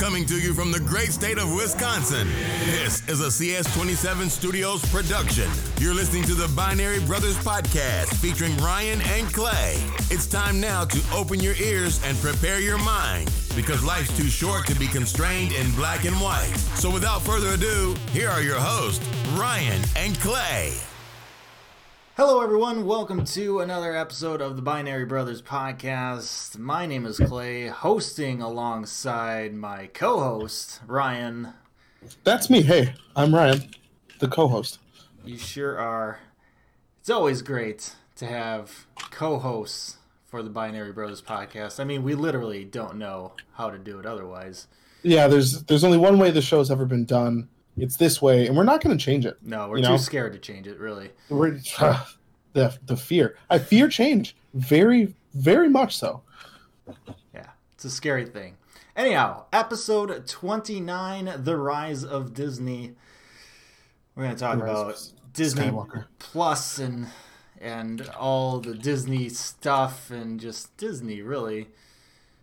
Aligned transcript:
Coming 0.00 0.24
to 0.28 0.40
you 0.40 0.54
from 0.54 0.72
the 0.72 0.80
great 0.80 1.12
state 1.12 1.36
of 1.36 1.54
Wisconsin, 1.54 2.26
this 2.64 3.06
is 3.06 3.20
a 3.20 3.26
CS27 3.26 4.30
Studios 4.30 4.82
production. 4.90 5.46
You're 5.78 5.92
listening 5.92 6.22
to 6.22 6.34
the 6.34 6.48
Binary 6.56 7.00
Brothers 7.00 7.36
podcast 7.36 8.14
featuring 8.16 8.56
Ryan 8.56 9.02
and 9.02 9.30
Clay. 9.30 9.74
It's 10.10 10.26
time 10.26 10.58
now 10.58 10.86
to 10.86 11.02
open 11.14 11.40
your 11.40 11.54
ears 11.56 12.02
and 12.02 12.16
prepare 12.16 12.60
your 12.60 12.78
mind 12.78 13.30
because 13.54 13.84
life's 13.84 14.16
too 14.16 14.28
short 14.28 14.66
to 14.68 14.74
be 14.74 14.86
constrained 14.86 15.52
in 15.52 15.70
black 15.72 16.06
and 16.06 16.18
white. 16.18 16.56
So 16.76 16.90
without 16.90 17.20
further 17.20 17.50
ado, 17.50 17.94
here 18.10 18.30
are 18.30 18.40
your 18.40 18.58
hosts, 18.58 19.06
Ryan 19.36 19.82
and 19.96 20.18
Clay. 20.18 20.80
Hello, 22.20 22.42
everyone. 22.42 22.84
Welcome 22.84 23.24
to 23.24 23.60
another 23.60 23.96
episode 23.96 24.42
of 24.42 24.54
the 24.54 24.60
Binary 24.60 25.06
Brothers 25.06 25.40
podcast. 25.40 26.58
My 26.58 26.84
name 26.84 27.06
is 27.06 27.16
Clay, 27.16 27.68
hosting 27.68 28.42
alongside 28.42 29.54
my 29.54 29.86
co 29.86 30.20
host, 30.20 30.82
Ryan. 30.86 31.54
That's 32.22 32.50
me. 32.50 32.60
Hey, 32.60 32.92
I'm 33.16 33.34
Ryan, 33.34 33.70
the 34.18 34.28
co 34.28 34.48
host. 34.48 34.80
You 35.24 35.38
sure 35.38 35.78
are. 35.78 36.20
It's 37.00 37.08
always 37.08 37.40
great 37.40 37.94
to 38.16 38.26
have 38.26 38.84
co 39.10 39.38
hosts 39.38 39.96
for 40.26 40.42
the 40.42 40.50
Binary 40.50 40.92
Brothers 40.92 41.22
podcast. 41.22 41.80
I 41.80 41.84
mean, 41.84 42.02
we 42.02 42.14
literally 42.14 42.66
don't 42.66 42.96
know 42.96 43.32
how 43.54 43.70
to 43.70 43.78
do 43.78 43.98
it 43.98 44.04
otherwise. 44.04 44.66
Yeah, 45.02 45.26
there's 45.26 45.62
there's 45.62 45.84
only 45.84 45.96
one 45.96 46.18
way 46.18 46.30
the 46.30 46.42
show's 46.42 46.70
ever 46.70 46.84
been 46.84 47.06
done. 47.06 47.48
It's 47.82 47.96
this 47.96 48.20
way, 48.20 48.46
and 48.46 48.56
we're 48.56 48.64
not 48.64 48.82
going 48.82 48.96
to 48.96 49.02
change 49.02 49.26
it. 49.26 49.36
No, 49.42 49.68
we're 49.68 49.76
too 49.76 49.82
know? 49.82 49.96
scared 49.96 50.32
to 50.32 50.38
change 50.38 50.66
it, 50.66 50.78
really. 50.78 51.10
We're 51.28 51.50
the 52.52 52.78
the 52.86 52.96
fear. 52.96 53.36
I 53.48 53.58
fear 53.58 53.88
change 53.88 54.36
very 54.54 55.14
very 55.34 55.68
much 55.68 55.96
so. 55.96 56.22
Yeah, 57.34 57.46
it's 57.74 57.84
a 57.84 57.90
scary 57.90 58.26
thing. 58.26 58.56
Anyhow, 58.96 59.44
episode 59.52 60.26
29 60.26 61.32
The 61.38 61.56
Rise 61.56 62.04
of 62.04 62.34
Disney. 62.34 62.94
We're 64.14 64.24
going 64.24 64.36
to 64.36 64.40
talk 64.40 64.58
about 64.58 65.12
Disney 65.32 65.66
Skywalker. 65.66 66.06
Plus 66.18 66.78
and 66.78 67.06
and 67.60 68.08
all 68.18 68.58
the 68.60 68.74
Disney 68.74 69.28
stuff 69.28 70.10
and 70.10 70.40
just 70.40 70.76
Disney 70.76 71.22
really. 71.22 71.68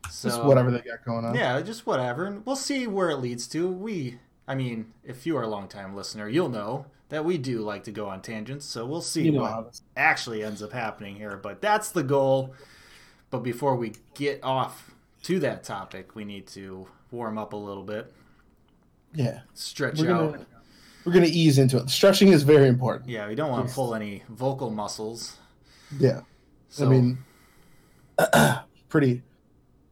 So 0.10 0.30
Just 0.30 0.44
whatever 0.44 0.72
they 0.72 0.80
got 0.80 1.04
going 1.04 1.26
on. 1.26 1.36
Yeah, 1.36 1.60
just 1.62 1.86
whatever. 1.86 2.26
And 2.26 2.46
we'll 2.46 2.56
see 2.56 2.88
where 2.88 3.10
it 3.10 3.18
leads 3.18 3.48
to. 3.50 3.68
We 3.68 4.20
I 4.48 4.56
mean, 4.56 4.94
if 5.04 5.26
you 5.26 5.36
are 5.38 5.44
a 5.44 5.48
longtime 5.48 5.96
listener, 5.96 6.30
you'll 6.30 6.50
know 6.50 6.86
that 7.10 7.26
we 7.26 7.38
do 7.38 7.60
like 7.62 7.84
to 7.86 7.92
go 7.92 8.08
on 8.08 8.22
tangents, 8.22 8.66
so 8.66 8.86
we'll 8.86 9.02
see 9.02 9.24
You 9.24 9.34
know 9.34 9.42
what 9.42 9.80
actually 9.96 10.44
ends 10.44 10.62
up 10.64 10.72
happening 10.72 11.16
here. 11.16 11.38
But 11.38 11.62
that's 11.62 11.92
the 11.92 12.04
goal. 12.04 12.54
But 13.30 13.40
before 13.40 13.76
we 13.76 13.94
get 14.14 14.40
off 14.44 14.92
to 15.24 15.40
that 15.40 15.64
topic, 15.64 16.16
we 16.16 16.24
need 16.24 16.48
to 16.48 16.88
warm 17.12 17.38
up 17.38 17.54
a 17.54 17.58
little 17.58 17.84
bit, 17.84 18.14
Yeah, 19.14 19.42
stretch 19.54 20.00
we're 20.00 20.12
out. 20.12 20.32
gonna 20.34 20.46
we're 21.06 21.14
gonna 21.14 21.26
ease 21.28 21.58
into 21.58 21.78
it. 21.78 21.90
Stretching 21.90 22.30
is 22.30 22.44
very 22.44 22.68
important. 22.68 23.10
Yeah, 23.10 23.28
we 23.28 23.36
don't 23.36 23.52
want 23.52 23.68
to 23.68 23.74
pull 23.74 23.96
any 23.96 24.24
vocal 24.30 24.70
muscles. 24.70 25.38
Yeah, 26.00 26.22
So, 26.70 26.86
I 26.86 26.90
mean, 26.90 27.18
pretty 28.90 29.22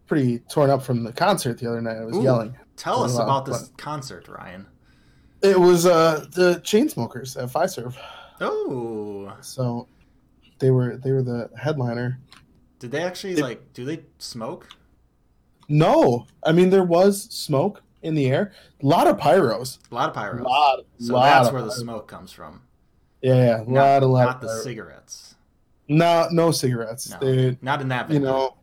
pretty 0.07 0.39
torn 0.49 0.69
up 0.69 0.83
from 0.83 1.03
the 1.03 1.11
concert 1.13 1.57
the 1.57 1.67
other 1.69 1.81
night. 1.81 1.97
I 1.97 2.05
was 2.05 2.17
Ooh. 2.17 2.23
yelling. 2.23 2.55
Tell 2.77 3.03
us 3.03 3.15
about 3.15 3.45
this 3.45 3.71
concert, 3.77 4.27
Ryan. 4.27 4.67
It 5.41 5.59
was 5.59 5.85
uh 5.85 6.25
the 6.31 6.61
Chainsmokers 6.63 7.41
at 7.41 7.49
Fiserv. 7.49 7.95
Oh, 8.41 9.33
So 9.41 9.87
they 10.59 10.71
were 10.71 10.97
they 10.97 11.11
were 11.11 11.21
the 11.23 11.49
headliner. 11.57 12.19
did 12.79 12.91
they 12.91 13.03
actually 13.03 13.33
It- 13.33 13.39
like? 13.41 13.73
Do 13.73 13.85
they 13.85 14.03
smoke? 14.19 14.67
No, 15.67 16.27
I 16.43 16.51
mean 16.51 16.69
there 16.69 16.83
was 16.83 17.23
smoke 17.23 17.81
in 18.03 18.13
the 18.15 18.27
air. 18.27 18.53
A 18.83 18.85
lot 18.85 19.07
of 19.07 19.17
pyros. 19.17 19.79
A 19.91 19.95
lot 19.95 20.09
of 20.09 20.15
pyros. 20.15 20.41
A 20.41 20.43
lot, 20.43 20.79
so 20.99 21.13
lot 21.13 21.23
that's 21.43 21.53
where 21.53 21.63
the 21.63 21.71
smoke 21.71 22.07
comes 22.07 22.31
from. 22.31 22.61
Yeah, 23.21 23.35
yeah, 23.35 23.57
Not, 23.67 23.67
lot, 23.67 24.03
a 24.03 24.05
lot. 24.05 24.25
not 24.25 24.35
of 24.35 24.41
the 24.41 24.47
pyros. 24.47 24.63
cigarettes. 24.63 25.35
No, 25.87 26.27
no 26.31 26.51
cigarettes. 26.51 27.09
No, 27.09 27.17
They, 27.19 27.57
not 27.61 27.81
in 27.81 27.87
that. 27.89 28.09
you 28.11 28.19
know, 28.19 28.57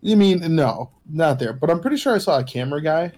you 0.00 0.16
mean 0.16 0.54
no, 0.54 0.90
not 1.08 1.38
there. 1.38 1.52
But 1.52 1.70
I'm 1.70 1.80
pretty 1.80 1.96
sure 1.98 2.14
I 2.14 2.18
saw 2.18 2.38
a 2.38 2.44
camera 2.44 2.80
guy, 2.82 3.12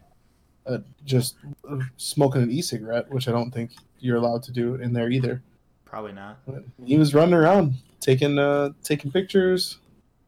uh, 0.67 0.79
just 1.05 1.37
uh, 1.69 1.79
smoking 1.97 2.43
an 2.43 2.51
e-cigarette, 2.51 3.11
which 3.11 3.29
I 3.29 3.33
don't 3.33 3.51
think 3.51 3.73
you're 3.99 4.17
allowed 4.17 4.43
to 4.45 4.53
do 4.53 4.75
in 4.77 4.93
there 4.93 5.11
either. 5.11 5.43
probably 5.85 6.13
not. 6.13 6.39
He 6.85 6.97
was 6.99 7.15
running 7.15 7.35
around 7.35 7.75
taking 8.01 8.39
uh, 8.39 8.71
taking 8.83 9.11
pictures 9.13 9.79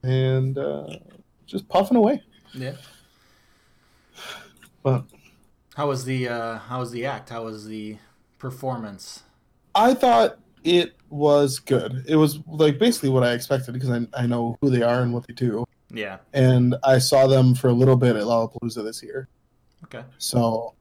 and 0.03 0.57
uh, 0.59 0.87
just 1.47 1.69
puffing 1.69 1.97
away. 1.97 2.23
Yeah. 2.53 2.75
But 4.83 5.05
How 5.75 5.89
was 5.89 6.05
the 6.05 6.29
uh, 6.29 6.59
How 6.59 6.81
was 6.81 6.91
the 6.91 7.07
act? 7.07 7.31
How 7.31 7.45
was 7.45 7.67
the 7.67 7.97
performance? 8.39 9.23
I 9.75 9.95
thought 9.95 10.39
it 10.63 10.95
was 11.09 11.59
good. 11.59 12.05
It 12.07 12.17
was 12.17 12.39
like 12.47 12.79
basically 12.79 13.09
what 13.09 13.25
I 13.25 13.33
expected 13.33 13.73
because 13.73 13.91
I, 13.91 14.07
I 14.15 14.27
know 14.27 14.59
who 14.61 14.69
they 14.71 14.83
are 14.83 15.01
and 15.01 15.13
what 15.15 15.27
they 15.27 15.33
do. 15.35 15.65
Yeah. 15.91 16.19
And 16.33 16.77
I 16.85 16.99
saw 16.99 17.27
them 17.27 17.55
for 17.55 17.69
a 17.69 17.73
little 17.73 17.97
bit 17.97 18.15
at 18.17 18.25
Lollapalooza 18.25 18.85
this 18.85 19.03
year. 19.03 19.29
Okay. 19.85 20.05
So 20.19 20.75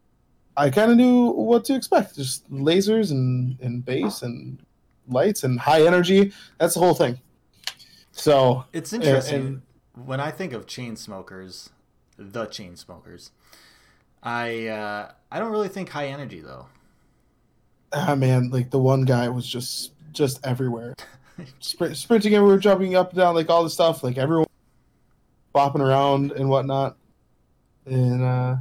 I 0.57 0.69
kind 0.69 0.91
of 0.91 0.97
knew 0.97 1.31
what 1.31 1.65
to 1.65 1.75
expect. 1.75 2.15
Just 2.15 2.49
lasers 2.51 3.11
and, 3.11 3.59
and 3.61 3.83
bass 3.85 4.21
and 4.21 4.59
lights 5.07 5.43
and 5.43 5.59
high 5.59 5.85
energy. 5.85 6.31
That's 6.59 6.73
the 6.75 6.79
whole 6.79 6.93
thing. 6.93 7.19
So 8.11 8.65
It's 8.73 8.93
interesting 8.93 9.35
and- 9.45 9.61
when 10.05 10.19
I 10.19 10.31
think 10.31 10.53
of 10.53 10.65
chain 10.65 10.95
smokers, 10.95 11.69
the 12.17 12.45
chain 12.45 12.75
smokers. 12.75 13.31
I 14.23 14.67
uh, 14.67 15.11
I 15.31 15.39
don't 15.39 15.51
really 15.51 15.67
think 15.67 15.89
high 15.89 16.07
energy 16.07 16.39
though. 16.39 16.67
ah 17.91 18.15
man, 18.15 18.49
like 18.49 18.71
the 18.71 18.79
one 18.79 19.03
guy 19.03 19.27
was 19.29 19.45
just 19.47 19.91
just 20.13 20.43
everywhere, 20.45 20.95
Sprint, 21.59 21.97
sprinting 21.97 22.33
everywhere, 22.33 22.57
jumping 22.57 22.95
up 22.95 23.09
and 23.09 23.17
down, 23.19 23.35
like 23.35 23.49
all 23.49 23.63
the 23.63 23.69
stuff, 23.69 24.03
like 24.03 24.17
everyone 24.17 24.47
bopping 25.53 25.81
around 25.81 26.31
and 26.31 26.47
whatnot, 26.49 26.95
And 27.85 28.23
uh, 28.23 28.55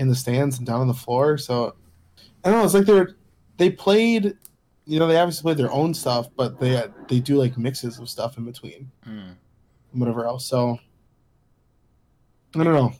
in 0.00 0.08
the 0.08 0.14
stands 0.16 0.58
and 0.58 0.66
down 0.66 0.80
on 0.80 0.88
the 0.88 0.94
floor. 0.94 1.38
So 1.38 1.74
I 2.42 2.50
don't 2.50 2.58
know. 2.58 2.64
It's 2.64 2.74
like 2.74 2.86
they're 2.86 3.16
they 3.58 3.70
played, 3.70 4.36
you 4.86 4.98
know, 4.98 5.06
they 5.06 5.18
obviously 5.18 5.42
played 5.42 5.58
their 5.58 5.70
own 5.70 5.92
stuff, 5.94 6.28
but 6.36 6.58
they 6.58 6.82
they 7.08 7.20
do 7.20 7.36
like 7.36 7.56
mixes 7.58 7.98
of 7.98 8.08
stuff 8.08 8.38
in 8.38 8.44
between, 8.44 8.90
Mm. 9.06 9.34
whatever 9.92 10.26
else. 10.26 10.46
So 10.46 10.78
I 12.56 12.64
don't 12.64 12.74
know. 12.74 12.92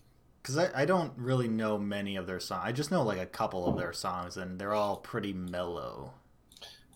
Because 0.43 0.56
I, 0.59 0.83
I 0.83 0.84
don't 0.84 1.12
really 1.16 1.49
know 1.49 1.77
many 1.78 2.16
of 2.16 2.27
their 2.27 2.41
songs. 2.41 2.62
I 2.65 2.72
just 2.72 2.91
know 2.91 3.03
like 3.03 3.19
a 3.19 3.27
couple 3.27 3.67
of 3.67 3.77
their 3.77 3.93
songs, 3.93 4.37
and 4.37 4.59
they're 4.59 4.75
all 4.75 4.97
pretty 4.97 5.32
mellow. 5.32 6.12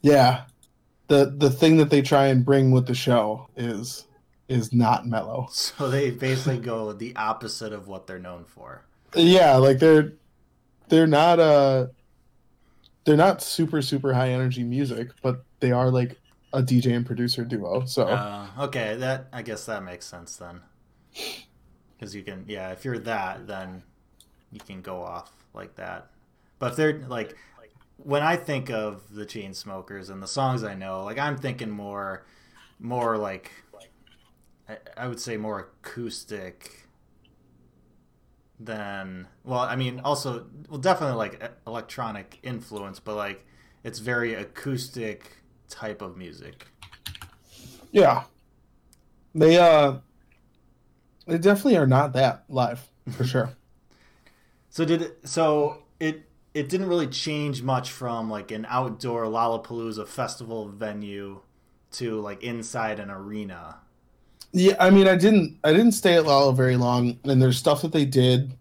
Yeah, 0.02 0.44
the 1.08 1.34
the 1.36 1.50
thing 1.50 1.76
that 1.78 1.90
they 1.90 2.02
try 2.02 2.26
and 2.26 2.44
bring 2.44 2.70
with 2.70 2.86
the 2.86 2.94
show 2.94 3.48
is 3.56 4.06
is 4.48 4.72
not 4.72 5.06
mellow. 5.06 5.48
So 5.50 5.88
they 5.88 6.10
basically 6.10 6.58
go 6.58 6.92
the 6.92 7.16
opposite 7.16 7.72
of 7.72 7.88
what 7.88 8.06
they're 8.06 8.18
known 8.18 8.44
for. 8.44 8.84
Yeah, 9.16 9.56
like 9.56 9.78
they're 9.78 10.12
they're 10.88 11.06
not 11.06 11.40
uh 11.40 11.88
they're 13.04 13.16
not 13.16 13.42
super 13.42 13.82
super 13.82 14.14
high 14.14 14.30
energy 14.30 14.62
music, 14.64 15.10
but 15.22 15.44
they 15.60 15.72
are 15.72 15.90
like 15.90 16.18
a 16.52 16.62
DJ 16.62 16.92
and 16.92 17.04
producer 17.06 17.44
duo. 17.44 17.84
So 17.84 18.04
Uh, 18.06 18.46
okay, 18.58 18.96
that 18.96 19.28
I 19.32 19.42
guess 19.42 19.66
that 19.66 19.82
makes 19.82 20.06
sense 20.06 20.36
then. 20.36 20.60
Because 21.96 22.14
you 22.14 22.22
can, 22.22 22.44
yeah, 22.48 22.70
if 22.72 22.84
you're 22.84 22.98
that, 23.00 23.46
then 23.46 23.82
you 24.52 24.60
can 24.60 24.82
go 24.82 25.02
off 25.02 25.32
like 25.54 25.76
that. 25.76 26.10
But 26.58 26.72
if 26.72 26.76
they're 26.76 27.00
like, 27.08 27.36
when 27.98 28.22
I 28.22 28.36
think 28.36 28.70
of 28.70 29.14
the 29.14 29.26
chain 29.26 29.54
smokers 29.54 30.10
and 30.10 30.22
the 30.22 30.26
songs 30.28 30.64
I 30.64 30.74
know, 30.74 31.04
like 31.04 31.18
I'm 31.18 31.36
thinking 31.36 31.70
more, 31.70 32.26
more 32.78 33.16
like, 33.16 33.52
I, 34.68 34.78
I 34.96 35.08
would 35.08 35.20
say 35.20 35.36
more 35.36 35.60
acoustic 35.60 36.83
than. 38.58 39.28
Well, 39.44 39.60
I 39.60 39.76
mean, 39.76 40.00
also, 40.00 40.46
well, 40.68 40.78
definitely 40.78 41.16
like 41.16 41.42
electronic 41.66 42.38
influence, 42.42 43.00
but 43.00 43.16
like 43.16 43.44
it's 43.82 43.98
very 43.98 44.34
acoustic 44.34 45.42
type 45.68 46.02
of 46.02 46.16
music. 46.16 46.66
yeah, 47.92 48.24
they 49.34 49.58
uh 49.58 49.98
they 51.26 51.38
definitely 51.38 51.76
are 51.76 51.86
not 51.86 52.12
that 52.12 52.44
live 52.48 52.88
for 53.10 53.24
sure. 53.24 53.50
So 54.70 54.84
did 54.84 55.02
it, 55.02 55.18
so 55.28 55.84
it 56.00 56.28
it 56.52 56.68
didn't 56.68 56.88
really 56.88 57.06
change 57.06 57.62
much 57.62 57.92
from 57.92 58.28
like 58.28 58.50
an 58.50 58.66
outdoor 58.68 59.24
Lollapalooza 59.26 60.08
festival 60.08 60.66
venue 60.66 61.42
to 61.92 62.20
like 62.20 62.42
inside 62.42 62.98
an 62.98 63.08
arena. 63.08 63.76
Yeah, 64.56 64.76
I 64.78 64.90
mean, 64.90 65.08
I 65.08 65.16
didn't 65.16 65.58
I 65.64 65.72
didn't 65.72 65.92
stay 65.92 66.14
at 66.14 66.24
Lolla 66.26 66.54
very 66.54 66.76
long, 66.76 67.18
and 67.24 67.42
there's 67.42 67.58
stuff 67.58 67.82
that 67.82 67.90
they 67.92 68.04
did 68.04 68.56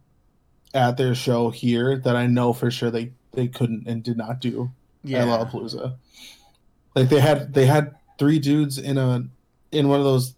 at 0.74 0.98
their 0.98 1.13
show 1.13 1.51
here 1.51 2.00
that 2.00 2.16
I 2.16 2.25
know 2.25 2.51
for 2.51 2.72
sure 2.72 2.90
they 2.90 3.12
they 3.34 3.48
couldn't 3.48 3.88
and 3.88 4.04
did 4.04 4.18
not 4.18 4.42
do 4.42 4.72
at 5.04 5.10
Yeah. 5.10 5.25
Lollapalooza. 5.25 5.95
Like 6.95 7.10
they 7.10 7.19
had 7.19 7.54
they 7.54 7.68
had 7.68 7.95
three 8.18 8.40
dudes 8.40 8.80
in 8.80 8.98
a 8.98 9.24
in 9.72 9.88
one 9.88 10.00
of 10.00 10.06
those 10.06 10.34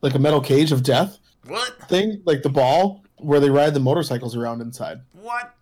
like 0.00 0.14
a 0.14 0.18
metal 0.18 0.40
cage 0.40 0.72
of 0.72 0.82
death 0.82 1.18
What? 1.46 1.88
thing, 1.88 2.20
like 2.24 2.42
the 2.42 2.48
ball, 2.48 3.04
where 3.18 3.38
they 3.38 3.50
ride 3.50 3.74
the 3.74 3.80
motorcycles 3.80 4.34
around 4.34 4.60
inside. 4.62 5.00
What? 5.12 5.54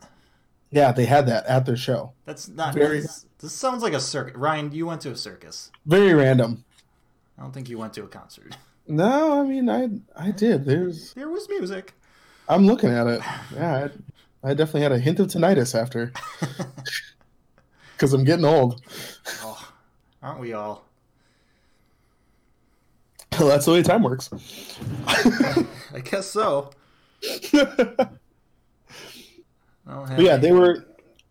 Yeah, 0.70 0.93
they 0.93 1.05
had 1.05 1.26
that 1.26 1.44
at 1.46 1.67
their 1.67 1.76
show. 1.76 2.12
That's 2.25 2.49
not. 2.49 2.72
Very- 2.75 3.00
This, 3.00 3.26
this 3.38 3.52
sounds 3.52 3.82
like 3.82 3.93
a 3.93 4.00
circus. 4.00 4.37
Ryan, 4.37 4.72
you 4.72 4.87
went 4.87 5.00
to 5.02 5.11
a 5.11 5.17
circus. 5.17 5.70
Very 5.84 6.14
random. 6.14 6.64
I 7.38 7.43
don't 7.43 7.52
think 7.52 7.69
you 7.69 7.76
went 7.76 7.93
to 7.94 8.05
a 8.05 8.08
concert. 8.08 8.56
No, 8.87 9.41
I 9.41 9.44
mean 9.44 9.69
I 9.69 9.88
I 10.17 10.31
did. 10.31 10.65
There's 10.65 11.15
There 11.15 11.29
was 11.29 11.49
music. 11.49 11.94
I'm 12.49 12.67
looking 12.67 12.91
at 12.91 13.06
it. 13.06 13.23
Yeah, 13.55 13.88
I, 14.44 14.50
I 14.50 14.55
definitely 14.55 14.82
had 14.82 14.93
a 14.93 14.99
hint 14.99 15.21
of 15.21 15.29
tinnitus 15.29 15.81
after 15.81 16.12
because 17.93 18.12
I'm 18.12 18.25
getting 18.25 18.44
old. 18.44 18.82
Oh, 19.43 19.71
aren't 20.23 20.41
we 20.41 20.53
all? 20.53 20.85
That's 23.31 23.65
the 23.67 23.73
way 23.73 23.82
time 23.82 24.03
works. 24.03 24.29
I 25.06 26.00
guess 26.03 26.27
so. 26.27 26.71
But 27.53 28.12
I 29.87 29.94
don't 29.94 30.09
have 30.09 30.21
yeah, 30.21 30.37
they 30.37 30.53
were. 30.53 30.85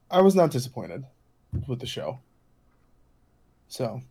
I 0.09 0.21
was 0.21 0.35
not 0.35 0.51
disappointed 0.51 1.03
with 1.67 1.79
the 1.79 1.85
show. 1.85 2.19
So, 3.67 4.01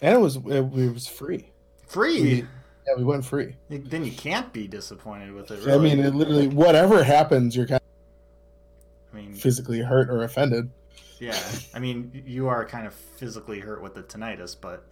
and 0.00 0.14
it 0.14 0.18
was 0.18 0.36
it, 0.36 0.46
it 0.46 0.92
was 0.94 1.06
free. 1.06 1.49
Free. 1.90 2.46
Yeah, 2.86 2.94
we 2.96 3.04
went 3.04 3.24
free. 3.24 3.56
Then 3.68 4.04
you 4.04 4.12
can't 4.12 4.52
be 4.52 4.66
disappointed 4.66 5.32
with 5.32 5.50
it. 5.50 5.68
I 5.68 5.78
mean, 5.78 6.00
it 6.00 6.14
literally 6.14 6.48
whatever 6.48 7.02
happens, 7.04 7.54
you're 7.54 7.66
kind 7.66 7.80
of 7.80 9.12
I 9.12 9.16
mean, 9.22 9.34
physically 9.34 9.80
hurt 9.80 10.08
or 10.08 10.22
offended. 10.22 10.70
yeah. 11.18 11.38
I 11.74 11.78
mean, 11.78 12.22
you 12.26 12.48
are 12.48 12.64
kind 12.64 12.86
of 12.86 12.94
physically 12.94 13.60
hurt 13.60 13.82
with 13.82 13.94
the 13.94 14.02
tinnitus, 14.02 14.56
but 14.58 14.86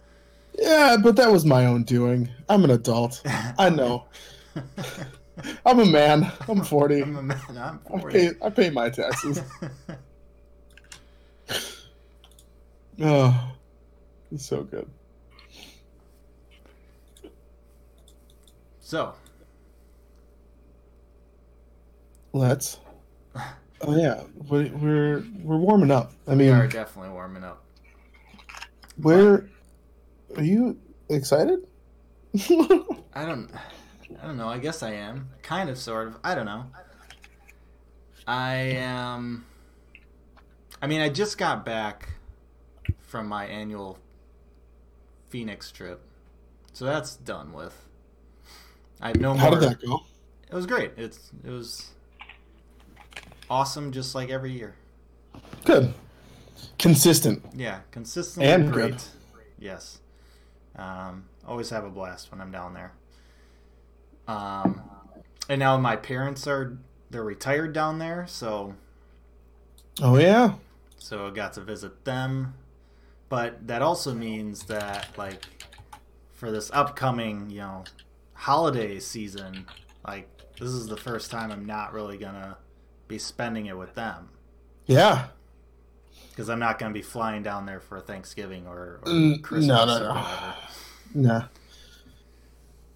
Yeah, 0.57 0.97
but 1.01 1.15
that 1.15 1.31
was 1.31 1.45
my 1.45 1.65
own 1.65 1.83
doing. 1.83 2.29
I'm 2.47 2.63
an 2.63 2.71
adult. 2.71 3.21
I 3.57 3.69
know. 3.69 4.05
I'm 5.65 5.79
a 5.79 5.85
man. 5.85 6.31
I'm 6.49 6.63
40. 6.63 7.01
I'm 7.01 7.15
a 7.15 7.21
man. 7.23 7.39
I'm 7.49 7.79
I 7.93 7.99
40. 7.99 8.13
pay, 8.13 8.31
I 8.45 8.49
pay 8.49 8.69
my 8.69 8.89
taxes. 8.89 9.41
Oh, 13.01 13.55
it's 14.31 14.45
so 14.45 14.63
good. 14.63 14.89
So, 18.89 19.13
Let's. 22.33 22.79
Oh 23.81 23.95
yeah, 23.95 24.23
we- 24.49 24.71
we're 24.71 25.23
we're 25.41 25.57
warming 25.57 25.89
up. 25.89 26.11
I 26.27 26.31
mean, 26.31 26.47
we 26.47 26.53
are 26.53 26.67
definitely 26.67 27.11
warming 27.11 27.45
up. 27.45 27.63
where 28.97 29.47
are 30.35 30.43
you 30.43 30.77
excited? 31.07 31.65
I 32.35 33.25
don't. 33.25 33.49
I 34.21 34.25
don't 34.27 34.35
know. 34.35 34.49
I 34.49 34.57
guess 34.57 34.83
I 34.83 34.91
am. 34.95 35.29
Kind 35.43 35.69
of, 35.69 35.77
sort 35.77 36.09
of. 36.09 36.17
I 36.25 36.35
don't 36.35 36.45
know. 36.45 36.65
I 38.27 38.55
am. 38.75 39.45
I 40.81 40.87
mean, 40.87 40.99
I 40.99 41.07
just 41.07 41.37
got 41.37 41.63
back 41.63 42.09
from 42.99 43.27
my 43.27 43.45
annual 43.45 43.97
Phoenix 45.29 45.71
trip, 45.71 46.01
so 46.73 46.83
that's 46.83 47.15
done 47.15 47.53
with. 47.53 47.85
I 49.01 49.07
have 49.09 49.19
no 49.19 49.33
How 49.35 49.49
more. 49.49 49.59
did 49.59 49.69
that 49.69 49.81
go? 49.85 50.01
It 50.49 50.55
was 50.55 50.65
great. 50.65 50.91
It's 50.97 51.31
it 51.43 51.49
was 51.51 51.91
awesome, 53.49 53.91
just 53.91 54.15
like 54.15 54.29
every 54.29 54.51
year. 54.51 54.75
Good. 55.65 55.93
Consistent. 56.77 57.43
Yeah, 57.55 57.79
consistently 57.91 58.51
And 58.51 58.71
great. 58.71 58.91
good. 58.91 59.01
Yes. 59.59 59.99
Um, 60.75 61.25
always 61.47 61.69
have 61.69 61.83
a 61.83 61.89
blast 61.89 62.31
when 62.31 62.41
I'm 62.41 62.51
down 62.51 62.73
there. 62.73 62.93
Um, 64.27 64.81
and 65.49 65.59
now 65.59 65.77
my 65.77 65.95
parents 65.95 66.47
are 66.47 66.77
they're 67.09 67.23
retired 67.23 67.73
down 67.73 67.99
there, 67.99 68.25
so 68.27 68.75
Oh 70.01 70.17
yeah. 70.17 70.53
so 70.97 71.27
I 71.27 71.29
got 71.31 71.53
to 71.53 71.61
visit 71.61 72.05
them. 72.05 72.53
But 73.29 73.67
that 73.67 73.81
also 73.81 74.13
means 74.13 74.63
that 74.65 75.07
like 75.17 75.45
for 76.33 76.51
this 76.51 76.69
upcoming, 76.73 77.49
you 77.49 77.59
know, 77.59 77.83
holiday 78.39 78.99
season, 78.99 79.65
like 80.07 80.27
this 80.59 80.69
is 80.69 80.87
the 80.87 80.97
first 80.97 81.29
time 81.31 81.51
I'm 81.51 81.65
not 81.65 81.93
really 81.93 82.17
gonna 82.17 82.57
be 83.07 83.17
spending 83.19 83.65
it 83.65 83.77
with 83.77 83.95
them 83.95 84.29
Yeah. 84.85 85.27
because 86.29 86.49
I'm 86.49 86.59
not 86.59 86.79
gonna 86.79 86.93
be 86.93 87.01
flying 87.01 87.43
down 87.43 87.65
there 87.65 87.79
for 87.79 87.99
Thanksgiving 87.99 88.65
or, 88.67 88.99
or 89.03 89.11
Mm, 89.11 89.43
Christmas 89.43 89.67
no, 89.67 89.85
no, 89.85 89.95
or 89.95 89.99
no. 89.99 90.07
whatever. 90.13 90.55
Nah. 91.15 91.43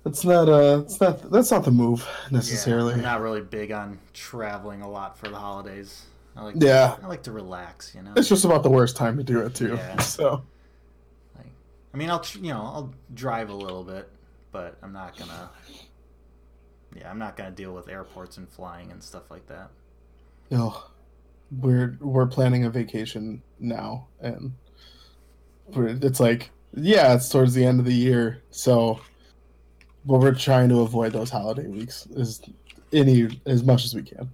That's 0.04 0.24
not 0.25 0.50
uh 0.50 0.81
it's 0.86 1.00
not 1.00 1.31
that's 1.31 1.51
not 1.51 1.63
the 1.63 1.72
move 1.72 2.06
Yeah, 2.25 2.38
necessarily. 2.38 2.94
I'm 2.96 3.01
not 3.01 3.22
really 3.22 3.42
big 3.42 3.72
on 3.72 4.00
traveling 4.13 4.81
a 4.81 4.89
lot 4.89 5.18
for 5.18 5.30
the 5.30 5.38
holidays. 5.38 6.06
I 6.36 6.44
like 6.44 6.56
Yeah. 6.60 6.96
I 7.01 7.07
like 7.07 7.24
to 7.24 7.31
relax, 7.31 7.94
you 7.96 8.01
know. 8.01 8.12
It's 8.16 8.28
just 8.30 8.44
about 8.46 8.63
the 8.63 8.69
worst 8.69 8.96
time 8.98 9.18
to 9.18 9.24
do 9.24 9.39
it 9.42 9.56
too. 9.56 9.75
Yeah. 9.75 9.98
So 10.01 10.44
Like, 11.38 11.48
I 11.94 11.98
mean, 11.98 12.10
I'll 12.10 12.24
you 12.36 12.54
know 12.54 12.62
I'll 12.62 12.94
drive 13.13 13.50
a 13.50 13.56
little 13.56 13.84
bit, 13.84 14.10
but 14.53 14.77
I'm 14.81 14.94
not 14.94 15.17
gonna. 15.17 15.50
Yeah, 16.95 17.09
I'm 17.09 17.19
not 17.19 17.35
gonna 17.35 17.51
deal 17.51 17.73
with 17.73 17.89
airports 17.89 18.38
and 18.38 18.47
flying 18.47 18.91
and 18.91 19.03
stuff 19.03 19.29
like 19.29 19.47
that. 19.47 19.69
No, 20.50 20.81
we're 21.59 21.97
we're 22.00 22.27
planning 22.27 22.63
a 22.63 22.69
vacation 22.69 23.41
now 23.59 24.07
and 24.21 24.53
we're, 25.67 25.88
it's 25.88 26.19
like 26.19 26.51
yeah, 26.75 27.13
it's 27.13 27.29
towards 27.29 27.53
the 27.53 27.65
end 27.65 27.79
of 27.79 27.85
the 27.85 27.94
year, 27.94 28.41
so 28.51 29.00
but 30.05 30.19
we're 30.19 30.33
trying 30.33 30.69
to 30.69 30.81
avoid 30.81 31.13
those 31.13 31.29
holiday 31.29 31.67
weeks 31.67 32.07
as 32.17 32.41
any 32.91 33.41
as 33.45 33.63
much 33.63 33.85
as 33.85 33.95
we 33.95 34.03
can. 34.03 34.29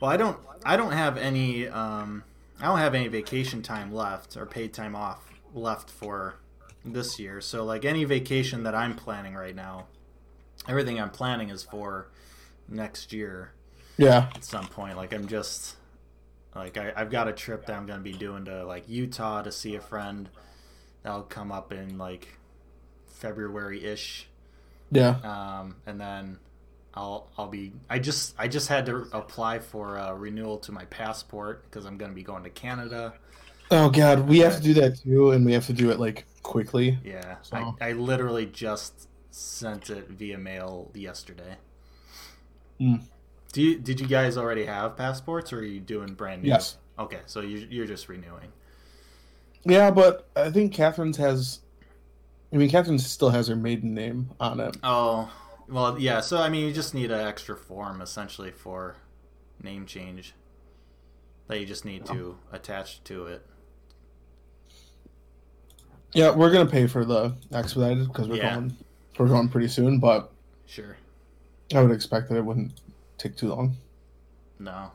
Well, 0.00 0.10
I 0.10 0.16
don't. 0.16 0.38
I 0.64 0.76
don't 0.76 0.92
have 0.92 1.16
any. 1.16 1.68
Um, 1.68 2.22
I 2.60 2.66
don't 2.66 2.78
have 2.78 2.94
any 2.94 3.08
vacation 3.08 3.62
time 3.62 3.92
left 3.92 4.36
or 4.36 4.46
paid 4.46 4.72
time 4.72 4.94
off 4.94 5.32
left 5.54 5.90
for 5.90 6.36
this 6.92 7.18
year. 7.18 7.40
So, 7.40 7.64
like 7.64 7.84
any 7.84 8.04
vacation 8.04 8.62
that 8.64 8.74
I'm 8.74 8.94
planning 8.94 9.34
right 9.34 9.54
now, 9.54 9.86
everything 10.68 11.00
I'm 11.00 11.10
planning 11.10 11.50
is 11.50 11.62
for 11.62 12.08
next 12.68 13.12
year 13.12 13.52
Yeah. 13.96 14.30
at 14.34 14.44
some 14.44 14.66
point. 14.66 14.96
Like 14.96 15.12
I'm 15.12 15.26
just 15.28 15.76
like 16.54 16.76
I, 16.78 16.92
I've 16.96 17.10
got 17.10 17.28
a 17.28 17.32
trip 17.32 17.66
that 17.66 17.76
I'm 17.76 17.86
gonna 17.86 18.00
be 18.02 18.12
doing 18.12 18.44
to 18.46 18.64
like 18.64 18.88
Utah 18.88 19.42
to 19.42 19.52
see 19.52 19.76
a 19.76 19.80
friend. 19.80 20.28
That'll 21.02 21.22
come 21.22 21.52
up 21.52 21.72
in 21.72 21.98
like 21.98 22.28
February 23.06 23.84
ish 23.84 24.26
Yeah. 24.90 25.16
um, 25.22 25.76
and 25.86 26.00
then 26.00 26.38
I'll 26.94 27.28
I'll 27.38 27.48
be 27.48 27.72
I 27.88 27.98
just 27.98 28.34
I 28.38 28.48
just 28.48 28.68
had 28.68 28.86
to 28.86 29.06
apply 29.12 29.58
for 29.60 29.96
a 29.96 30.14
renewal 30.14 30.58
to 30.58 30.72
my 30.72 30.84
passport 30.86 31.62
because 31.64 31.84
I'm 31.84 31.96
going 31.98 32.10
to 32.10 32.14
be 32.14 32.22
going 32.22 32.42
to 32.44 32.50
Canada. 32.50 33.14
Oh 33.70 33.90
god, 33.90 34.28
we 34.28 34.38
have 34.40 34.56
to 34.56 34.62
do 34.62 34.74
that 34.74 34.98
too 35.00 35.30
and 35.32 35.44
we 35.44 35.52
have 35.52 35.66
to 35.66 35.72
do 35.72 35.90
it 35.90 36.00
like 36.00 36.24
quickly. 36.46 36.98
Yeah, 37.04 37.36
So- 37.42 37.76
I, 37.80 37.90
I 37.90 37.92
literally 37.92 38.46
just 38.46 39.08
sent 39.30 39.90
it 39.90 40.08
via 40.08 40.38
mail 40.38 40.90
yesterday. 40.94 41.56
Hmm. 42.78 42.96
Do 43.52 43.62
you 43.62 43.78
did 43.78 44.00
you 44.00 44.06
guys 44.06 44.36
already 44.36 44.66
have 44.66 44.96
passports 44.96 45.52
or 45.52 45.58
are 45.60 45.64
you 45.64 45.80
doing 45.80 46.14
brand 46.14 46.42
new? 46.42 46.48
Yes. 46.48 46.76
Okay, 46.98 47.20
so 47.26 47.40
you 47.40 47.66
you're 47.70 47.86
just 47.86 48.08
renewing. 48.08 48.52
Yeah, 49.64 49.90
but 49.90 50.28
I 50.36 50.50
think 50.50 50.74
Catherine's 50.74 51.16
has 51.16 51.60
I 52.52 52.56
mean 52.56 52.68
Catherine 52.70 52.98
still 52.98 53.30
has 53.30 53.48
her 53.48 53.56
maiden 53.56 53.94
name 53.94 54.30
on 54.40 54.60
it. 54.60 54.76
Oh, 54.82 55.30
well, 55.68 55.98
yeah. 55.98 56.20
So 56.20 56.38
I 56.38 56.48
mean, 56.48 56.66
you 56.66 56.72
just 56.72 56.94
need 56.94 57.10
an 57.10 57.20
extra 57.26 57.56
form 57.56 58.00
essentially 58.00 58.50
for 58.52 58.96
name 59.62 59.86
change 59.86 60.34
that 61.48 61.58
you 61.58 61.66
just 61.66 61.84
need 61.84 62.04
to 62.06 62.38
attach 62.52 63.02
to 63.04 63.26
it. 63.26 63.46
Yeah, 66.16 66.34
we're 66.34 66.50
gonna 66.50 66.64
pay 66.64 66.86
for 66.86 67.04
the 67.04 67.34
expedited 67.52 68.08
because 68.08 68.26
we're 68.26 68.36
Yeah. 68.36 68.54
going 68.54 68.74
we're 69.18 69.28
going 69.28 69.50
pretty 69.50 69.68
soon, 69.68 69.98
but 69.98 70.32
Sure. 70.64 70.96
I 71.74 71.82
would 71.82 71.90
expect 71.90 72.30
that 72.30 72.36
it 72.36 72.44
wouldn't 72.44 72.72
take 73.18 73.36
too 73.36 73.48
long. 73.50 73.76
No. 74.58 74.92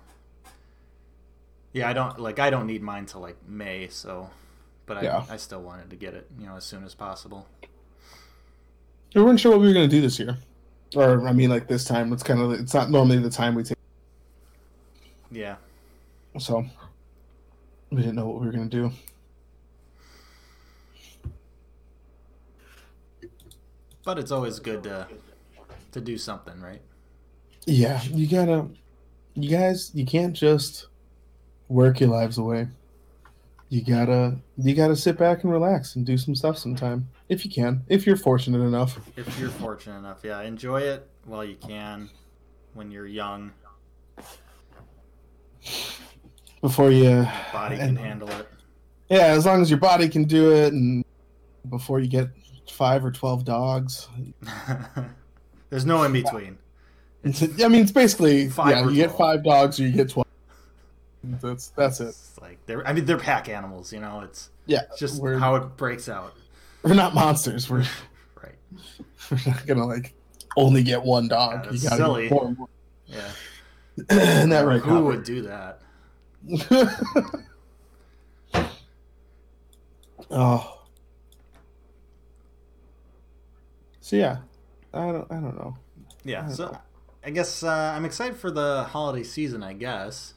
Yeah, 1.73 1.87
I 1.89 1.93
don't 1.93 2.19
like. 2.19 2.39
I 2.39 2.49
don't 2.49 2.65
need 2.65 2.81
mine 2.81 3.05
till 3.05 3.21
like 3.21 3.37
May. 3.47 3.87
So, 3.89 4.31
but 4.87 4.97
I, 4.97 5.01
Yeah. 5.03 5.25
I 5.29 5.37
still 5.37 5.61
wanted 5.61 5.91
to 5.91 5.95
get 5.95 6.15
it, 6.15 6.27
you 6.39 6.47
know, 6.47 6.55
as 6.55 6.63
soon 6.65 6.83
as 6.83 6.95
possible. 6.95 7.45
We 9.13 9.21
weren't 9.21 9.39
sure 9.39 9.51
what 9.51 9.61
we 9.61 9.67
were 9.67 9.73
gonna 9.73 9.87
do 9.87 10.01
this 10.01 10.17
year, 10.17 10.39
or 10.95 11.27
I 11.27 11.33
mean, 11.33 11.51
like 11.51 11.67
this 11.67 11.83
time. 11.85 12.11
It's 12.13 12.23
kind 12.23 12.39
of 12.41 12.51
it's 12.51 12.73
not 12.73 12.89
normally 12.89 13.19
the 13.19 13.29
time 13.29 13.53
we 13.53 13.61
take, 13.63 13.77
Yeah. 15.29 15.57
so 16.39 16.65
we 17.91 17.97
didn't 17.97 18.15
know 18.15 18.27
what 18.27 18.39
we 18.41 18.47
were 18.47 18.51
gonna 18.53 18.65
do. 18.65 18.91
But 24.03 24.17
it's 24.17 24.31
always 24.31 24.59
good 24.59 24.83
to 24.83 25.07
to 25.91 26.01
do 26.01 26.17
something, 26.17 26.59
right? 26.61 26.81
Yeah, 27.65 28.01
you 28.03 28.25
gotta, 28.27 28.67
you 29.35 29.49
guys, 29.49 29.91
you 29.93 30.05
can't 30.05 30.33
just 30.33 30.87
work 31.67 31.99
your 31.99 32.09
lives 32.09 32.37
away. 32.37 32.67
You 33.69 33.83
gotta, 33.83 34.37
you 34.57 34.73
gotta 34.73 34.95
sit 34.95 35.17
back 35.17 35.43
and 35.43 35.51
relax 35.51 35.95
and 35.95 36.05
do 36.05 36.17
some 36.17 36.33
stuff 36.33 36.57
sometime 36.57 37.07
if 37.29 37.45
you 37.45 37.51
can, 37.51 37.83
if 37.87 38.05
you're 38.05 38.15
fortunate 38.17 38.59
enough. 38.65 38.99
If 39.17 39.37
you're 39.39 39.49
fortunate 39.49 39.97
enough, 39.99 40.21
yeah, 40.23 40.41
enjoy 40.41 40.81
it 40.81 41.07
while 41.25 41.43
you 41.45 41.55
can. 41.55 42.09
when 42.73 42.89
you're 42.89 43.05
young, 43.07 43.51
Before 46.61 46.91
you, 46.91 47.27
body 47.51 47.75
can 47.77 47.89
And- 47.89 47.97
handle 47.99 48.29
it. 48.29 48.47
yeah, 49.09 49.25
as 49.27 49.45
long 49.45 49.61
as 49.61 49.69
your 49.69 49.79
body 49.79 50.07
can 50.09 50.23
do 50.23 50.51
it, 50.53 50.71
and 50.73 51.03
before 51.69 51.99
you 51.99 52.07
get 52.07 52.29
five 52.71 53.03
or 53.05 53.11
twelve 53.11 53.45
dogs. 53.45 54.07
There's 55.69 55.85
no 55.85 56.03
in 56.03 56.11
between. 56.13 56.57
It's, 57.23 57.41
I 57.63 57.67
mean, 57.67 57.81
it's 57.83 57.91
basically 57.91 58.49
Five 58.49 58.69
yeah, 58.71 58.89
you 58.89 58.95
get 58.95 59.11
five 59.15 59.43
dogs 59.43 59.79
or 59.79 59.83
you 59.83 59.91
get 59.91 60.09
twelve. 60.09 60.27
That's 61.23 61.67
that's 61.69 61.99
it. 62.01 62.07
It's 62.07 62.39
like 62.41 62.57
they're 62.65 62.85
I 62.87 62.93
mean 62.93 63.05
they're 63.05 63.17
pack 63.17 63.47
animals, 63.47 63.93
you 63.93 63.99
know, 63.99 64.21
it's 64.21 64.49
Yeah, 64.65 64.81
it's 64.89 64.99
just 64.99 65.21
how 65.23 65.55
it 65.55 65.77
breaks 65.77 66.09
out. 66.09 66.33
we're 66.83 66.95
not 66.95 67.13
monsters. 67.13 67.69
We're 67.69 67.85
Right. 68.41 68.55
we're 69.31 69.39
not 69.45 69.67
gonna 69.67 69.85
like 69.85 70.13
only 70.57 70.81
get 70.83 71.03
one 71.03 71.27
dog. 71.27 71.65
Yeah, 71.65 71.71
you 71.73 71.79
gotta 71.89 71.95
silly. 71.95 72.29
get. 72.29 72.41
Yeah. 73.07 73.31
That 74.49 74.65
right? 74.65 74.81
Who 74.81 75.05
would 75.05 75.23
do 75.23 75.43
that? 75.43 75.79
oh. 80.31 80.80
So 84.11 84.17
yeah, 84.17 84.39
I 84.93 85.11
don't. 85.11 85.31
I 85.31 85.35
don't 85.35 85.55
know. 85.55 85.77
Yeah. 86.23 86.43
I 86.43 86.47
don't 86.47 86.57
So 86.57 86.71
know. 86.71 86.81
I 87.23 87.29
guess 87.29 87.63
uh, 87.63 87.93
I'm 87.95 88.05
excited 88.05 88.37
for 88.37 88.51
the 88.51 88.83
holiday 88.85 89.23
season, 89.23 89.63
I 89.63 89.73
guess. 89.73 90.33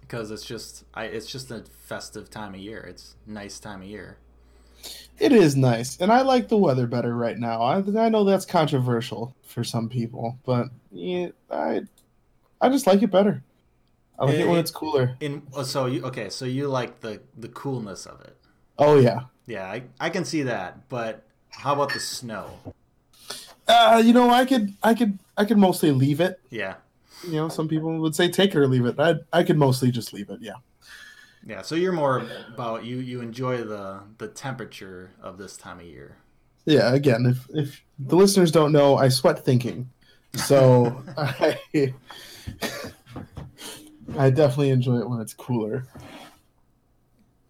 Because 0.00 0.30
it's 0.30 0.44
just 0.44 0.84
I 0.94 1.04
it's 1.04 1.26
just 1.30 1.50
a 1.50 1.64
festive 1.64 2.30
time 2.30 2.54
of 2.54 2.60
year. 2.60 2.80
It's 2.80 3.16
nice 3.26 3.58
time 3.60 3.82
of 3.82 3.88
year. 3.88 4.18
It 5.18 5.32
is 5.32 5.56
nice, 5.56 5.98
and 6.00 6.10
I 6.12 6.22
like 6.22 6.48
the 6.48 6.56
weather 6.56 6.86
better 6.86 7.14
right 7.16 7.38
now. 7.38 7.60
I 7.62 7.76
I 7.78 8.08
know 8.08 8.24
that's 8.24 8.46
controversial 8.46 9.34
for 9.42 9.62
some 9.64 9.88
people, 9.88 10.38
but 10.44 10.68
yeah, 10.90 11.28
I 11.50 11.82
I 12.60 12.70
just 12.70 12.86
like 12.86 13.02
it 13.02 13.10
better. 13.12 13.44
I 14.18 14.26
like 14.26 14.38
it 14.38 14.46
when 14.46 14.58
Eh, 14.58 14.60
it's 14.60 14.70
cooler. 14.70 15.18
In 15.20 15.46
oh, 15.54 15.62
so 15.64 15.86
you 15.86 16.04
okay, 16.06 16.30
so 16.30 16.44
you 16.44 16.68
like 16.68 17.00
the 17.00 17.22
the 17.36 17.48
coolness 17.48 18.06
of 18.06 18.20
it. 18.22 18.36
Oh 18.78 18.96
yeah. 18.98 19.26
Yeah, 19.46 19.64
I, 19.70 19.84
I 20.00 20.10
can 20.10 20.24
see 20.24 20.42
that, 20.42 20.88
but 20.88 21.25
how 21.56 21.72
about 21.72 21.92
the 21.92 22.00
snow? 22.00 22.50
Uh, 23.66 24.00
you 24.04 24.12
know, 24.12 24.30
I 24.30 24.44
could 24.44 24.74
I 24.82 24.94
could 24.94 25.18
I 25.36 25.44
could 25.44 25.58
mostly 25.58 25.90
leave 25.90 26.20
it. 26.20 26.40
Yeah. 26.50 26.76
You 27.26 27.32
know, 27.32 27.48
some 27.48 27.66
people 27.66 27.98
would 28.00 28.14
say 28.14 28.28
take 28.28 28.54
it 28.54 28.58
or 28.58 28.68
leave 28.68 28.86
it. 28.86 28.98
I 28.98 29.16
I 29.32 29.42
could 29.42 29.58
mostly 29.58 29.90
just 29.90 30.12
leave 30.12 30.30
it. 30.30 30.40
Yeah. 30.40 30.54
Yeah, 31.44 31.62
so 31.62 31.76
you're 31.76 31.92
more 31.92 32.24
about 32.52 32.84
you 32.84 32.98
you 32.98 33.20
enjoy 33.20 33.58
the 33.64 34.00
the 34.18 34.28
temperature 34.28 35.12
of 35.20 35.38
this 35.38 35.56
time 35.56 35.80
of 35.80 35.86
year. 35.86 36.16
Yeah. 36.64 36.92
Again, 36.92 37.26
if 37.26 37.46
if 37.50 37.84
the 37.98 38.16
listeners 38.16 38.52
don't 38.52 38.72
know, 38.72 38.96
I 38.96 39.08
sweat 39.08 39.44
thinking, 39.44 39.90
so 40.34 41.02
I 41.16 41.58
I 44.18 44.30
definitely 44.30 44.70
enjoy 44.70 44.98
it 44.98 45.08
when 45.08 45.20
it's 45.20 45.34
cooler. 45.34 45.86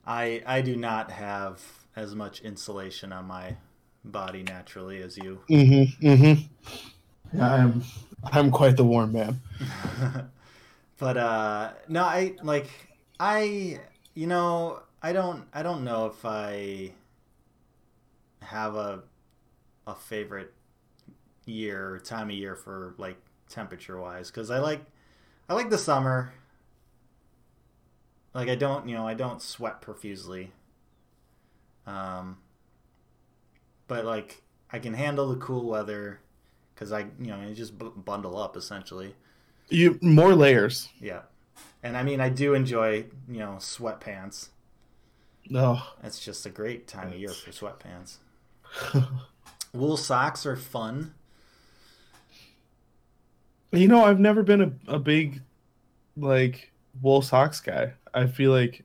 I 0.07 0.43
I 0.47 0.63
do 0.63 0.77
not 0.77 1.11
have 1.11 1.61
as 1.97 2.15
much 2.15 2.41
insulation 2.41 3.13
on 3.13 3.27
my 3.27 3.57
body 4.07 4.43
naturally 4.43 5.03
as 5.03 5.17
you. 5.17 5.41
Mm-hmm. 5.51 6.07
Mm-hmm. 6.07 7.39
Yeah, 7.39 7.55
I'm 7.55 7.85
I'm 8.25 8.51
quite 8.51 8.77
the 8.77 8.85
warm 8.85 9.13
man. 9.13 9.41
but 10.99 11.17
uh 11.17 11.71
no, 11.89 12.03
I 12.03 12.37
like 12.43 12.71
I 13.19 13.81
you 14.15 14.27
know, 14.27 14.81
I 15.03 15.13
don't 15.13 15.45
I 15.53 15.63
don't 15.63 15.85
know 15.85 16.07
if 16.07 16.25
I 16.25 16.93
have 18.43 18.77
a 18.77 19.03
a 19.87 19.95
favorite 19.95 20.53
year 21.45 21.95
or 21.95 21.99
time 21.99 22.31
of 22.31 22.37
year 22.37 22.57
for 22.57 22.95
like 22.99 23.17
temperature 23.49 24.01
wise 24.01 24.31
cuz 24.31 24.51
I 24.51 24.59
like 24.59 24.85
I 25.49 25.55
like 25.55 25.71
the 25.71 25.79
summer. 25.79 26.33
Like 28.35 28.49
I 28.49 28.55
don't, 28.55 28.89
you 28.89 28.95
know, 28.95 29.07
I 29.07 29.15
don't 29.15 29.41
sweat 29.41 29.81
profusely. 29.81 30.53
Um 31.87 32.39
but 33.89 34.05
like 34.05 34.43
I 34.71 34.79
can 34.79 34.95
handle 34.95 35.29
the 35.29 35.37
cool 35.37 35.69
weather 35.69 36.21
cuz 36.75 36.93
I, 36.93 37.01
you 37.21 37.29
know, 37.29 37.41
you 37.41 37.55
just 37.55 37.79
b- 37.79 37.93
bundle 37.97 38.39
up 38.39 38.57
essentially. 38.57 39.15
You 39.69 39.99
more 40.03 40.35
layers. 40.35 40.89
Yeah. 41.01 41.23
And 41.83 41.97
I 41.97 42.03
mean, 42.03 42.21
I 42.21 42.29
do 42.29 42.55
enjoy, 42.55 43.07
you 43.29 43.39
know, 43.39 43.57
sweatpants. 43.59 44.49
No. 45.49 45.81
It's 46.03 46.19
just 46.19 46.45
a 46.47 46.51
great 46.51 46.89
time 46.89 47.09
of 47.09 47.19
year 47.19 47.31
for 47.31 47.51
sweatpants. 47.51 48.17
Wool 49.73 49.97
socks 49.97 50.45
are 50.47 50.57
fun. 50.57 51.15
You 53.73 53.89
know, 53.89 54.05
I've 54.05 54.21
never 54.21 54.43
been 54.43 54.63
a, 54.63 54.95
a 54.95 54.99
big 54.99 55.43
like 56.17 56.73
wool 57.03 57.21
socks 57.21 57.61
guy. 57.61 57.93
I 58.15 58.27
feel 58.27 58.51
like 58.51 58.85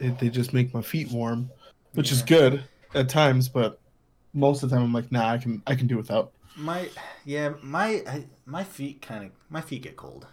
it, 0.00 0.18
they 0.18 0.28
just 0.28 0.52
make 0.52 0.74
my 0.74 0.82
feet 0.82 1.10
warm, 1.12 1.50
which 1.92 2.10
is 2.10 2.22
good 2.22 2.64
at 2.94 3.08
times, 3.08 3.48
but 3.48 3.80
most 4.32 4.62
of 4.62 4.70
the 4.70 4.76
time 4.76 4.84
I'm 4.84 4.92
like, 4.92 5.10
nah, 5.12 5.28
I 5.28 5.38
can 5.38 5.62
I 5.66 5.74
can 5.74 5.86
do 5.86 5.96
without. 5.96 6.32
My 6.56 6.88
yeah, 7.24 7.54
my 7.62 8.02
I, 8.06 8.24
my 8.46 8.64
feet 8.64 9.02
kind 9.02 9.24
of 9.24 9.30
my 9.50 9.60
feet 9.60 9.82
get 9.82 9.96
cold. 9.96 10.26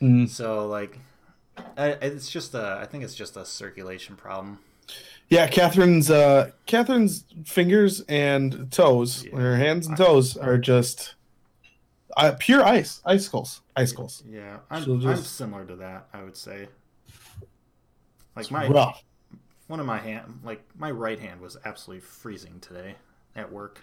Mm. 0.00 0.28
So 0.28 0.66
like 0.66 0.98
I, 1.76 1.90
it's 2.02 2.30
just 2.30 2.54
a 2.54 2.78
I 2.80 2.86
think 2.86 3.04
it's 3.04 3.14
just 3.14 3.36
a 3.36 3.44
circulation 3.44 4.16
problem. 4.16 4.58
Yeah, 5.28 5.48
Catherine's 5.48 6.10
uh 6.10 6.50
Catherine's 6.66 7.24
fingers 7.46 8.00
and 8.08 8.70
toes, 8.70 9.24
Yeah. 9.24 9.38
her 9.38 9.56
hands 9.56 9.86
and 9.86 9.96
toes 9.96 10.36
are 10.36 10.58
just 10.58 11.14
uh, 12.16 12.32
pure 12.38 12.62
ice, 12.62 13.00
icicles, 13.04 13.62
icicles. 13.74 14.22
Yeah, 14.28 14.58
I'm, 14.70 14.84
She'll 14.84 15.08
I'm 15.08 15.16
similar 15.16 15.64
to 15.64 15.76
that, 15.76 16.06
I 16.12 16.22
would 16.22 16.36
say. 16.36 16.68
Like 18.36 18.44
It's 18.44 18.50
my 18.50 18.68
rough. 18.68 19.02
One 19.66 19.80
of 19.80 19.86
my 19.86 19.98
hand 19.98 20.40
like 20.44 20.62
my 20.78 20.90
right 20.90 21.18
hand 21.18 21.40
was 21.40 21.56
absolutely 21.64 22.00
freezing 22.00 22.60
today 22.60 22.94
at 23.36 23.50
work. 23.52 23.80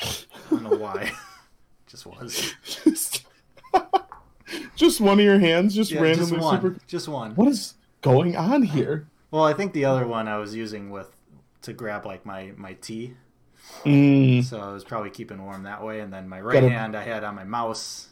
I 0.00 0.08
don't 0.50 0.62
know 0.64 0.76
why. 0.76 1.12
Just 1.86 2.06
was. 2.06 2.54
just, 2.64 3.26
just 4.76 5.00
one 5.00 5.18
of 5.18 5.24
your 5.24 5.38
hands, 5.38 5.74
just 5.74 5.90
Yeah, 5.90 6.00
randomly 6.00 6.30
just 6.30 6.42
one. 6.42 6.60
super. 6.62 6.76
Just 6.86 7.06
one. 7.08 7.34
What 7.34 7.48
is 7.48 7.74
going 8.00 8.34
on 8.34 8.62
here? 8.62 9.08
Well, 9.30 9.44
I 9.44 9.52
think 9.52 9.74
the 9.74 9.84
other 9.84 10.06
one 10.06 10.26
I 10.26 10.38
was 10.38 10.54
using 10.54 10.90
with 10.90 11.14
to 11.62 11.72
grab 11.74 12.06
like 12.06 12.24
my 12.24 12.52
my 12.56 12.72
tea, 12.74 13.14
Mm, 13.84 14.42
so 14.44 14.58
I 14.60 14.72
was 14.72 14.84
probably 14.84 15.10
keeping 15.10 15.42
warm 15.44 15.62
that 15.64 15.84
way. 15.84 16.00
And 16.00 16.12
then 16.12 16.28
my 16.28 16.40
right 16.40 16.64
a- 16.64 16.68
hand 16.68 16.96
I 16.96 17.02
had 17.02 17.24
on 17.24 17.34
my 17.34 17.44
mouse. 17.44 18.08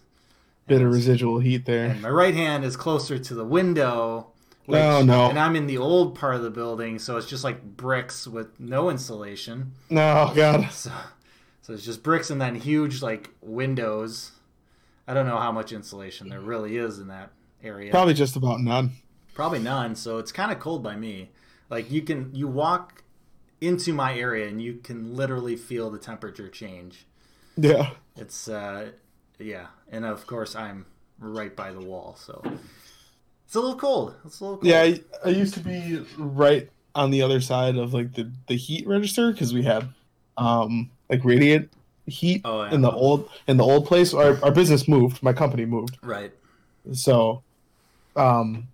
bit 0.67 0.83
of 0.83 0.93
residual 0.93 1.39
heat 1.41 1.65
there. 1.65 1.87
And 1.87 2.03
my 2.03 2.11
right 2.11 2.35
hand 2.35 2.65
is 2.65 2.77
closer 2.77 3.19
to 3.19 3.35
the 3.35 3.45
window. 3.45 4.30
Which, 4.71 4.81
Oh, 4.81 5.03
no. 5.03 5.29
And 5.29 5.39
I'm 5.39 5.57
in 5.57 5.67
the 5.67 5.79
old 5.79 6.15
part 6.15 6.35
of 6.37 6.43
the 6.43 6.51
building, 6.51 6.99
so 6.99 7.17
it's 7.17 7.29
just 7.29 7.45
like 7.45 7.63
bricks 7.77 8.27
with 8.27 8.59
no 8.59 8.91
insulation. 8.91 9.73
No, 9.89 10.33
God. 10.35 10.69
So, 10.81 10.93
so 11.63 11.75
it's 11.75 11.85
just 11.85 12.03
bricks 12.03 12.31
and 12.31 12.41
then 12.41 12.55
huge 12.55 13.03
like 13.03 13.31
windows. 13.41 14.33
I 15.07 15.15
don't 15.15 15.27
know 15.27 15.39
how 15.39 15.53
much 15.53 15.73
insulation 15.73 16.29
there 16.29 16.41
really 16.41 16.77
is 16.77 16.99
in 16.99 17.09
that 17.09 17.31
area. 17.63 17.91
Probably 17.91 18.15
just 18.15 18.37
about 18.37 18.61
none. 18.61 18.93
Probably 19.35 19.59
none. 19.59 19.95
So 19.95 20.19
it's 20.19 20.33
kind 20.33 20.51
of 20.51 20.59
cold 20.59 20.83
by 20.83 20.97
me. 20.97 21.31
Like 21.69 21.91
you 21.91 22.03
can 22.03 22.35
you 22.35 22.49
walk 22.49 23.05
into 23.61 23.93
my 23.93 24.17
area 24.17 24.49
and 24.49 24.61
you 24.61 24.75
can 24.75 25.15
literally 25.15 25.55
feel 25.57 25.91
the 25.91 25.99
temperature 25.99 26.49
change. 26.49 27.07
Yeah. 27.57 27.91
It's 28.17 28.49
uh 28.49 28.91
yeah, 29.39 29.67
and 29.91 30.05
of 30.05 30.27
course 30.27 30.55
I'm 30.57 30.87
right 31.19 31.55
by 31.55 31.73
the 31.73 31.81
wall, 31.81 32.17
so 32.19 32.43
it's 33.51 33.57
a 33.57 33.61
little 33.61 33.75
cold. 33.77 34.15
It's 34.25 34.39
a 34.39 34.45
little 34.45 34.59
cold. 34.59 34.65
Yeah, 34.69 34.83
I, 34.83 35.01
I 35.25 35.31
used 35.31 35.55
to 35.55 35.61
be 35.61 36.07
right 36.17 36.71
on 36.95 37.11
the 37.11 37.21
other 37.21 37.41
side 37.41 37.77
of 37.77 37.93
like 37.93 38.15
the, 38.15 38.31
the 38.47 38.55
heat 38.55 38.87
register 38.87 39.33
because 39.33 39.53
we 39.53 39.65
had 39.65 39.89
um 40.37 40.89
like 41.09 41.25
radiant 41.25 41.69
heat 42.07 42.43
Oh, 42.45 42.63
yeah. 42.63 42.71
in 42.73 42.81
the 42.81 42.93
old 42.93 43.29
in 43.49 43.57
the 43.57 43.65
old 43.65 43.87
place. 43.87 44.15
Our, 44.15 44.39
our 44.45 44.53
business 44.53 44.87
moved, 44.87 45.21
my 45.21 45.33
company 45.33 45.65
moved. 45.65 45.99
right. 46.01 46.33
So 46.93 47.43
um 48.15 48.69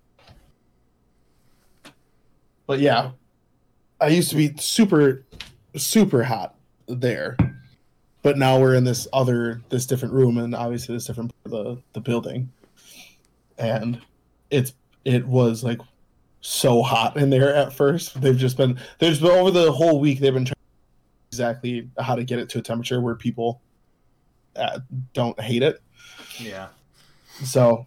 but 2.67 2.79
yeah. 2.81 3.13
I 3.99 4.09
used 4.09 4.29
to 4.29 4.37
be 4.37 4.55
super 4.59 5.25
super 5.75 6.23
hot 6.23 6.55
there. 6.87 7.39
But 8.21 8.37
now 8.37 8.61
we're 8.61 8.75
in 8.75 8.85
this 8.85 9.09
other 9.15 9.63
this 9.71 9.87
different 9.87 10.13
room 10.13 10.37
and 10.37 10.55
obviously 10.55 10.95
this 10.95 11.07
different 11.07 11.33
part 11.45 11.55
of 11.55 11.77
the, 11.77 11.83
the 11.95 12.01
building. 12.03 12.53
And 13.57 14.03
it's 14.51 14.73
it 15.05 15.27
was 15.27 15.63
like 15.65 15.81
so 16.41 16.83
hot 16.83 17.17
in 17.17 17.31
there 17.31 17.55
at 17.55 17.73
first. 17.73 18.21
They've 18.21 18.37
just 18.37 18.57
been 18.57 18.79
there's 18.99 19.21
been 19.21 19.31
over 19.31 19.51
the 19.51 19.73
whole 19.73 20.01
week 20.01 20.21
they've 20.21 20.35
been 20.35 20.45
trying 20.45 20.55
exactly 21.31 21.89
how 21.99 22.15
to 22.15 22.25
get 22.25 22.39
it 22.39 22.49
to 22.51 22.59
a 22.59 22.63
temperature 22.63 23.01
where 23.01 23.15
people 23.15 23.61
uh, 24.55 24.81
don't 25.13 25.39
hate 25.41 25.63
it. 25.63 25.83
Yeah. 26.39 26.69
So 27.45 27.87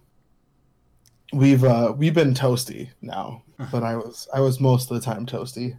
we've 1.33 1.63
uh 1.63 1.93
we've 1.97 2.13
been 2.13 2.33
toasty 2.33 2.89
now, 3.01 3.43
but 3.71 3.83
I 3.83 3.95
was 3.95 4.27
I 4.33 4.39
was 4.41 4.59
most 4.59 4.91
of 4.91 4.99
the 4.99 5.05
time 5.05 5.25
toasty. 5.25 5.77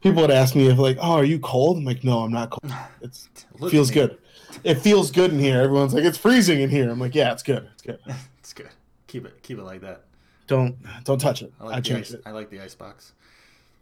people 0.00 0.22
would 0.22 0.30
ask 0.30 0.54
me 0.54 0.68
if 0.68 0.78
like, 0.78 0.98
"Oh, 1.00 1.12
are 1.14 1.24
you 1.24 1.38
cold?" 1.38 1.78
I'm 1.78 1.84
like, 1.84 2.04
"No, 2.04 2.20
I'm 2.20 2.32
not 2.32 2.50
cold. 2.50 2.72
It's 3.00 3.28
Look 3.58 3.70
feels 3.70 3.90
good. 3.90 4.18
It 4.62 4.76
feels 4.76 5.10
good 5.10 5.32
in 5.32 5.38
here." 5.38 5.60
Everyone's 5.60 5.94
like, 5.94 6.04
"It's 6.04 6.18
freezing 6.18 6.60
in 6.60 6.70
here." 6.70 6.90
I'm 6.90 7.00
like, 7.00 7.14
"Yeah, 7.14 7.32
it's 7.32 7.42
good. 7.42 7.68
It's 7.72 7.82
good. 7.82 7.98
it's 8.38 8.52
good. 8.52 8.70
Keep 9.14 9.26
it 9.26 9.42
keep 9.44 9.58
it 9.58 9.62
like 9.62 9.82
that. 9.82 10.06
Don't 10.48 10.74
don't 11.04 11.20
touch 11.20 11.40
it. 11.40 11.52
I 11.60 11.62
I, 11.62 11.66
like 11.68 11.76
the 11.84 11.88
changed 11.88 12.08
ice, 12.08 12.14
it." 12.14 12.22
I 12.26 12.32
like 12.32 12.50
the 12.50 12.60
ice 12.60 12.74
box. 12.74 13.12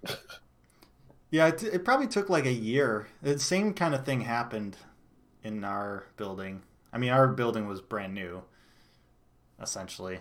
yeah, 1.30 1.46
it, 1.46 1.62
it 1.62 1.84
probably 1.86 2.06
took 2.06 2.28
like 2.28 2.44
a 2.44 2.52
year. 2.52 3.08
The 3.22 3.38
same 3.38 3.72
kind 3.72 3.94
of 3.94 4.04
thing 4.04 4.20
happened 4.20 4.76
in 5.42 5.64
our 5.64 6.04
building. 6.18 6.60
I 6.92 6.98
mean, 6.98 7.08
our 7.08 7.28
building 7.28 7.66
was 7.66 7.80
brand 7.80 8.12
new, 8.12 8.42
essentially. 9.58 10.18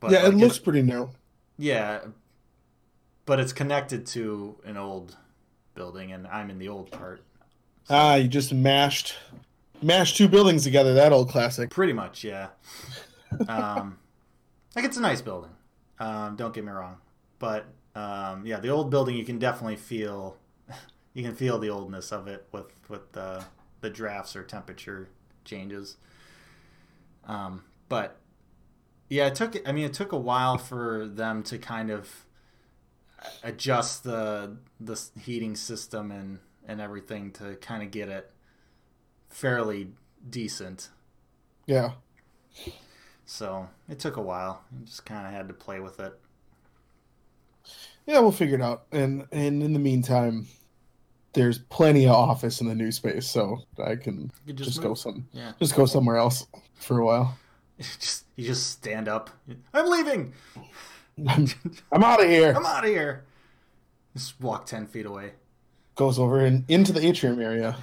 But 0.00 0.10
yeah, 0.10 0.26
it 0.26 0.34
like, 0.34 0.42
looks 0.42 0.58
pretty 0.58 0.82
new. 0.82 1.10
yeah, 1.56 2.00
but 3.26 3.38
it's 3.38 3.52
connected 3.52 4.06
to 4.06 4.56
an 4.64 4.76
old 4.76 5.16
building, 5.76 6.10
and 6.10 6.26
I'm 6.26 6.50
in 6.50 6.58
the 6.58 6.68
old 6.68 6.90
part. 6.90 7.22
Ah, 7.88 8.16
you 8.16 8.26
just 8.26 8.52
mashed 8.52 9.14
mashed 9.80 10.16
two 10.16 10.26
buildings 10.26 10.64
together. 10.64 10.94
That 10.94 11.12
old 11.12 11.28
classic. 11.28 11.70
Pretty 11.70 11.92
much, 11.92 12.24
yeah. 12.24 12.48
Um, 13.48 13.98
like 14.74 14.84
it's 14.84 14.96
a 14.96 15.00
nice 15.00 15.20
building. 15.20 15.50
Um, 15.98 16.36
don't 16.36 16.54
get 16.54 16.64
me 16.64 16.70
wrong, 16.70 16.98
but 17.38 17.66
um, 17.94 18.46
yeah, 18.46 18.60
the 18.60 18.68
old 18.68 18.90
building 18.90 19.16
you 19.16 19.24
can 19.24 19.38
definitely 19.38 19.76
feel. 19.76 20.36
You 21.14 21.24
can 21.24 21.34
feel 21.34 21.58
the 21.58 21.70
oldness 21.70 22.12
of 22.12 22.28
it 22.28 22.46
with 22.52 22.66
with 22.88 23.10
the 23.10 23.42
the 23.80 23.90
drafts 23.90 24.36
or 24.36 24.44
temperature 24.44 25.08
changes. 25.44 25.96
Um, 27.24 27.64
but 27.88 28.20
yeah, 29.08 29.26
it 29.26 29.34
took. 29.34 29.56
I 29.68 29.72
mean, 29.72 29.84
it 29.84 29.94
took 29.94 30.12
a 30.12 30.18
while 30.18 30.58
for 30.58 31.08
them 31.08 31.42
to 31.44 31.58
kind 31.58 31.90
of 31.90 32.24
adjust 33.42 34.04
the 34.04 34.58
the 34.78 35.00
heating 35.20 35.56
system 35.56 36.12
and 36.12 36.38
and 36.66 36.80
everything 36.80 37.32
to 37.32 37.56
kind 37.56 37.82
of 37.82 37.90
get 37.90 38.08
it 38.08 38.30
fairly 39.28 39.88
decent. 40.28 40.90
Yeah. 41.66 41.92
So 43.28 43.68
it 43.90 43.98
took 43.98 44.16
a 44.16 44.22
while. 44.22 44.64
You 44.72 44.86
just 44.86 45.04
kind 45.04 45.26
of 45.26 45.32
had 45.34 45.48
to 45.48 45.54
play 45.54 45.80
with 45.80 46.00
it. 46.00 46.18
Yeah, 48.06 48.20
we'll 48.20 48.32
figure 48.32 48.56
it 48.56 48.62
out. 48.62 48.86
And 48.90 49.26
and 49.30 49.62
in 49.62 49.74
the 49.74 49.78
meantime, 49.78 50.48
there's 51.34 51.58
plenty 51.58 52.06
of 52.06 52.12
office 52.12 52.62
in 52.62 52.68
the 52.68 52.74
new 52.74 52.90
space, 52.90 53.28
so 53.28 53.58
I 53.84 53.96
can 53.96 54.32
just, 54.46 54.56
just, 54.56 54.82
go 54.82 54.94
some 54.94 55.28
Yeah, 55.32 55.52
just 55.58 55.76
go 55.76 55.84
somewhere 55.84 56.16
else 56.16 56.46
for 56.76 57.00
a 57.00 57.04
while. 57.04 57.38
just 57.78 58.24
you 58.36 58.46
just 58.46 58.70
stand 58.70 59.08
up. 59.08 59.28
I'm 59.74 59.90
leaving. 59.90 60.32
I'm, 61.28 61.48
I'm 61.92 62.02
out 62.02 62.24
of 62.24 62.30
here. 62.30 62.54
I'm 62.56 62.64
out 62.64 62.84
of 62.84 62.90
here. 62.90 63.24
Just 64.16 64.40
walk 64.40 64.64
ten 64.64 64.86
feet 64.86 65.04
away. 65.04 65.32
Goes 65.96 66.18
over 66.18 66.40
and 66.40 66.64
into 66.68 66.94
the 66.94 67.06
atrium 67.06 67.42
area. 67.42 67.76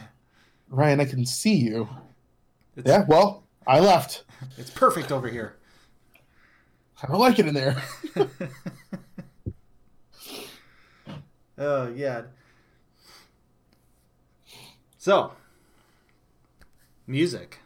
Ryan, 0.69 1.01
I 1.01 1.05
can 1.05 1.23
see 1.23 1.53
you. 1.53 1.87
It's, 2.75 2.89
Yeah, 2.89 3.05
well, 3.07 3.44
I 3.67 3.79
left. 3.79 4.23
it's 4.57 4.69
perfect 4.69 5.11
over 5.11 5.27
here. 5.27 5.55
I 7.03 7.07
don't 7.07 7.19
like 7.19 7.39
it 7.39 7.47
in 7.47 7.53
there. 7.53 7.81
Oh 11.57 11.87
yeah. 11.95 12.23
So, 14.97 15.31
music. 17.07 17.59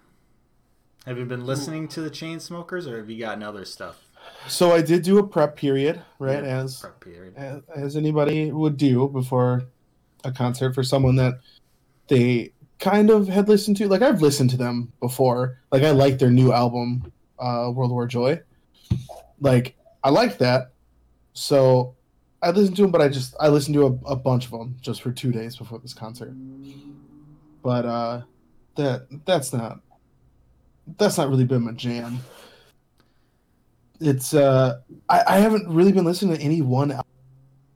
Have 1.06 1.18
you 1.18 1.26
been 1.26 1.46
listening 1.46 1.88
to 1.90 2.02
the 2.02 2.12
Chainsmokers, 2.12 2.86
or 2.88 2.98
have 2.98 3.10
you 3.10 3.18
gotten 3.20 3.42
other 3.42 3.66
stuff? 3.66 4.06
So 4.48 4.74
I 4.74 4.82
did 4.84 5.02
do 5.02 5.18
a 5.18 5.26
prep 5.26 5.56
period, 5.56 6.04
right? 6.20 6.44
Yeah, 6.44 6.60
As 6.60 6.80
prep 6.82 7.00
period. 7.00 7.34
as, 7.36 7.62
as 7.76 7.96
anybody 7.98 8.52
would 8.52 8.78
do 8.78 9.08
before 9.08 9.64
a 10.24 10.32
concert 10.32 10.76
for 10.76 10.84
someone 10.84 11.16
that 11.16 11.40
they 12.10 12.52
kind 12.80 13.10
of 13.10 13.28
had 13.28 13.48
listened 13.48 13.78
to. 13.78 13.88
Like 13.88 14.02
I've 14.02 14.22
listened 14.22 14.50
to 14.52 14.58
them 14.58 14.92
before. 15.00 15.60
Like 15.72 15.84
I 15.84 15.92
like 15.92 16.18
their 16.18 16.32
new 16.32 16.52
album, 16.52 17.12
uh, 17.38 17.72
World 17.74 17.92
War 17.92 18.08
Joy. 18.08 18.42
Like 19.40 19.76
I 20.04 20.10
like 20.10 20.38
that. 20.40 20.72
So 21.34 21.96
I 22.42 22.52
listened 22.52 22.78
to 22.78 22.84
them, 22.84 22.92
but 22.92 23.02
I 23.02 23.10
just 23.10 23.36
I 23.40 23.50
listened 23.50 23.76
to 23.76 23.86
a, 23.86 24.12
a 24.12 24.16
bunch 24.16 24.46
of 24.46 24.52
them 24.52 24.78
just 24.82 25.02
for 25.02 25.12
two 25.12 25.32
days 25.32 25.56
before 25.56 25.80
this 25.80 25.94
concert. 25.94 26.34
But 27.62 27.86
uh, 27.86 28.22
that 28.76 29.08
that's 29.26 29.54
not 29.54 29.82
that's 30.98 31.18
not 31.18 31.30
really 31.30 31.46
been 31.46 31.64
my 31.64 31.74
jam. 31.74 32.20
It's 34.00 34.34
uh 34.34 34.80
I, 35.10 35.24
I 35.28 35.40
haven't 35.40 35.68
really 35.68 35.92
been 35.92 36.06
listening 36.06 36.38
to 36.38 36.42
any 36.42 36.62
one 36.62 36.98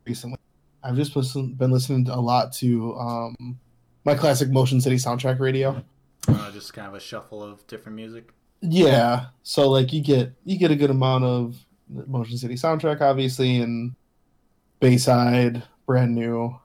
recently. 0.06 0.38
I've 0.84 0.96
just 0.96 1.14
been 1.14 1.72
listening 1.72 2.10
a 2.10 2.20
lot 2.20 2.52
to 2.54 2.94
um, 2.96 3.60
my 4.06 4.16
classic 4.16 4.50
Motion 4.50 4.82
City 4.82 4.98
soundtrack 4.98 5.40
radio. 5.40 5.84
Uh, 6.28 6.52
just 6.52 6.74
kind 6.74 6.88
of 6.88 6.94
a 6.94 7.00
shuffle 7.00 7.44
of 7.44 7.66
different 7.68 7.96
music. 7.96 8.34
Yeah, 8.62 9.28
so 9.44 9.70
like 9.70 9.92
you 9.92 10.02
get 10.02 10.34
you 10.46 10.58
get 10.58 10.72
a 10.72 10.76
good 10.76 10.90
amount 10.90 11.26
of 11.26 11.58
Motion 11.90 12.38
City 12.38 12.56
soundtrack, 12.56 13.02
obviously, 13.02 13.60
and 13.60 13.94
Bayside, 14.80 15.64
brand 15.86 16.16
new, 16.16 16.58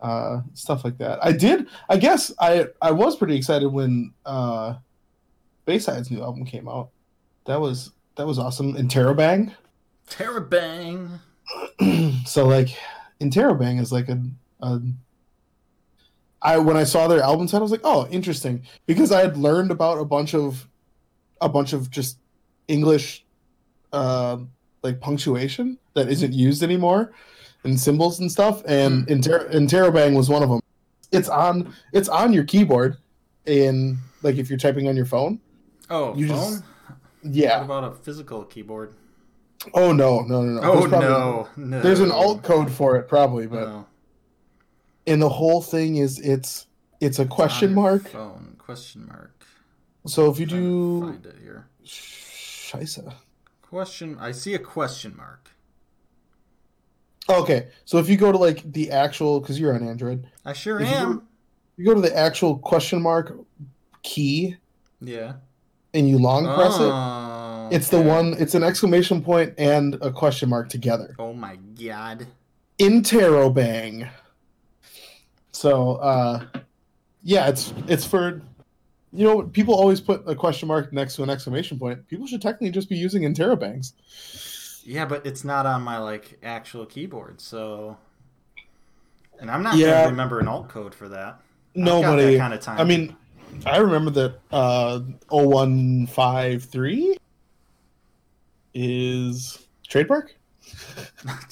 uh, 0.00 0.40
stuff 0.54 0.84
like 0.84 0.98
that. 0.98 1.24
I 1.24 1.32
did, 1.32 1.68
I 1.88 1.96
guess, 1.96 2.32
I 2.40 2.66
I 2.82 2.90
was 2.90 3.16
pretty 3.16 3.36
excited 3.36 3.68
when 3.68 4.12
uh, 4.26 4.74
Bayside's 5.66 6.10
new 6.10 6.22
album 6.22 6.44
came 6.44 6.68
out. 6.68 6.90
That 7.46 7.60
was 7.60 7.92
that 8.16 8.26
was 8.26 8.38
awesome. 8.38 8.76
And 8.76 8.90
Interrobang. 8.90 9.54
Terabang. 10.08 11.20
so 12.26 12.46
like 12.46 12.76
Interrobang 13.20 13.80
is 13.80 13.92
like 13.92 14.08
a, 14.08 14.22
a 14.60 14.80
I 16.44 16.58
when 16.58 16.76
I 16.76 16.84
saw 16.84 17.08
their 17.08 17.22
album 17.22 17.48
set, 17.48 17.58
I 17.58 17.62
was 17.62 17.70
like, 17.72 17.80
oh, 17.84 18.06
interesting, 18.10 18.62
because 18.86 19.10
I 19.10 19.20
had 19.22 19.36
learned 19.36 19.70
about 19.70 19.98
a 19.98 20.04
bunch 20.04 20.34
of 20.34 20.68
a 21.40 21.48
bunch 21.48 21.72
of 21.72 21.90
just 21.90 22.18
English 22.68 23.24
uh, 23.92 24.38
like 24.82 25.00
punctuation 25.00 25.78
that 25.94 26.08
isn't 26.08 26.32
used 26.32 26.62
anymore 26.62 27.12
and 27.64 27.80
symbols 27.80 28.20
and 28.20 28.30
stuff, 28.30 28.62
and 28.66 29.08
Inter- 29.08 29.48
Interrobang 29.50 30.14
was 30.14 30.28
one 30.28 30.42
of 30.42 30.50
them. 30.50 30.60
It's 31.12 31.28
on 31.30 31.74
it's 31.92 32.08
on 32.10 32.32
your 32.32 32.44
keyboard 32.44 32.98
in 33.46 33.98
like 34.22 34.36
if 34.36 34.48
you're 34.50 34.58
typing 34.58 34.86
on 34.88 34.96
your 34.96 35.06
phone. 35.06 35.40
Oh, 35.90 36.14
You 36.14 36.28
phone. 36.28 36.36
just- 36.36 36.64
What 37.58 37.62
about 37.64 37.84
a 37.84 37.92
physical 37.92 38.44
keyboard? 38.44 38.94
Oh 39.72 39.92
no 39.92 40.20
no 40.20 40.42
no 40.42 40.60
no. 40.60 40.60
Oh 40.62 40.76
There's 40.80 40.88
probably- 40.90 41.08
no, 41.08 41.48
no. 41.56 41.80
There's 41.80 42.00
an 42.00 42.10
alt 42.10 42.42
code 42.42 42.70
for 42.70 42.96
it 42.96 43.08
probably, 43.08 43.46
but 43.46 43.60
No. 43.68 43.86
And 45.06 45.20
the 45.22 45.28
whole 45.28 45.60
thing 45.62 45.96
is 45.96 46.18
it's 46.18 46.66
it's 47.00 47.18
a 47.18 47.26
question 47.26 47.70
On 47.70 47.74
your 47.74 47.82
mark. 47.82 48.08
Phone 48.08 48.54
question 48.58 49.06
mark. 49.06 49.44
So 50.06 50.30
if 50.30 50.38
you 50.38 50.46
do 50.46 51.00
find 51.02 51.26
it 51.26 51.36
here. 51.42 51.66
Scheisse. 51.84 53.12
Question. 53.62 54.16
I 54.20 54.32
see 54.32 54.54
a 54.54 54.58
question 54.58 55.14
mark. 55.16 55.50
Okay, 57.28 57.68
so 57.86 57.98
if 57.98 58.08
you 58.08 58.16
go 58.18 58.30
to 58.32 58.36
like 58.38 58.70
the 58.72 58.90
actual 58.90 59.40
because 59.40 59.58
you're 59.58 59.74
on 59.74 59.86
Android, 59.86 60.26
I 60.44 60.52
sure 60.52 60.78
If 60.80 60.88
you 60.88 60.94
am. 60.94 61.12
go- 61.16 61.22
you 61.76 61.84
go 61.86 61.94
to 61.94 62.00
the 62.00 62.14
actual 62.16 62.58
question 62.58 63.00
mark 63.02 63.34
key 64.02 64.56
Yeah. 65.00 65.34
and 65.94 66.08
you 66.08 66.18
long 66.18 66.44
press 66.54 66.76
it. 66.76 66.82
Oh, 66.82 67.68
It's 67.72 67.88
the 67.88 68.00
one. 68.00 68.34
It's 68.38 68.54
an 68.54 68.62
exclamation 68.62 69.22
point 69.22 69.54
and 69.58 69.94
a 70.02 70.12
question 70.12 70.50
mark 70.50 70.68
together. 70.68 71.16
Oh 71.18 71.32
my 71.32 71.56
god. 71.56 72.26
Interrobang. 72.78 74.08
So 75.54 75.96
uh, 75.96 76.44
yeah, 77.22 77.48
it's 77.48 77.72
it's 77.86 78.04
for 78.04 78.42
you 79.12 79.24
know 79.24 79.42
people 79.44 79.74
always 79.74 80.00
put 80.00 80.22
a 80.26 80.34
question 80.34 80.66
mark 80.68 80.92
next 80.92 81.14
to 81.16 81.22
an 81.22 81.30
exclamation 81.30 81.78
point. 81.78 82.06
People 82.08 82.26
should 82.26 82.42
technically 82.42 82.70
just 82.70 82.88
be 82.88 82.96
using 82.96 83.22
interrobangs. 83.22 83.92
Yeah, 84.84 85.06
but 85.06 85.24
it's 85.24 85.44
not 85.44 85.64
on 85.64 85.82
my 85.82 85.98
like 85.98 86.38
actual 86.42 86.84
keyboard, 86.86 87.40
so. 87.40 87.96
And 89.38 89.50
I'm 89.50 89.62
not 89.62 89.76
Yeah. 89.76 90.02
gonna 90.02 90.10
remember 90.10 90.40
an 90.40 90.48
alt 90.48 90.68
code 90.68 90.94
for 90.94 91.08
that. 91.08 91.40
Nobody. 91.74 92.34
that 92.34 92.38
kind 92.38 92.54
of 92.54 92.60
time. 92.60 92.78
I 92.80 92.84
mean, 92.84 93.16
I 93.66 93.78
remember 93.78 94.10
that 94.10 94.38
uh, 94.52 95.00
0153 95.30 97.16
is 98.74 99.66
trademark. 99.88 100.34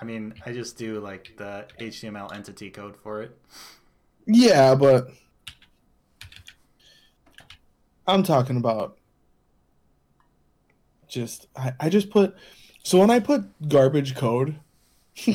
I 0.00 0.04
mean, 0.04 0.34
I 0.44 0.52
just 0.52 0.76
do 0.76 1.00
like 1.00 1.32
the 1.36 1.66
HTML 1.80 2.34
entity 2.34 2.70
code 2.70 2.96
for 2.96 3.22
it. 3.22 3.36
Yeah, 4.26 4.74
but 4.74 5.08
I'm 8.06 8.22
talking 8.22 8.56
about 8.56 8.98
just 11.08 11.46
I, 11.56 11.72
I 11.80 11.88
just 11.88 12.10
put 12.10 12.34
so 12.82 12.98
when 12.98 13.10
I 13.10 13.20
put 13.20 13.44
garbage 13.68 14.14
code 14.14 14.56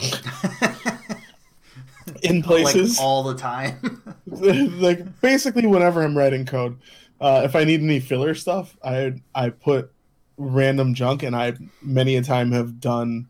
in 2.22 2.44
places 2.44 2.98
like 2.98 3.04
all 3.04 3.24
the 3.24 3.36
time. 3.36 4.04
like 4.28 5.22
basically 5.22 5.66
whenever 5.66 6.04
I'm 6.04 6.18
writing 6.18 6.46
code, 6.46 6.78
uh, 7.20 7.42
if 7.44 7.56
I 7.56 7.64
need 7.64 7.82
any 7.82 8.00
filler 8.00 8.36
stuff, 8.36 8.78
I 8.84 9.14
I 9.34 9.50
put 9.50 9.92
random 10.38 10.94
junk, 10.94 11.24
and 11.24 11.36
I 11.36 11.54
many 11.82 12.16
a 12.16 12.22
time 12.22 12.52
have 12.52 12.80
done 12.80 13.30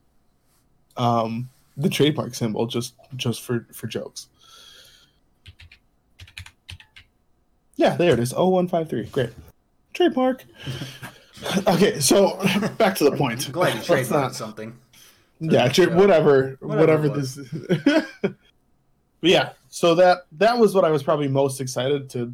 um, 0.98 1.50
the 1.78 1.90
trademark 1.90 2.34
symbol 2.36 2.66
just 2.68 2.94
just 3.16 3.42
for 3.42 3.66
for 3.72 3.88
jokes. 3.88 4.28
Yeah, 7.76 7.96
there 7.96 8.14
it 8.14 8.20
is. 8.20 8.32
0153. 8.34 9.06
Great. 9.06 9.30
Trademark. 9.94 10.44
okay, 11.68 12.00
so 12.00 12.38
back 12.78 12.96
to 12.98 13.04
the 13.06 13.16
point. 13.18 13.48
I'm 13.48 13.52
glad 13.54 13.70
you 13.70 13.76
Let's 13.76 13.88
trademarked 13.88 14.12
not- 14.12 14.36
something. 14.36 14.78
yeah, 15.40 15.68
tra- 15.70 15.96
whatever, 15.96 16.58
Whatever 16.60 17.10
whatever, 17.10 17.10
this. 17.10 17.38
but 18.22 18.36
yeah, 19.22 19.54
so 19.70 19.96
that 19.96 20.28
that 20.34 20.58
was 20.58 20.76
what 20.76 20.86
I 20.86 20.92
was 20.92 21.02
probably 21.04 21.28
most 21.28 21.60
excited 21.62 22.10
to. 22.12 22.34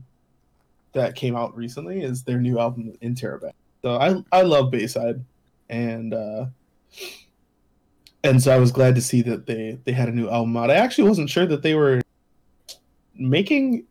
That 0.93 1.15
came 1.15 1.35
out 1.35 1.55
recently 1.55 2.01
is 2.01 2.23
their 2.23 2.39
new 2.39 2.57
album 2.59 2.93
Interrobang. 3.03 3.53
So 3.83 3.97
I 3.97 4.23
I 4.31 4.41
love 4.41 4.71
Bayside, 4.71 5.23
and 5.69 6.13
uh 6.13 6.45
and 8.29 8.41
so 8.41 8.53
I 8.53 8.57
was 8.57 8.71
glad 8.71 8.95
to 8.95 9.01
see 9.01 9.21
that 9.23 9.45
they 9.45 9.77
they 9.83 9.91
had 9.91 10.09
a 10.09 10.13
new 10.13 10.29
album 10.29 10.55
out. 10.57 10.71
I 10.71 10.75
actually 10.75 11.07
wasn't 11.09 11.29
sure 11.29 11.45
that 11.45 11.63
they 11.63 11.75
were 11.75 12.01
making 13.15 13.85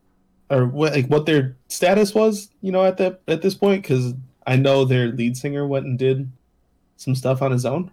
or 0.51 0.67
what 0.67 0.93
like 0.93 1.07
what 1.07 1.27
their 1.27 1.57
status 1.69 2.15
was, 2.15 2.51
you 2.61 2.73
know, 2.73 2.85
at 2.85 2.97
that 2.99 3.21
at 3.29 3.43
this 3.43 3.55
point 3.55 3.83
because 3.83 4.15
I 4.47 4.57
know 4.57 4.85
their 4.85 5.09
lead 5.09 5.37
singer 5.37 5.67
went 5.67 5.87
and 5.87 5.99
did 5.99 6.31
some 6.97 7.15
stuff 7.15 7.43
on 7.43 7.51
his 7.51 7.67
own 7.67 7.91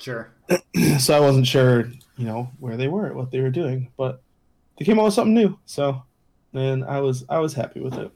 Sure. 0.00 0.32
so 0.98 1.14
I 1.16 1.20
wasn't 1.20 1.46
sure, 1.46 1.90
you 2.16 2.26
know, 2.26 2.50
where 2.58 2.76
they 2.76 2.88
were, 2.88 3.12
what 3.12 3.30
they 3.30 3.40
were 3.40 3.50
doing, 3.50 3.92
but 3.96 4.22
they 4.78 4.84
came 4.84 4.98
out 4.98 5.04
with 5.04 5.14
something 5.14 5.34
new. 5.34 5.58
So, 5.66 6.02
and 6.54 6.84
I 6.84 7.00
was 7.00 7.24
I 7.28 7.38
was 7.38 7.52
happy 7.54 7.80
with 7.80 7.94
it. 7.94 8.10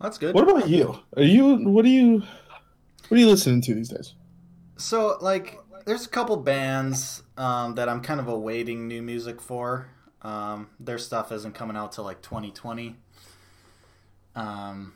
That's 0.00 0.18
good. 0.18 0.34
What 0.34 0.48
about 0.48 0.68
you? 0.68 0.98
Are 1.16 1.22
you 1.22 1.56
what 1.56 1.84
are 1.84 1.88
you 1.88 2.22
what 3.08 3.16
are 3.16 3.20
you 3.20 3.28
listening 3.28 3.60
to 3.62 3.74
these 3.74 3.90
days? 3.90 4.14
So, 4.76 5.18
like, 5.20 5.58
there's 5.84 6.06
a 6.06 6.08
couple 6.08 6.36
bands 6.36 7.22
um, 7.36 7.74
that 7.76 7.88
I'm 7.88 8.00
kind 8.00 8.20
of 8.20 8.28
awaiting 8.28 8.88
new 8.88 9.02
music 9.02 9.40
for. 9.40 9.88
Um, 10.22 10.68
their 10.80 10.98
stuff 10.98 11.30
isn't 11.32 11.54
coming 11.54 11.76
out 11.76 11.92
till 11.92 12.04
like 12.04 12.22
2020. 12.22 12.96
Um, 14.34 14.94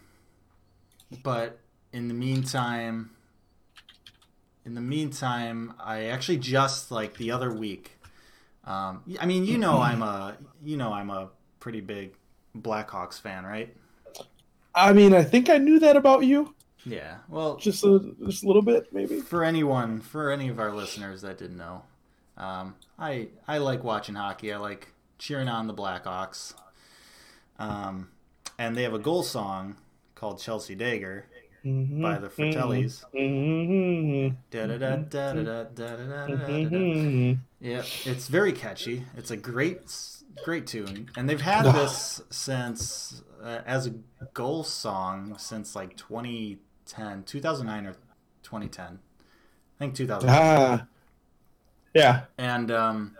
but 1.22 1.58
in 1.92 2.08
the 2.08 2.14
meantime, 2.14 3.10
in 4.64 4.74
the 4.74 4.80
meantime, 4.80 5.74
I 5.78 6.04
actually 6.04 6.38
just 6.38 6.90
like 6.90 7.16
the 7.16 7.30
other 7.30 7.52
week. 7.52 7.98
Um, 8.64 9.02
I 9.20 9.26
mean, 9.26 9.44
you 9.44 9.58
know, 9.58 9.78
I'm 9.80 10.02
a 10.02 10.36
you 10.62 10.76
know 10.76 10.92
I'm 10.92 11.10
a 11.10 11.28
pretty 11.60 11.80
big 11.80 12.14
Blackhawks 12.56 13.20
fan, 13.20 13.44
right? 13.44 13.74
I 14.74 14.92
mean, 14.92 15.14
I 15.14 15.24
think 15.24 15.50
I 15.50 15.58
knew 15.58 15.78
that 15.80 15.96
about 15.96 16.24
you, 16.24 16.54
yeah. 16.88 17.18
Well, 17.28 17.56
just 17.56 17.84
a 17.84 18.14
just 18.26 18.44
a 18.44 18.46
little 18.46 18.62
bit 18.62 18.92
maybe. 18.92 19.20
For 19.20 19.44
anyone, 19.44 20.00
for 20.00 20.30
any 20.30 20.48
of 20.48 20.58
our 20.58 20.72
listeners 20.74 21.22
that 21.22 21.38
didn't 21.38 21.56
know, 21.58 21.82
um, 22.36 22.74
I 22.98 23.28
I 23.46 23.58
like 23.58 23.84
watching 23.84 24.14
hockey. 24.14 24.52
I 24.52 24.58
like 24.58 24.88
cheering 25.18 25.48
on 25.48 25.66
the 25.66 25.74
Blackhawks. 25.74 26.54
Um, 27.58 28.10
and 28.58 28.76
they 28.76 28.82
have 28.84 28.94
a 28.94 28.98
goal 28.98 29.22
song 29.22 29.76
called 30.14 30.40
Chelsea 30.40 30.74
Dagger 30.74 31.26
by 31.64 32.18
the 32.18 32.28
Fratellis. 32.28 33.04
Yeah, 37.60 37.82
it's 38.04 38.28
very 38.28 38.52
catchy. 38.52 39.04
It's 39.16 39.30
a 39.30 39.36
great 39.36 39.80
great 40.44 40.66
tune, 40.68 41.10
and 41.16 41.28
they've 41.28 41.40
had 41.40 41.64
this 41.64 42.22
since 42.30 43.22
uh, 43.42 43.60
as 43.66 43.88
a 43.88 43.94
goal 44.34 44.62
song 44.64 45.36
since 45.38 45.74
like 45.74 45.96
20 45.96 46.58
2010, 46.88 47.24
2009 47.24 47.86
or 47.86 47.92
2010. 48.42 48.86
I 48.86 49.78
think 49.78 49.94
2000. 49.94 50.28
Ah, 50.28 50.86
yeah. 51.94 52.22
and 52.36 52.70
um, 52.70 53.16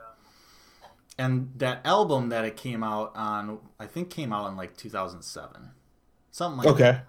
and 1.18 1.52
that 1.56 1.80
album 1.84 2.30
that 2.30 2.44
it 2.44 2.56
came 2.56 2.82
out 2.82 3.12
on, 3.14 3.58
I 3.78 3.86
think 3.86 4.10
came 4.10 4.32
out 4.32 4.48
in 4.50 4.56
like 4.56 4.76
2007, 4.76 5.70
something 6.30 6.58
like 6.58 6.76
that. 6.76 6.84
Okay. 6.84 7.00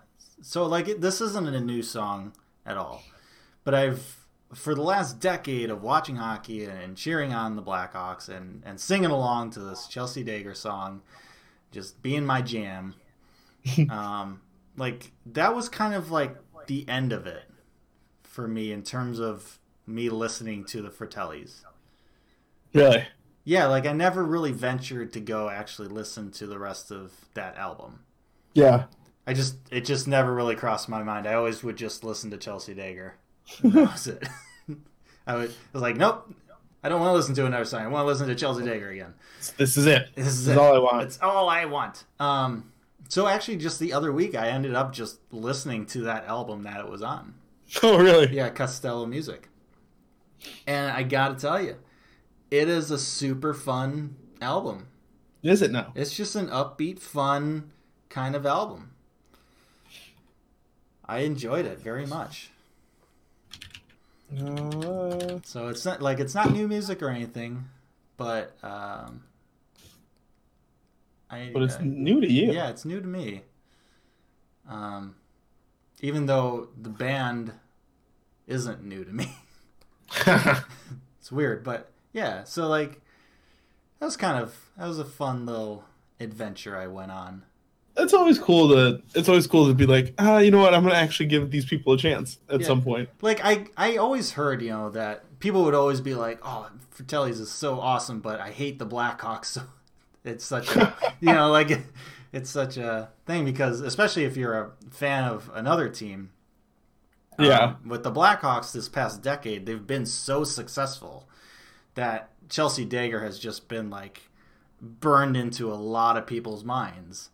So 0.42 0.66
like 0.66 0.88
it, 0.88 1.02
this 1.02 1.22
isn't 1.22 1.48
a 1.48 1.60
new 1.60 1.82
song 1.82 2.34
at 2.66 2.78
all, 2.78 3.04
but 3.64 3.74
I've 3.74 4.18
for 4.54 4.74
the 4.74 4.82
last 4.82 5.20
decade 5.20 5.70
of 5.70 5.84
watching 5.84 6.16
hockey 6.16 6.64
and 6.66 6.98
cheering 6.98 7.34
on 7.34 7.56
the 7.56 7.62
Blackhawks 7.62 8.30
and 8.30 8.64
and 8.66 8.80
singing 8.80 9.12
along 9.12 9.52
to 9.52 9.60
this 9.60 9.88
Chelsea 9.88 10.24
Dagger 10.24 10.54
song, 10.54 11.02
just 11.72 12.02
being 12.02 12.26
my 12.26 12.42
jam. 12.42 12.96
um, 13.90 14.42
like 14.78 15.12
that 15.26 15.56
was 15.56 15.70
kind 15.70 15.94
of 15.94 16.10
like 16.10 16.36
the 16.70 16.88
end 16.88 17.12
of 17.12 17.26
it 17.26 17.44
for 18.24 18.48
me 18.48 18.72
in 18.72 18.84
terms 18.84 19.20
of 19.20 19.58
me 19.88 20.08
listening 20.08 20.64
to 20.66 20.84
the 20.84 20.90
Fratellis. 20.90 21.62
Really. 22.74 23.08
Yeah, 23.44 23.66
like 23.66 23.88
I 23.88 23.92
never 23.94 24.24
really 24.24 24.52
ventured 24.52 25.12
to 25.14 25.20
go 25.20 25.50
actually 25.50 25.88
listen 25.88 26.30
to 26.34 26.46
the 26.46 26.60
rest 26.60 26.92
of 26.92 27.12
that 27.34 27.58
album. 27.58 28.02
Yeah. 28.54 28.84
I 29.26 29.34
just 29.34 29.56
it 29.72 29.82
just 29.84 30.08
never 30.08 30.32
really 30.34 30.56
crossed 30.56 30.88
my 30.90 31.02
mind. 31.02 31.28
I 31.28 31.34
always 31.34 31.64
would 31.64 31.76
just 31.76 32.04
listen 32.04 32.30
to 32.32 32.38
Chelsea 32.38 32.74
Dagger. 32.76 33.16
That 33.64 33.92
was 33.92 34.06
it. 34.08 34.28
I 35.28 35.36
would 35.36 35.50
I 35.50 35.54
was 35.74 35.82
like, 35.82 35.98
nope, 35.98 36.32
I 36.84 36.90
don't 36.90 37.00
want 37.02 37.10
to 37.10 37.14
listen 37.16 37.34
to 37.36 37.48
another 37.48 37.66
song. 37.66 37.82
I 37.82 37.88
want 37.88 38.04
to 38.04 38.08
listen 38.08 38.28
to 38.28 38.36
Chelsea 38.36 38.64
Dagger 38.64 38.90
again. 38.92 39.16
This 39.58 39.76
is 39.76 39.88
it. 39.88 40.10
This 40.16 40.28
is, 40.28 40.34
This 40.34 40.40
is 40.42 40.48
it. 40.50 40.58
all 40.60 40.76
I 40.76 40.78
want. 40.80 41.04
It's 41.04 41.20
all 41.20 41.50
I 41.50 41.66
want. 41.66 42.04
Um, 42.20 42.72
so 43.10 43.28
actually, 43.28 43.58
just 43.58 43.80
the 43.80 43.92
other 43.92 44.14
week, 44.14 44.34
I 44.36 44.48
ended 44.48 44.74
up 44.74 44.94
just 44.94 45.20
listening 45.32 45.86
to 45.88 46.02
that 46.04 46.26
album 46.26 46.64
that 46.64 46.80
it 46.80 46.90
was 46.90 47.02
on. 47.02 47.34
Oh, 47.84 48.00
really? 48.00 48.34
Yeah, 48.36 48.50
Costello 48.50 49.06
Music. 49.06 49.48
And 50.66 50.92
I 50.92 51.04
gotta 51.04 51.36
tell 51.36 51.62
you, 51.62 51.76
it 52.50 52.68
is 52.70 52.90
a 52.90 52.98
super 52.98 53.54
fun 53.54 54.16
album. 54.42 54.88
Is 55.44 55.62
it 55.62 55.72
now? 55.72 55.92
It's 55.94 56.16
just 56.16 56.36
an 56.36 56.48
upbeat, 56.48 56.98
fun 57.00 57.72
kind 58.10 58.36
of 58.36 58.46
album. 58.46 58.92
I 61.06 61.20
enjoyed 61.20 61.66
it 61.66 61.80
very 61.80 62.06
much. 62.06 62.50
Uh, 64.36 65.40
So 65.44 65.68
it's 65.68 65.86
not 65.86 66.02
like 66.02 66.20
it's 66.20 66.36
not 66.36 66.52
new 66.52 66.68
music 66.68 67.02
or 67.02 67.10
anything, 67.10 67.70
but 68.18 68.56
um, 68.64 69.24
I. 71.30 71.52
but 71.54 71.64
it's 71.64 71.76
I- 71.76 71.84
new 71.84 72.22
to 72.22 72.32
you. 72.32 72.52
yeah, 72.52 72.70
it's 72.70 72.86
new 72.86 73.00
to 73.02 73.08
me. 73.08 73.44
Um, 74.68 75.16
even 76.02 76.26
though 76.28 76.70
the 76.80 76.90
band 76.90 77.54
isn't 78.48 78.84
new 78.84 79.04
to 79.04 79.12
me, 79.12 79.36
it's 81.20 81.32
weird. 81.32 81.64
But 81.64 81.92
yeah, 82.14 82.44
so 82.44 82.68
like 82.68 83.02
that 84.00 84.06
was 84.06 84.18
kind 84.18 84.42
of 84.42 84.56
that 84.78 84.88
was 84.88 85.00
a 85.00 85.06
fun 85.06 85.46
little 85.46 85.86
adventure 86.20 86.78
I 86.78 86.88
went 86.88 87.12
on. 87.12 87.44
it's 87.98 88.14
always 88.14 88.38
cool 88.40 88.70
to 88.70 89.02
it's 89.16 89.28
always 89.30 89.48
cool 89.48 89.68
to 89.68 89.74
be 89.74 89.86
like, 89.86 90.14
ah, 90.20 90.38
you 90.40 90.52
know 90.52 90.60
what? 90.60 90.74
I'm 90.74 90.84
gonna 90.84 90.96
actually 90.96 91.28
give 91.28 91.50
these 91.52 91.66
people 91.66 91.94
a 91.94 91.98
chance 91.98 92.40
at 92.50 92.62
Yeah. 92.62 92.68
some 92.68 92.82
point. 92.82 93.10
like 93.22 93.42
I 93.44 93.68
I 93.78 93.98
always 93.98 94.32
heard 94.32 94.62
you 94.62 94.70
know 94.70 94.90
that 94.92 95.40
people 95.40 95.64
would 95.64 95.74
always 95.76 96.02
be 96.02 96.14
like, 96.16 96.40
"Oh, 96.44 96.70
Fratelli's 96.92 97.40
is 97.40 97.52
so 97.52 97.80
awesome," 97.80 98.20
but 98.20 98.40
I 98.40 98.52
hate 98.52 98.78
the 98.80 98.86
Blackhawks. 98.86 99.46
So 99.46 99.62
it's 100.24 100.46
such 100.46 100.76
a 100.76 100.94
you 101.20 101.32
know 101.34 101.50
like 101.52 101.72
it's 102.32 102.50
such 102.50 102.78
a 102.78 103.10
thing 103.26 103.46
because 103.46 103.82
especially 103.82 104.26
if 104.26 104.38
you're 104.38 104.60
a 104.60 104.72
fan 104.92 105.24
of 105.26 105.50
another 105.54 105.90
team. 105.90 106.32
um, 107.38 107.46
Yeah. 107.46 107.76
with 107.86 108.04
the 108.04 108.12
Blackhawks 108.12 108.72
this 108.72 108.90
past 108.90 109.22
decade, 109.22 109.66
they've 109.66 109.86
been 109.86 110.06
so 110.06 110.44
successful 110.44 111.28
that 111.96 112.30
Chelsea 112.50 112.86
Dagger 112.86 113.22
has 113.24 113.40
just 113.40 113.68
been 113.68 113.90
like 113.90 114.30
burned 114.82 115.38
into 115.38 115.72
a 115.72 115.76
lot 115.76 116.18
of 116.18 116.28
people's 116.28 116.64
minds 116.64 117.30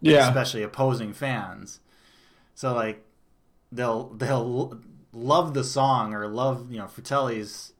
Yeah, 0.00 0.28
especially 0.28 0.62
opposing 0.62 1.12
fans. 1.12 1.80
So 2.54 2.74
like 2.74 3.04
they'll 3.72 4.10
they'll 4.14 4.80
love 5.12 5.54
the 5.54 5.64
song 5.64 6.14
or 6.14 6.28
love 6.28 6.70
you 6.72 6.78
know 6.78 6.86
Fratelli's 6.88 7.72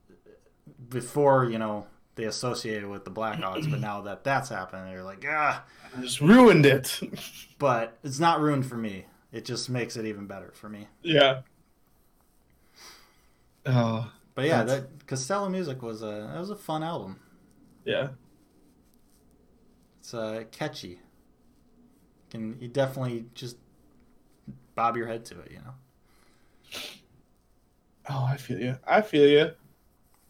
before 0.88 1.44
you 1.50 1.58
know 1.58 1.86
they 2.20 2.26
associated 2.26 2.86
with 2.88 3.04
the 3.06 3.10
Blackhawks, 3.10 3.68
but 3.70 3.80
now 3.80 4.02
that 4.02 4.24
that's 4.24 4.50
happened, 4.50 4.88
they're 4.88 5.02
like 5.02 5.24
ah. 5.26 5.64
I 5.96 6.00
just 6.02 6.20
ruined 6.20 6.66
it. 6.66 7.00
But 7.58 7.98
it's 8.04 8.18
not 8.20 8.40
ruined 8.40 8.66
for 8.66 8.76
me. 8.76 9.06
It 9.32 9.44
just 9.44 9.68
makes 9.70 9.96
it 9.96 10.04
even 10.06 10.26
better 10.26 10.50
for 10.54 10.68
me. 10.68 10.88
yeah. 11.02 11.40
Oh, 13.66 14.10
But 14.34 14.46
yeah, 14.46 14.62
That's- 14.64 14.80
that 14.82 15.06
Costello 15.06 15.48
Music 15.48 15.82
was 15.82 16.02
a 16.02 16.28
that 16.32 16.38
was 16.38 16.50
a 16.50 16.56
fun 16.56 16.82
album. 16.82 17.18
yeah. 17.84 18.08
It's 19.98 20.14
uh, 20.14 20.44
catchy. 20.50 21.00
Can 22.30 22.56
you 22.60 22.68
definitely 22.68 23.26
just 23.34 23.56
bob 24.74 24.96
your 24.96 25.06
head 25.06 25.24
to 25.26 25.38
it, 25.40 25.50
you 25.52 25.58
know? 25.58 25.74
Oh, 28.08 28.24
I 28.24 28.36
feel 28.38 28.58
you. 28.58 28.78
I 28.86 29.02
feel 29.02 29.28
you. 29.28 29.50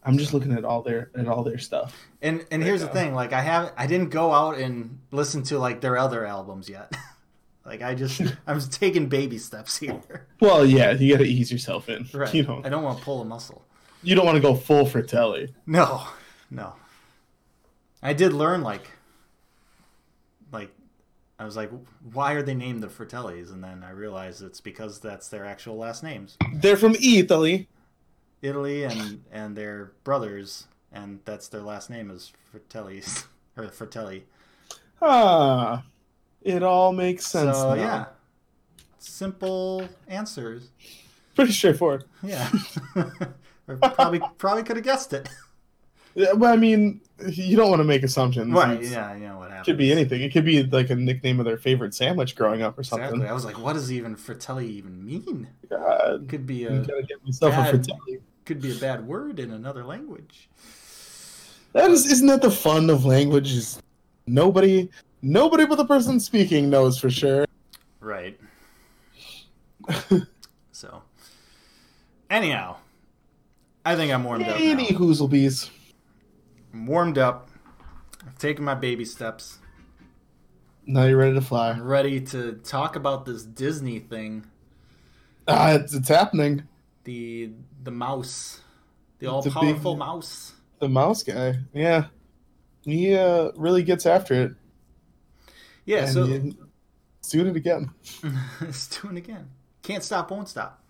I'm 0.03 0.17
just 0.17 0.33
looking 0.33 0.53
at 0.53 0.65
all 0.65 0.81
their 0.81 1.11
at 1.15 1.27
all 1.27 1.43
their 1.43 1.59
stuff. 1.59 1.95
And 2.21 2.45
and 2.51 2.61
Right 2.61 2.67
here's 2.67 2.81
the 2.81 2.87
thing, 2.87 3.13
like 3.13 3.33
I 3.33 3.41
have 3.41 3.73
I 3.77 3.87
didn't 3.87 4.09
go 4.09 4.31
out 4.31 4.57
and 4.57 4.99
listen 5.11 5.43
to 5.43 5.59
like 5.59 5.81
their 5.81 5.97
other 5.97 6.25
albums 6.25 6.69
yet. 6.69 6.95
like 7.65 7.81
I 7.81 7.93
just 7.93 8.21
I'm 8.47 8.59
just 8.59 8.73
taking 8.73 9.07
baby 9.07 9.37
steps 9.37 9.77
here. 9.77 10.27
Well, 10.39 10.65
yeah, 10.65 10.91
you 10.91 11.13
got 11.13 11.23
to 11.23 11.29
ease 11.29 11.51
yourself 11.51 11.87
in. 11.89 12.07
Right. 12.13 12.33
You 12.33 12.43
know. 12.43 12.61
I 12.63 12.69
don't 12.69 12.83
want 12.83 12.99
to 12.99 13.03
pull 13.03 13.21
a 13.21 13.25
muscle. 13.25 13.63
You 14.03 14.15
don't 14.15 14.25
want 14.25 14.35
to 14.37 14.41
go 14.41 14.55
full 14.55 14.85
Fratelli. 14.85 15.53
No, 15.67 16.03
no. 16.49 16.73
I 18.01 18.13
did 18.13 18.33
learn 18.33 18.61
like, 18.63 18.89
like, 20.51 20.71
I 21.37 21.45
was 21.45 21.55
like, 21.55 21.69
why 22.11 22.33
are 22.33 22.41
they 22.41 22.55
named 22.55 22.81
the 22.81 22.87
Fratellis? 22.87 23.51
And 23.51 23.63
then 23.63 23.83
I 23.83 23.91
realized 23.91 24.41
it's 24.41 24.59
because 24.59 24.99
that's 24.99 25.27
their 25.27 25.45
actual 25.45 25.77
last 25.77 26.01
names, 26.01 26.37
They're 26.53 26.77
from 26.77 26.95
Italy. 26.95 27.67
Italy, 28.41 28.83
and 28.83 29.23
and 29.31 29.55
their 29.55 29.91
brothers, 30.03 30.67
and 30.91 31.19
that's 31.25 31.47
their 31.47 31.61
last 31.61 31.89
name 31.89 32.09
is 32.11 32.31
Fratellis 32.53 33.25
or 33.57 33.67
Fratelli. 33.69 34.25
Ah, 35.01 35.83
it 36.41 36.63
all 36.63 36.91
makes 36.93 37.25
sense. 37.25 37.57
so 37.57 37.75
now. 37.75 37.81
yeah, 37.81 38.05
simple 38.99 39.87
answers. 40.07 40.69
pretty 41.35 41.51
straightforward. 41.51 42.03
Yeah, 42.23 42.49
probably 43.95 44.21
probably 44.37 44.63
could 44.63 44.75
have 44.77 44.85
guessed 44.85 45.13
it. 45.13 45.29
Yeah, 46.13 46.33
but 46.35 46.47
I 46.51 46.57
mean, 46.57 46.99
you 47.25 47.55
don't 47.55 47.69
want 47.69 47.79
to 47.79 47.85
make 47.85 48.03
assumptions. 48.03 48.51
Right? 48.51 48.73
It's- 48.73 48.91
Yeah, 48.91 49.15
yeah. 49.15 49.37
What 49.37 49.49
happened? 49.49 49.61
It 49.67 49.71
could 49.71 49.77
be 49.77 49.91
anything. 49.93 50.21
It 50.21 50.33
could 50.33 50.43
be 50.43 50.61
like 50.63 50.89
a 50.89 50.95
nickname 50.95 51.39
of 51.39 51.45
their 51.45 51.57
favorite 51.57 51.93
sandwich 51.93 52.35
growing 52.35 52.61
up 52.61 52.77
or 52.77 52.83
something. 52.83 53.05
Exactly. 53.07 53.29
I 53.29 53.33
was 53.33 53.45
like, 53.45 53.57
what 53.57 53.73
does 53.73 53.91
even 53.93 54.17
Fratelli 54.17 54.67
even 54.67 55.05
mean? 55.05 55.47
God, 55.69 56.23
it 56.23 56.29
Could 56.29 56.45
be 56.45 56.65
a 56.65 56.69
gonna 56.81 57.03
get 57.03 57.23
myself 57.23 57.53
a 57.55 57.69
Fratelli. 57.69 58.19
Could 58.45 58.61
be 58.61 58.71
a 58.71 58.79
bad 58.79 59.05
word 59.05 59.39
in 59.39 59.51
another 59.51 59.83
language. 59.83 60.49
That 61.73 61.89
is, 61.91 62.05
isn't 62.05 62.27
that 62.27 62.41
the 62.41 62.51
fun 62.51 62.89
of 62.89 63.05
language? 63.05 63.53
Is 63.53 63.81
nobody, 64.27 64.89
nobody 65.21 65.65
but 65.65 65.75
the 65.75 65.85
person 65.85 66.19
speaking 66.19 66.69
knows 66.69 66.99
for 66.99 67.09
sure. 67.09 67.45
Right. 67.99 68.39
so, 70.71 71.01
anyhow, 72.29 72.77
I 73.85 73.95
think 73.95 74.11
I'm 74.11 74.23
warmed 74.23 74.47
up. 74.47 74.59
Any 74.59 74.87
hoozlebees. 74.87 75.69
I'm 76.73 76.87
warmed 76.87 77.17
up. 77.17 77.49
I've 78.25 78.37
taken 78.37 78.63
my 78.63 78.75
baby 78.75 79.05
steps. 79.05 79.59
Now 80.85 81.05
you're 81.05 81.17
ready 81.17 81.35
to 81.35 81.41
fly. 81.41 81.71
I'm 81.71 81.83
ready 81.83 82.19
to 82.21 82.53
talk 82.63 82.95
about 82.95 83.25
this 83.25 83.43
Disney 83.43 83.99
thing. 83.99 84.45
Ah, 85.47 85.73
it's, 85.73 85.93
it's 85.93 86.09
happening. 86.09 86.67
The 87.03 87.51
the 87.83 87.91
mouse, 87.91 88.61
the 89.19 89.27
all 89.27 89.43
powerful 89.43 89.95
mouse. 89.95 90.53
The 90.79 90.89
mouse 90.89 91.23
guy. 91.23 91.55
Yeah, 91.73 92.05
he 92.83 93.15
uh, 93.15 93.51
really 93.55 93.83
gets 93.83 94.05
after 94.05 94.33
it. 94.33 94.51
Yeah. 95.85 96.03
and 96.03 96.09
So 96.13 96.25
he- 96.25 96.57
he's 97.21 97.31
doing 97.31 97.47
it 97.47 97.55
again. 97.55 97.91
it's 98.61 98.87
doing 98.87 99.17
it 99.17 99.25
again. 99.25 99.49
Can't 99.83 100.03
stop, 100.03 100.29
won't 100.31 100.47
stop. 100.49 100.83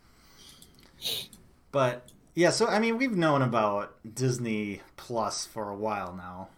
But 1.72 2.10
yeah, 2.36 2.50
so 2.50 2.68
I 2.68 2.80
mean, 2.80 2.98
we've 2.98 3.16
known 3.16 3.42
about 3.42 3.96
Disney 4.16 4.82
Plus 4.98 5.46
for 5.46 5.70
a 5.70 5.76
while 5.76 6.14
now. 6.14 6.50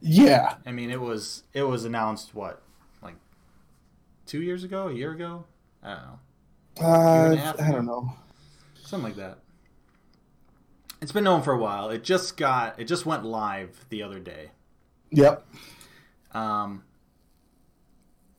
Yeah, 0.00 0.54
I 0.64 0.72
mean, 0.72 0.90
it 0.90 1.00
was 1.00 1.42
it 1.52 1.64
was 1.64 1.84
announced 1.84 2.34
what, 2.34 2.62
like, 3.02 3.16
two 4.26 4.42
years 4.42 4.62
ago, 4.64 4.88
a 4.88 4.92
year 4.94 5.10
ago. 5.12 5.44
I 5.82 5.88
don't 5.94 6.02
know, 6.02 6.18
uh, 6.80 7.36
half 7.36 7.60
I 7.60 7.70
don't 7.72 7.86
know. 7.86 8.12
something 8.82 9.10
like 9.10 9.16
that. 9.16 9.38
It's 11.00 11.12
been 11.12 11.24
known 11.24 11.42
for 11.42 11.52
a 11.52 11.58
while. 11.58 11.90
It 11.90 12.04
just 12.04 12.36
got 12.36 12.78
it 12.78 12.84
just 12.84 13.06
went 13.06 13.24
live 13.24 13.86
the 13.88 14.02
other 14.02 14.18
day. 14.18 14.50
Yep. 15.10 15.46
Um, 16.32 16.84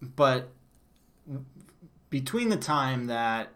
but 0.01 0.49
between 2.09 2.49
the 2.49 2.57
time 2.57 3.07
that 3.07 3.49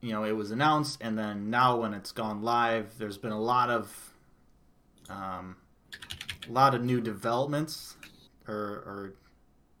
you 0.00 0.12
know 0.12 0.24
it 0.24 0.32
was 0.32 0.50
announced 0.50 0.98
and 1.00 1.18
then 1.18 1.50
now 1.50 1.76
when 1.76 1.94
it's 1.94 2.12
gone 2.12 2.42
live, 2.42 2.98
there's 2.98 3.18
been 3.18 3.32
a 3.32 3.40
lot 3.40 3.70
of 3.70 4.12
um, 5.08 5.56
a 6.48 6.52
lot 6.52 6.74
of 6.74 6.82
new 6.82 7.00
developments 7.00 7.96
or, 8.46 8.54
or 8.54 9.14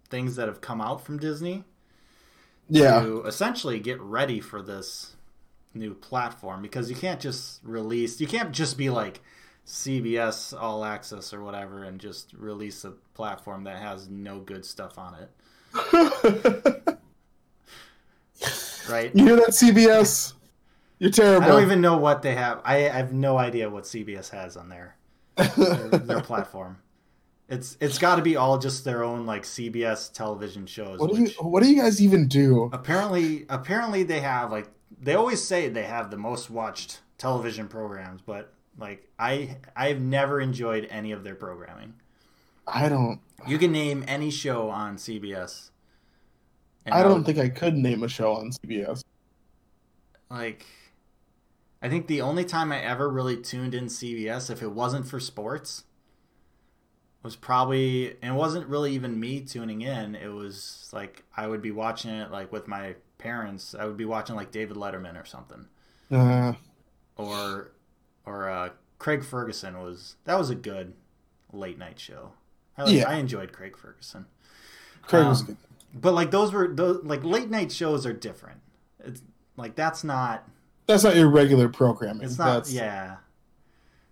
things 0.08 0.36
that 0.36 0.48
have 0.48 0.60
come 0.60 0.80
out 0.80 1.04
from 1.04 1.18
Disney 1.18 1.64
Yeah. 2.68 3.00
to 3.00 3.22
essentially 3.24 3.78
get 3.78 4.00
ready 4.00 4.40
for 4.40 4.62
this 4.62 5.16
new 5.74 5.94
platform 5.94 6.62
because 6.62 6.88
you 6.90 6.96
can't 6.96 7.20
just 7.20 7.60
release 7.62 8.18
you 8.18 8.26
can't 8.26 8.50
just 8.50 8.78
be 8.78 8.88
like 8.88 9.20
CBS 9.66 10.58
All 10.58 10.84
Access 10.84 11.32
or 11.34 11.42
whatever 11.42 11.82
and 11.84 12.00
just 12.00 12.32
release 12.34 12.84
a 12.84 12.92
platform 13.14 13.64
that 13.64 13.78
has 13.78 14.08
no 14.08 14.38
good 14.38 14.64
stuff 14.64 14.96
on 14.96 15.14
it, 15.14 15.30
right? 18.88 19.14
you 19.14 19.24
hear 19.24 19.36
that, 19.36 19.50
CBS? 19.50 20.34
You're 21.00 21.10
terrible. 21.10 21.44
I 21.44 21.48
don't 21.48 21.62
even 21.62 21.80
know 21.80 21.96
what 21.98 22.22
they 22.22 22.34
have. 22.34 22.60
I, 22.64 22.88
I 22.88 22.96
have 22.96 23.12
no 23.12 23.38
idea 23.38 23.68
what 23.68 23.84
CBS 23.84 24.30
has 24.30 24.56
on 24.56 24.68
their 24.68 24.96
their, 25.36 25.88
their 25.88 26.20
platform. 26.22 26.78
It's 27.48 27.76
it's 27.80 27.98
got 27.98 28.16
to 28.16 28.22
be 28.22 28.36
all 28.36 28.58
just 28.58 28.84
their 28.84 29.04
own 29.04 29.24
like 29.24 29.42
CBS 29.44 30.12
television 30.12 30.66
shows. 30.66 30.98
what 30.98 31.12
do 31.14 31.20
you 31.22 31.28
What 31.40 31.62
do 31.62 31.68
you 31.70 31.80
guys 31.80 32.02
even 32.02 32.26
do? 32.26 32.68
apparently 32.72 33.46
apparently 33.48 34.02
they 34.02 34.20
have 34.20 34.50
like 34.50 34.68
they 35.00 35.14
always 35.14 35.42
say 35.42 35.68
they 35.68 35.84
have 35.84 36.10
the 36.10 36.16
most 36.16 36.50
watched 36.50 37.00
television 37.18 37.66
programs 37.68 38.20
but 38.20 38.52
like 38.78 39.08
i 39.18 39.56
i've 39.74 40.00
never 40.00 40.40
enjoyed 40.40 40.86
any 40.90 41.12
of 41.12 41.24
their 41.24 41.34
programming 41.34 41.94
I 42.66 42.88
don't. 42.88 43.20
you 43.46 43.58
can 43.58 43.72
name 43.72 44.04
any 44.08 44.30
show 44.30 44.68
on 44.70 44.96
cbs 44.96 45.70
I 46.88 47.02
don't 47.02 47.24
think 47.24 47.38
I 47.38 47.48
could 47.48 47.74
name 47.74 48.02
a 48.04 48.08
show 48.08 48.32
on 48.32 48.50
CBS. 48.52 49.02
like 50.30 50.66
i 51.82 51.88
think 51.88 52.06
the 52.06 52.20
only 52.20 52.44
time 52.44 52.70
i 52.72 52.80
ever 52.80 53.08
really 53.08 53.36
tuned 53.36 53.74
in 53.74 53.86
cbs 53.86 54.50
if 54.50 54.62
it 54.62 54.72
wasn't 54.72 55.06
for 55.06 55.18
sports 55.20 55.84
was 57.26 57.36
probably 57.36 58.16
and 58.22 58.34
it 58.34 58.38
wasn't 58.38 58.66
really 58.68 58.92
even 58.94 59.20
me 59.20 59.40
tuning 59.40 59.82
in 59.82 60.14
it 60.14 60.28
was 60.28 60.88
like 60.92 61.24
i 61.36 61.46
would 61.46 61.60
be 61.60 61.70
watching 61.70 62.10
it 62.12 62.30
like 62.30 62.50
with 62.52 62.66
my 62.68 62.94
parents 63.18 63.74
i 63.78 63.84
would 63.84 63.96
be 63.98 64.04
watching 64.06 64.34
like 64.36 64.50
david 64.50 64.76
letterman 64.76 65.20
or 65.20 65.24
something 65.26 65.66
Uh, 66.10 66.52
or 67.16 67.72
or 68.24 68.48
uh, 68.48 68.68
Craig 68.98 69.22
Ferguson 69.24 69.78
was 69.80 70.16
that 70.24 70.38
was 70.38 70.50
a 70.50 70.54
good 70.54 70.94
late 71.52 71.78
night 71.78 71.98
show. 72.00 72.32
I 72.78 72.84
like, 72.84 72.92
Yeah. 72.94 73.08
I 73.08 73.14
enjoyed 73.16 73.52
Craig 73.52 73.76
Ferguson, 73.76 74.26
Craig 75.02 75.26
was 75.26 75.40
Um, 75.40 75.46
good. 75.48 75.56
but 75.94 76.12
like 76.14 76.30
those 76.30 76.52
were 76.52 76.68
those 76.68 77.02
like 77.04 77.22
late 77.24 77.50
night 77.50 77.70
shows 77.72 78.06
are 78.06 78.12
different. 78.12 78.60
It's 79.00 79.22
like 79.56 79.74
that's 79.74 80.02
not 80.04 80.48
That's 80.86 81.04
not 81.04 81.14
your 81.16 81.28
regular 81.28 81.68
programming. 81.68 82.22
it's 82.24 82.38
not 82.38 82.54
That's, 82.54 82.72
yeah. 82.72 83.16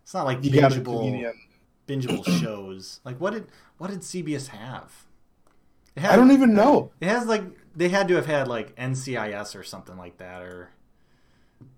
It's 0.02 0.14
not 0.14 0.24
like 0.26 0.44
You 0.44 0.60
got 0.60 0.72
a 0.72 0.80
bingeable 0.80 0.98
comedian. 1.00 1.34
Bingeable 1.86 2.24
shows. 2.40 3.00
Like 3.04 3.20
what 3.20 3.32
did 3.32 3.46
what 3.78 3.90
did 3.90 4.00
CBS 4.00 4.48
have? 4.48 5.04
Had, 5.96 6.10
I 6.12 6.16
don't 6.16 6.32
even 6.32 6.54
know. 6.54 6.90
It 7.00 7.08
has 7.08 7.26
like 7.26 7.44
they 7.76 7.88
had 7.88 8.08
to 8.08 8.14
have 8.14 8.26
had 8.26 8.48
like 8.48 8.74
NCIS 8.76 9.54
or 9.58 9.62
something 9.62 9.96
like 9.96 10.18
that, 10.18 10.42
or 10.42 10.70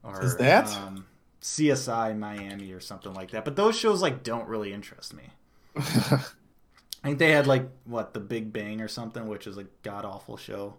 or 0.03 0.23
Is 0.23 0.37
that? 0.39 0.69
um, 0.69 1.07
CSI 1.43 2.17
Miami 2.19 2.73
or 2.73 2.81
something 2.81 3.13
like 3.13 3.31
that. 3.33 3.45
But 3.45 3.57
those 3.57 3.79
shows 3.79 4.01
like 4.03 4.23
don't 4.23 4.49
really 4.49 4.73
interest 4.73 5.13
me. 5.15 5.25
I 5.77 7.09
think 7.11 7.19
they 7.19 7.31
had 7.31 7.47
like 7.47 7.69
what 7.85 8.15
the 8.15 8.21
Big 8.21 8.53
Bang 8.53 8.81
or 8.81 8.89
something, 8.89 9.29
which 9.29 9.47
is 9.47 9.59
a 9.59 9.65
god 9.83 10.05
awful 10.05 10.37
show. 10.37 10.75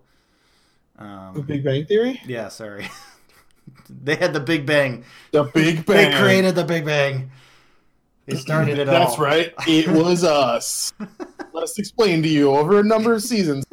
the 0.98 1.04
Um, 1.06 1.42
Big 1.46 1.63
Bang 1.63 1.86
Theory. 1.86 2.22
yeah, 2.26 2.48
sorry. 2.50 2.90
they 3.90 4.16
had 4.16 4.34
the 4.34 4.40
Big 4.40 4.66
Bang. 4.66 5.06
The 5.32 5.44
Big 5.44 5.86
Bang. 5.86 6.12
They 6.12 6.18
created 6.18 6.56
the 6.56 6.63
Big 6.63 6.86
Bang. 6.86 7.30
They 8.28 8.36
started 8.36 8.78
it 8.78 8.88
all. 8.90 8.94
That's 8.94 9.18
right. 9.18 9.54
It 9.68 9.88
was 10.04 10.24
us. 10.24 10.94
Let's 11.54 11.80
explain 11.80 12.22
to 12.24 12.30
you 12.30 12.52
over 12.52 12.80
a 12.80 12.84
number 12.84 13.13
of 13.13 13.24
seasons. 13.24 13.66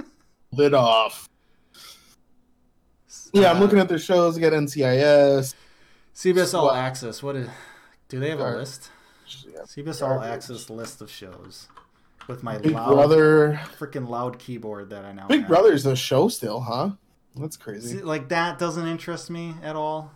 Lit 0.52 0.72
off. 0.72 1.28
Yeah, 3.32 3.50
I'm 3.50 3.58
looking 3.58 3.80
at 3.80 3.88
their 3.88 3.98
shows. 3.98 4.36
They 4.36 4.40
got 4.40 4.52
NCIS. 4.52 5.54
CBS 6.14 6.54
All 6.54 6.66
What? 6.66 6.76
Access. 6.76 7.20
What 7.22 7.34
is? 7.34 7.48
Do 8.08 8.20
they 8.20 8.30
have 8.30 8.38
a 8.38 8.56
list? 8.56 8.90
Yeah. 9.44 9.62
CBS 9.62 10.00
All 10.02 10.10
Garbage. 10.18 10.30
Access 10.30 10.70
list 10.70 11.02
of 11.02 11.10
shows 11.10 11.68
with 12.28 12.44
my 12.44 12.56
Big 12.58 12.72
loud, 12.72 12.92
Brother. 12.92 13.60
freaking 13.76 14.08
loud 14.08 14.38
keyboard 14.38 14.90
that 14.90 15.04
I 15.04 15.10
now 15.10 15.26
Big 15.26 15.40
have. 15.40 15.48
Brother's 15.48 15.84
a 15.84 15.96
show 15.96 16.28
still, 16.28 16.60
huh? 16.60 16.90
That's 17.34 17.56
crazy. 17.56 17.96
See, 17.98 18.02
like 18.04 18.28
that 18.28 18.60
doesn't 18.60 18.86
interest 18.86 19.30
me 19.30 19.54
at 19.64 19.74
all. 19.74 20.12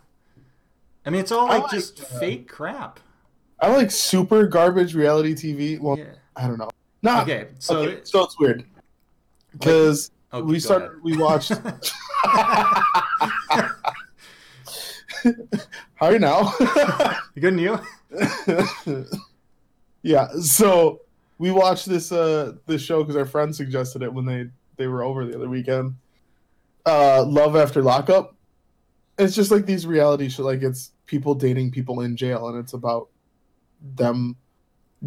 I 1.04 1.10
mean, 1.10 1.20
it's 1.20 1.32
all 1.32 1.46
I 1.48 1.54
like, 1.54 1.62
like, 1.64 1.70
just 1.72 2.00
uh, 2.00 2.04
fake 2.20 2.48
crap. 2.48 3.00
I 3.60 3.74
like 3.74 3.90
super 3.90 4.46
garbage 4.46 4.94
reality 4.94 5.34
TV. 5.34 5.80
Well, 5.80 5.98
Yeah. 5.98 6.12
I 6.36 6.46
don't 6.46 6.58
know. 6.58 6.68
Not 7.02 7.22
Okay, 7.24 7.48
so 7.58 7.78
okay, 7.78 8.00
so 8.04 8.24
it's 8.24 8.38
weird 8.38 8.64
because 9.52 10.10
okay, 10.32 10.42
we 10.44 10.58
started. 10.60 10.90
We 11.02 11.16
watched. 11.16 11.50
How 15.94 16.06
are 16.06 16.12
you 16.12 16.18
now? 16.18 16.52
you 17.34 17.40
Good 17.42 17.54
and 17.54 17.60
you? 18.90 19.04
yeah. 20.02 20.28
So 20.40 21.00
we 21.38 21.50
watched 21.50 21.86
this 21.86 22.12
uh 22.12 22.52
this 22.66 22.82
show 22.82 23.02
because 23.02 23.16
our 23.16 23.26
friend 23.26 23.54
suggested 23.54 24.02
it 24.02 24.12
when 24.12 24.24
they 24.24 24.46
they 24.76 24.86
were 24.86 25.02
over 25.02 25.24
the 25.24 25.34
other 25.36 25.48
weekend. 25.48 25.94
Uh, 26.86 27.24
Love 27.24 27.54
After 27.56 27.82
Lockup. 27.82 28.34
It's 29.18 29.34
just 29.34 29.50
like 29.50 29.66
these 29.66 29.86
reality 29.86 30.28
show. 30.28 30.44
Like 30.44 30.62
it's 30.62 30.92
people 31.06 31.34
dating 31.34 31.70
people 31.72 32.00
in 32.02 32.16
jail, 32.16 32.48
and 32.48 32.58
it's 32.58 32.72
about 32.72 33.08
them 33.80 34.36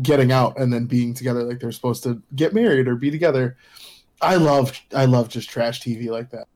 getting 0.02 0.32
out 0.32 0.58
and 0.58 0.72
then 0.72 0.86
being 0.86 1.14
together 1.14 1.44
like 1.44 1.60
they're 1.60 1.72
supposed 1.72 2.04
to 2.04 2.22
get 2.36 2.54
married 2.54 2.88
or 2.88 2.96
be 2.96 3.12
together. 3.12 3.58
I 4.22 4.36
love 4.36 4.80
I 4.96 5.06
love 5.06 5.30
just 5.30 5.50
trash 5.50 5.82
TV 5.82 6.08
like 6.10 6.30
that. 6.32 6.48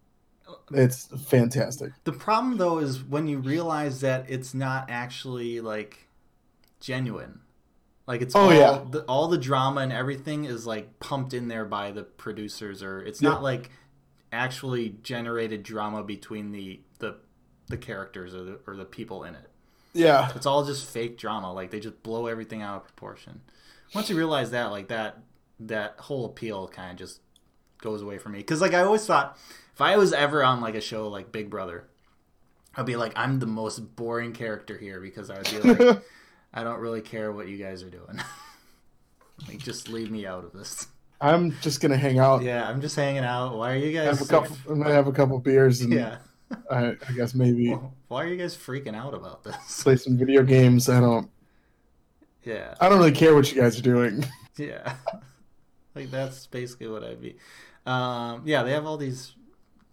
It's 0.72 1.08
fantastic. 1.28 1.92
The 2.06 2.12
problem 2.14 2.58
though 2.58 2.80
is 2.80 3.04
when 3.04 3.28
you 3.28 3.40
realize 3.40 4.02
that 4.02 4.30
it's 4.30 4.54
not 4.54 4.90
actually 4.90 5.60
like 5.62 6.08
genuine. 6.80 7.42
Like 8.08 8.22
it's 8.22 8.36
Oh, 8.36 8.42
all 8.42 8.54
yeah. 8.54 8.84
the, 8.90 9.02
all 9.02 9.28
the 9.28 9.38
drama 9.38 9.82
and 9.82 9.92
everything 9.92 10.46
is 10.46 10.66
like 10.68 11.00
pumped 11.00 11.34
in 11.34 11.48
there 11.48 11.66
by 11.66 11.92
the 11.92 12.04
producers 12.04 12.84
or 12.84 13.02
it's 13.02 13.22
Yeah. 13.22 13.30
not 13.30 13.44
like 13.44 13.72
actually 14.32 14.90
generated 15.02 15.64
drama 15.64 16.04
between 16.04 16.52
the 16.52 16.82
the 17.00 17.18
the 17.68 17.78
characters 17.78 18.34
or 18.36 18.44
the 18.44 18.60
or 18.68 18.76
the 18.76 18.86
people 18.86 19.24
in 19.24 19.34
it. 19.36 19.50
Yeah. 19.96 20.32
It's 20.36 20.46
all 20.46 20.66
just 20.66 20.88
fake 20.90 21.18
drama. 21.18 21.54
Like 21.54 21.72
they 21.72 21.80
just 21.80 22.04
blow 22.04 22.28
everything 22.28 22.62
out 22.62 22.78
of 22.78 22.84
proportion. 22.84 23.42
Once 23.94 24.10
you 24.10 24.18
realize 24.18 24.52
that, 24.52 24.66
like 24.72 24.90
that, 24.90 25.20
that 25.62 25.96
whole 26.00 26.26
appeal 26.26 26.68
kind 26.68 26.92
of 26.92 26.98
just 26.98 27.22
goes 27.80 28.02
away 28.02 28.18
from 28.18 28.34
me. 28.34 28.40
Because 28.40 28.62
like 28.62 28.74
I 28.74 28.82
always 28.82 29.06
thought, 29.06 29.38
if 29.74 29.82
I 29.82 29.98
was 29.98 30.14
ever 30.14 30.44
on 30.44 30.62
like 30.62 30.76
a 30.76 30.82
show 30.82 31.08
like 31.08 31.32
Big 31.32 31.50
Brother, 31.50 31.86
I'd 32.76 32.86
be 32.86 32.98
like, 32.98 33.14
I'm 33.16 33.40
the 33.40 33.46
most 33.46 33.80
boring 33.96 34.34
character 34.34 34.78
here 34.78 35.00
because 35.00 35.30
I 35.30 35.38
would 35.38 35.52
be 35.52 35.86
like, 35.86 36.04
I 36.54 36.64
don't 36.64 36.80
really 36.80 37.02
care 37.02 37.32
what 37.32 37.48
you 37.48 37.58
guys 37.58 37.84
are 37.84 37.90
doing. 37.90 38.20
like 39.48 39.60
just 39.60 39.90
leave 39.90 40.12
me 40.12 40.26
out 40.26 40.44
of 40.44 40.52
this. 40.52 40.88
I'm 41.22 41.56
just 41.62 41.80
gonna 41.80 41.98
hang 41.98 42.20
out. 42.20 42.44
Yeah, 42.44 42.68
I'm 42.68 42.82
just 42.82 42.96
hanging 42.96 43.24
out. 43.24 43.58
Why 43.58 43.74
are 43.74 43.78
you 43.78 43.94
guys? 43.94 44.20
Have 44.20 44.28
a 44.28 44.30
couple. 44.30 44.58
I'm 44.70 44.82
gonna 44.82 44.94
have 44.94 45.08
a 45.08 45.14
couple 45.14 45.40
beers 45.40 45.82
and 45.82 45.94
yeah. 45.94 46.18
I, 46.70 46.96
I 47.08 47.12
guess 47.16 47.34
maybe 47.34 47.72
Why 48.08 48.24
are 48.24 48.28
you 48.28 48.38
guys 48.38 48.56
freaking 48.56 48.96
out 48.96 49.14
about 49.14 49.44
this? 49.44 49.84
play 49.84 49.96
some 49.96 50.18
video 50.18 50.44
games. 50.44 50.90
I 50.90 51.00
don't. 51.00 51.30
Yeah. 52.44 52.76
I 52.80 52.90
don't 52.90 53.00
really 53.00 53.12
care 53.12 53.34
what 53.34 53.52
you 53.52 53.62
guys 53.62 53.80
are 53.80 53.84
doing. 53.84 54.26
Yeah. 54.58 54.96
like 55.96 56.12
that's 56.12 56.48
basically 56.48 56.88
what 56.88 57.04
I'd 57.04 57.22
be. 57.22 57.38
Um, 57.86 58.44
yeah, 58.46 58.64
they 58.64 58.72
have 58.72 58.86
all 58.86 58.98
these, 58.98 59.34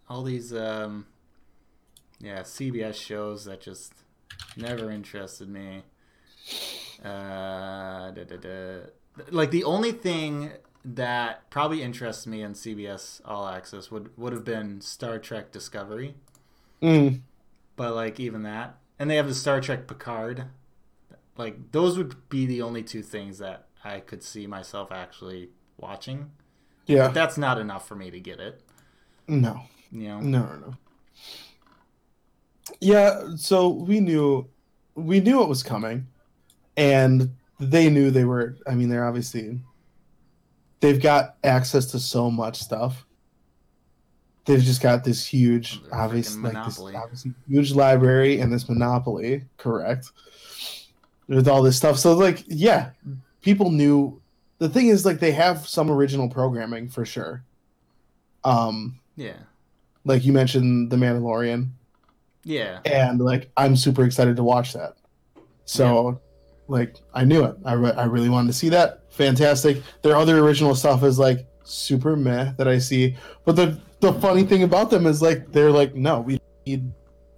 all 0.09 0.23
these, 0.23 0.53
um, 0.55 1.07
yeah, 2.21 2.41
CBS 2.41 2.95
shows 2.95 3.45
that 3.47 3.61
just 3.61 3.93
never 4.57 4.91
interested 4.91 5.49
me. 5.49 5.83
Uh, 7.05 8.11
da, 8.11 8.25
da, 8.25 8.37
da. 8.37 8.81
Like 9.31 9.51
the 9.51 9.65
only 9.65 9.93
thing 9.93 10.53
that 10.85 11.49
probably 11.51 11.83
interests 11.83 12.27
me 12.27 12.43
in 12.43 12.53
CBS 12.55 13.21
All 13.25 13.47
Access 13.47 13.91
would 13.91 14.17
would 14.17 14.33
have 14.33 14.45
been 14.45 14.81
Star 14.81 15.19
Trek 15.19 15.53
Discovery, 15.53 16.15
Mm, 16.83 17.21
but 17.77 17.95
like 17.95 18.18
even 18.18 18.42
that, 18.42 18.79
and 18.99 19.09
they 19.09 19.16
have 19.16 19.29
the 19.29 19.35
Star 19.35 19.61
Trek 19.61 19.87
Picard. 19.87 20.47
Like 21.37 21.73
those 21.73 21.97
would 21.97 22.29
be 22.29 22.45
the 22.45 22.62
only 22.62 22.83
two 22.83 23.03
things 23.03 23.38
that 23.38 23.66
I 23.85 24.01
could 24.01 24.23
see 24.23 24.47
myself 24.47 24.92
actually 24.92 25.51
watching. 25.79 26.31
yeah. 26.87 27.07
But 27.07 27.14
that's 27.14 27.38
not 27.38 27.59
enough 27.59 27.88
for 27.88 27.95
me 27.95 28.11
to 28.11 28.21
get 28.21 28.38
it. 28.40 28.61
No. 29.29 29.62
You 29.90 30.09
know. 30.09 30.21
No. 30.21 30.42
No. 30.42 30.57
No. 30.57 30.75
Yeah. 32.81 33.37
So 33.37 33.68
we 33.68 34.01
knew, 34.01 34.49
we 34.95 35.21
knew 35.21 35.42
it 35.42 35.49
was 35.49 35.62
coming, 35.62 36.07
and 36.77 37.31
they 37.59 37.88
knew 37.88 38.11
they 38.11 38.25
were. 38.25 38.57
I 38.66 38.75
mean, 38.75 38.88
they're 38.88 39.07
obviously. 39.07 39.61
They've 40.81 41.01
got 41.01 41.37
access 41.45 41.87
to 41.92 42.01
so 42.01 42.31
much 42.31 42.61
stuff. 42.61 43.07
They've 44.44 44.61
just 44.62 44.81
got 44.83 45.05
this 45.05 45.24
huge, 45.24 45.81
They're 45.85 45.94
obvious, 46.00 46.37
like 46.37 46.55
this 46.64 46.81
obviously 46.81 47.33
huge 47.48 47.72
library 47.72 48.40
and 48.40 48.52
this 48.52 48.68
monopoly. 48.68 49.44
Correct. 49.57 50.11
With 51.28 51.46
all 51.46 51.62
this 51.62 51.76
stuff, 51.76 51.96
so 51.98 52.14
like, 52.14 52.42
yeah, 52.48 52.90
people 53.40 53.70
knew. 53.70 54.20
The 54.59 54.68
thing 54.68 54.88
is, 54.88 55.05
like, 55.05 55.18
they 55.18 55.33
have 55.33 55.66
some 55.66 55.90
original 55.90 56.28
programming 56.28 56.88
for 56.88 57.05
sure. 57.05 57.42
Um, 58.44 58.98
Yeah. 59.16 59.37
like 60.05 60.24
you 60.24 60.33
mentioned, 60.33 60.90
The 60.90 60.96
Mandalorian, 60.96 61.68
Yeah. 62.44 62.81
and 62.85 63.20
like 63.20 63.50
I'm 63.57 63.76
super 63.76 64.05
excited 64.05 64.37
to 64.37 64.42
watch 64.44 64.72
that. 64.72 64.96
So, 65.64 66.20
like, 66.68 66.96
I 67.14 67.24
knew 67.24 67.44
it. 67.44 67.57
I, 67.64 67.72
re- 67.74 67.92
I 67.92 68.05
really 68.05 68.28
wanted 68.28 68.48
to 68.48 68.52
see 68.52 68.68
that. 68.70 69.02
Fantastic. 69.11 69.83
Their 70.02 70.16
other 70.16 70.38
original 70.38 70.74
stuff 70.74 71.02
is 71.05 71.18
like 71.18 71.46
super 71.64 72.16
meh 72.16 72.52
that 72.57 72.66
I 72.68 72.78
see, 72.78 73.16
but 73.44 73.55
the 73.57 73.78
the 74.03 74.12
funny 74.15 74.43
thing 74.43 74.65
about 74.65 74.91
them 74.91 75.07
is 75.07 75.23
like 75.23 75.51
they're 75.53 75.71
like, 75.71 75.95
no, 75.95 76.21
we 76.21 76.41
need 76.67 76.93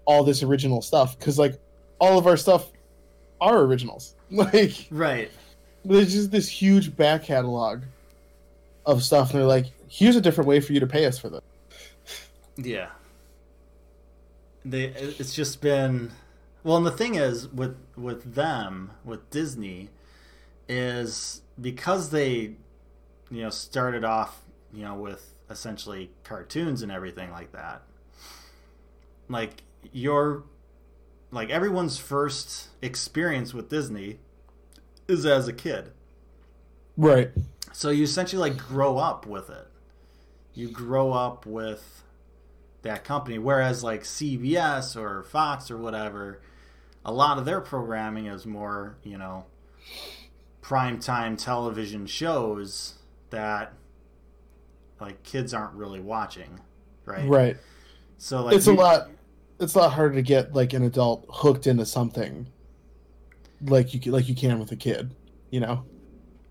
all 0.06 0.24
this 0.24 0.42
original 0.42 0.80
stuff 0.82 1.16
because 1.18 1.38
like 1.38 1.60
all 2.00 2.18
of 2.18 2.26
our 2.26 2.36
stuff 2.36 2.72
are 3.40 3.60
originals. 3.60 4.16
Like, 4.30 4.88
Right. 4.90 5.30
there's 5.84 6.12
just 6.12 6.30
this 6.32 6.48
huge 6.48 6.96
back 6.96 7.22
catalog 7.24 7.82
of 8.84 9.02
stuff, 9.04 9.30
and 9.30 9.38
they're 9.40 9.46
like, 9.46 9.66
here's 9.86 10.16
a 10.16 10.20
different 10.20 10.48
way 10.48 10.58
for 10.58 10.72
you 10.72 10.80
to 10.80 10.86
pay 10.88 11.04
us 11.06 11.18
for 11.18 11.28
this. 11.28 11.42
Yeah. 12.56 12.88
They 14.64 14.84
it's 14.86 15.34
just 15.34 15.60
been 15.60 16.10
well 16.64 16.78
and 16.78 16.86
the 16.86 16.90
thing 16.90 17.14
is 17.16 17.48
with 17.48 17.76
with 17.96 18.34
them, 18.34 18.90
with 19.04 19.28
Disney, 19.30 19.90
is 20.68 21.42
because 21.60 22.10
they 22.10 22.56
you 23.30 23.42
know, 23.42 23.50
started 23.50 24.04
off, 24.04 24.42
you 24.72 24.84
know, 24.84 24.94
with 24.94 25.33
essentially 25.54 26.10
cartoons 26.24 26.82
and 26.82 26.92
everything 26.92 27.30
like 27.30 27.52
that. 27.52 27.82
Like 29.28 29.62
your 29.92 30.44
like 31.30 31.50
everyone's 31.50 31.96
first 31.96 32.68
experience 32.82 33.54
with 33.54 33.70
Disney 33.70 34.18
is 35.08 35.24
as 35.24 35.48
a 35.48 35.52
kid. 35.52 35.92
Right. 36.96 37.30
So 37.72 37.90
you 37.90 38.04
essentially 38.04 38.50
like 38.50 38.58
grow 38.58 38.98
up 38.98 39.26
with 39.26 39.48
it. 39.48 39.66
You 40.52 40.68
grow 40.68 41.12
up 41.12 41.46
with 41.46 42.02
that 42.82 43.04
company. 43.04 43.38
Whereas 43.38 43.82
like 43.82 44.02
CBS 44.02 44.96
or 44.96 45.22
Fox 45.24 45.70
or 45.70 45.76
whatever, 45.76 46.40
a 47.04 47.12
lot 47.12 47.38
of 47.38 47.44
their 47.44 47.60
programming 47.60 48.26
is 48.26 48.46
more, 48.46 48.96
you 49.02 49.18
know, 49.18 49.46
primetime 50.62 51.36
television 51.36 52.06
shows 52.06 52.94
that 53.30 53.72
like 55.04 55.22
kids 55.22 55.54
aren't 55.54 55.74
really 55.74 56.00
watching. 56.00 56.60
Right. 57.04 57.28
Right. 57.28 57.56
So 58.18 58.44
like 58.44 58.56
it's 58.56 58.66
a 58.66 58.72
lot 58.72 59.10
it's 59.60 59.74
a 59.74 59.78
lot 59.78 59.92
harder 59.92 60.14
to 60.16 60.22
get 60.22 60.54
like 60.54 60.72
an 60.72 60.82
adult 60.82 61.26
hooked 61.28 61.66
into 61.66 61.86
something 61.86 62.48
like 63.60 63.94
you 63.94 64.12
like 64.12 64.28
you 64.28 64.34
can 64.34 64.58
with 64.58 64.72
a 64.72 64.76
kid 64.76 65.14
you 65.50 65.60
know 65.60 65.84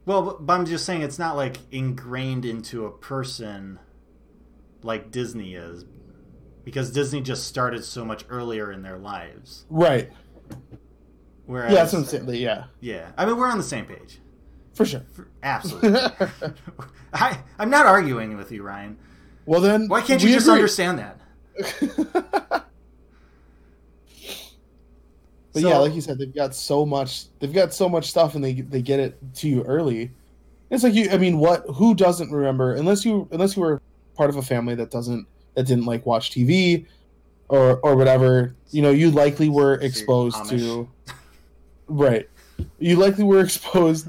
Well, 0.06 0.22
but, 0.22 0.46
but 0.46 0.54
I'm 0.54 0.66
just 0.66 0.86
saying 0.86 1.02
it's 1.02 1.20
not 1.20 1.36
like 1.36 1.58
ingrained 1.72 2.46
into 2.46 2.86
a 2.86 2.92
person 2.92 3.80
like 4.82 5.12
Disney 5.12 5.56
is, 5.56 5.86
because 6.64 6.92
Disney 6.92 7.22
just 7.22 7.48
started 7.48 7.84
so 7.84 8.04
much 8.04 8.26
earlier 8.30 8.72
in 8.72 8.82
their 8.82 8.98
lives. 8.98 9.66
right 9.70 10.12
Whereas, 11.46 11.72
yeah 11.72 11.80
that's 11.80 11.94
what 11.94 12.00
I'm 12.00 12.06
saying 12.06 12.30
yeah 12.42 12.66
yeah, 12.80 13.12
I 13.18 13.26
mean 13.26 13.38
we're 13.38 13.50
on 13.50 13.58
the 13.58 13.64
same 13.64 13.86
page, 13.86 14.20
for 14.74 14.86
sure 14.86 15.02
For- 15.14 15.28
absolutely. 15.44 16.00
I 17.14 17.40
I'm 17.60 17.70
not 17.70 17.86
arguing 17.86 18.36
with 18.38 18.52
you, 18.52 18.64
Ryan. 18.64 18.98
well 19.46 19.62
then 19.62 19.88
Why 19.88 20.02
can't 20.02 20.22
you 20.24 20.30
just 20.34 20.46
agree. 20.48 20.56
understand 20.56 21.00
that? 21.00 21.20
but 25.54 25.62
So- 25.62 25.68
yeah 25.70 25.78
like 25.78 25.94
you 25.94 26.02
said 26.02 26.18
they've 26.18 26.34
got 26.34 26.56
so 26.56 26.86
much 26.86 27.26
they've 27.40 27.54
got 27.54 27.74
so 27.74 27.88
much 27.88 28.10
stuff 28.10 28.36
and 28.36 28.44
they 28.44 28.54
they 28.54 28.82
get 28.82 29.00
it 29.00 29.18
to 29.36 29.48
you 29.48 29.64
early 29.64 30.12
it's 30.72 30.84
like 30.84 30.94
you 30.96 31.10
i 31.12 31.18
mean 31.18 31.38
what 31.38 31.64
who 31.76 31.94
doesn't 31.94 32.32
remember 32.32 32.74
unless 32.74 33.06
you 33.06 33.28
unless 33.32 33.56
you 33.56 33.62
were 33.62 33.82
part 34.16 34.30
of 34.30 34.38
a 34.38 34.42
family 34.42 34.74
that 34.76 34.90
doesn't 34.90 35.28
that 35.54 35.68
didn't 35.68 35.86
like 35.86 36.06
watch 36.08 36.32
tv 36.32 36.86
or 37.50 37.78
or 37.82 37.96
whatever 37.96 38.56
you 38.72 38.82
know 38.82 38.90
you 38.90 39.12
likely 39.12 39.50
were 39.50 39.76
exposed 39.76 40.50
to 40.50 40.90
right 41.88 42.28
you 42.80 42.96
likely 42.96 43.24
were 43.24 43.40
exposed 43.44 44.08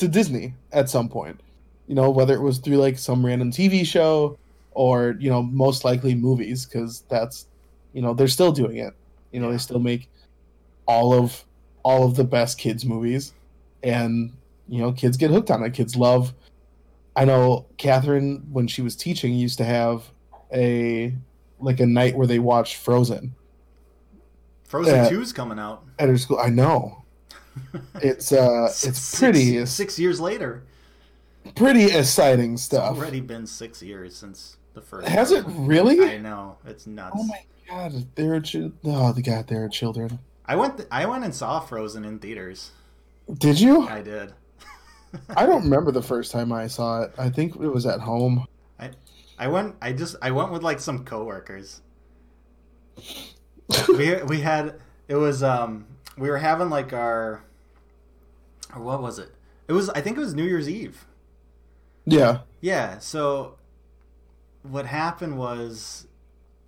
to 0.00 0.08
disney 0.08 0.54
at 0.72 0.88
some 0.90 1.08
point 1.08 1.38
you 1.86 1.94
know 1.94 2.10
whether 2.10 2.34
it 2.34 2.40
was 2.40 2.58
through 2.58 2.76
like 2.76 2.98
some 2.98 3.24
random 3.24 3.50
tv 3.50 3.84
show 3.86 4.36
or 4.72 5.16
you 5.20 5.30
know 5.30 5.42
most 5.42 5.84
likely 5.84 6.14
movies 6.14 6.66
because 6.66 7.04
that's 7.08 7.46
you 7.92 8.02
know 8.02 8.14
they're 8.14 8.28
still 8.28 8.52
doing 8.52 8.76
it 8.78 8.94
you 9.32 9.40
know 9.40 9.46
Yeah. 9.46 9.52
they 9.52 9.58
still 9.58 9.78
make 9.80 10.08
all 10.86 11.12
of 11.12 11.44
all 11.82 12.04
of 12.04 12.14
the 12.16 12.24
best 12.24 12.58
kids 12.58 12.84
movies 12.84 13.32
and 13.82 14.32
you 14.68 14.80
know 14.80 14.92
kids 14.92 15.16
get 15.16 15.30
hooked 15.30 15.50
on 15.50 15.62
it 15.64 15.72
kids 15.74 15.96
love 15.96 16.32
i 17.16 17.24
know 17.24 17.66
catherine 17.76 18.46
when 18.52 18.66
she 18.66 18.82
was 18.82 18.94
teaching 18.96 19.34
used 19.34 19.58
to 19.58 19.64
have 19.64 20.04
a 20.54 21.14
like 21.60 21.80
a 21.80 21.86
night 21.86 22.16
where 22.16 22.26
they 22.26 22.38
watched 22.38 22.76
frozen 22.76 23.34
Frozen 24.64 24.94
Yeah. 24.94 25.10
2's 25.10 25.32
coming 25.32 25.58
out. 25.58 25.84
at 25.98 26.08
her 26.08 26.16
school 26.18 26.38
i 26.38 26.48
know 26.48 27.04
it's 27.96 28.32
uh 28.32 28.66
it's 28.66 28.76
Six- 28.76 29.18
pretty 29.18 29.64
six 29.66 29.98
years 29.98 30.20
later. 30.20 30.62
pretty 31.56 31.84
exciting 31.86 32.54
It's 32.54 32.62
stuff 32.62 32.96
already 32.96 33.20
been 33.20 33.46
six 33.46 33.82
years 33.82 34.14
since 34.16 34.56
the 34.74 34.80
first. 34.80 35.08
has 35.08 35.32
it 35.32 35.44
really 35.48 36.00
I 36.00 36.18
know 36.18 36.56
it's 36.66 36.86
nuts. 36.86 37.16
oh 37.18 37.24
my 37.24 37.42
god 37.68 38.06
they're 38.14 38.40
chi- 38.40 38.70
oh 38.84 39.12
the 39.12 39.22
god 39.22 39.46
they're 39.48 39.68
children 39.68 40.18
I 40.46 40.56
went. 40.56 40.78
Th- 40.78 40.88
I 40.90 41.06
went 41.06 41.22
and 41.22 41.32
saw 41.32 41.60
Frozen 41.60 42.04
in 42.04 42.18
theaters. 42.18 42.72
Did 43.38 43.60
you? 43.60 43.86
I 43.86 44.02
did. 44.02 44.32
I 45.36 45.46
don't 45.46 45.62
remember 45.62 45.92
the 45.92 46.02
first 46.02 46.32
time 46.32 46.50
I 46.50 46.66
saw 46.66 47.02
it. 47.02 47.12
I 47.16 47.30
think 47.30 47.54
it 47.54 47.68
was 47.68 47.86
at 47.86 48.00
home. 48.00 48.46
I 48.76 48.90
I 49.38 49.46
went. 49.46 49.76
I 49.80 49.92
just. 49.92 50.16
I 50.20 50.32
went 50.32 50.50
with 50.50 50.64
like 50.64 50.80
some 50.80 51.04
coworkers. 51.04 51.82
we 53.96 54.20
we 54.24 54.40
had. 54.40 54.80
It 55.06 55.14
was. 55.14 55.44
Um. 55.44 55.86
We 56.16 56.28
were 56.28 56.38
having 56.38 56.70
like 56.70 56.92
our. 56.92 57.42
Or 58.74 58.82
what 58.82 59.02
was 59.02 59.18
it? 59.18 59.30
It 59.68 59.72
was. 59.72 59.88
I 59.90 60.00
think 60.00 60.16
it 60.16 60.20
was 60.20 60.34
New 60.34 60.44
Year's 60.44 60.68
Eve. 60.68 61.06
Yeah. 62.06 62.40
Yeah. 62.60 62.98
So. 62.98 63.56
What 64.62 64.84
happened 64.84 65.38
was, 65.38 66.06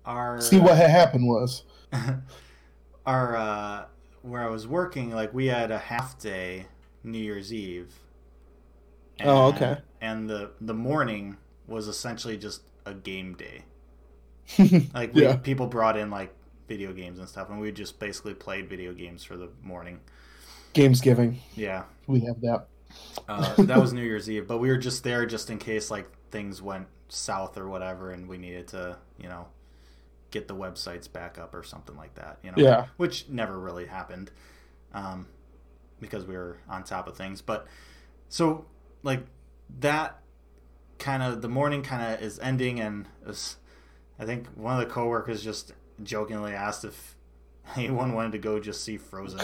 our 0.03 0.41
See 0.41 0.59
what 0.59 0.75
had 0.77 0.89
happened 0.89 1.27
was. 1.27 1.63
our 3.05 3.35
uh, 3.35 3.85
where 4.23 4.41
I 4.41 4.49
was 4.49 4.67
working, 4.67 5.11
like 5.11 5.33
we 5.33 5.45
had 5.47 5.69
a 5.69 5.77
half 5.77 6.17
day 6.19 6.65
New 7.03 7.19
Year's 7.19 7.53
Eve. 7.53 7.93
Oh, 9.21 9.47
okay. 9.49 9.77
And 10.01 10.27
the 10.29 10.51
the 10.59 10.73
morning 10.73 11.37
was 11.67 11.87
essentially 11.87 12.37
just 12.37 12.63
a 12.85 12.93
game 12.93 13.35
day. 13.35 13.63
Like 14.93 15.13
we, 15.13 15.23
Yeah. 15.23 15.37
people 15.37 15.67
brought 15.67 15.95
in 15.97 16.09
like 16.09 16.33
video 16.67 16.93
games 16.93 17.19
and 17.19 17.27
stuff, 17.27 17.49
and 17.49 17.59
we 17.59 17.71
just 17.71 17.99
basically 17.99 18.33
played 18.33 18.69
video 18.69 18.93
games 18.93 19.23
for 19.23 19.37
the 19.37 19.49
morning. 19.61 19.99
Games 20.73 21.01
giving. 21.01 21.39
Yeah, 21.55 21.83
We 22.07 22.21
have 22.21 22.41
that. 22.41 22.67
uh, 23.27 23.55
that 23.63 23.79
was 23.79 23.93
New 23.93 24.03
Year's 24.03 24.29
Eve, 24.29 24.47
but 24.47 24.57
we 24.59 24.69
were 24.69 24.77
just 24.77 25.03
there 25.03 25.25
just 25.25 25.49
in 25.49 25.57
case 25.59 25.91
like 25.91 26.09
things 26.31 26.61
went 26.61 26.87
south 27.09 27.57
or 27.57 27.67
whatever, 27.67 28.11
and 28.11 28.27
we 28.27 28.37
needed 28.37 28.67
to, 28.69 28.97
you 29.19 29.27
know, 29.29 29.47
get 30.31 30.47
the 30.47 30.55
websites 30.55 31.11
back 31.11 31.37
up 31.37 31.53
or 31.53 31.63
something 31.63 31.95
like 31.95 32.15
that. 32.15 32.39
You 32.43 32.51
know, 32.51 32.57
Yeah. 32.57 32.85
which 32.97 33.29
never 33.29 33.59
really 33.59 33.85
happened, 33.85 34.31
um, 34.93 35.27
because 35.99 36.25
we 36.25 36.35
were 36.35 36.57
on 36.67 36.83
top 36.83 37.07
of 37.07 37.15
things. 37.15 37.41
But 37.41 37.67
so 38.29 38.65
like 39.03 39.25
that 39.79 40.21
kind 40.97 41.21
of 41.21 41.41
the 41.41 41.49
morning 41.49 41.83
kind 41.83 42.13
of 42.15 42.21
is 42.21 42.39
ending, 42.39 42.79
and 42.79 43.07
was, 43.25 43.57
I 44.17 44.25
think 44.25 44.47
one 44.55 44.73
of 44.79 44.87
the 44.87 44.91
coworkers 44.91 45.43
just 45.43 45.73
jokingly 46.03 46.53
asked 46.53 46.85
if 46.85 47.15
anyone 47.75 48.13
wanted 48.13 48.31
to 48.33 48.37
go 48.39 48.59
just 48.59 48.83
see 48.83 48.97
Frozen. 48.97 49.41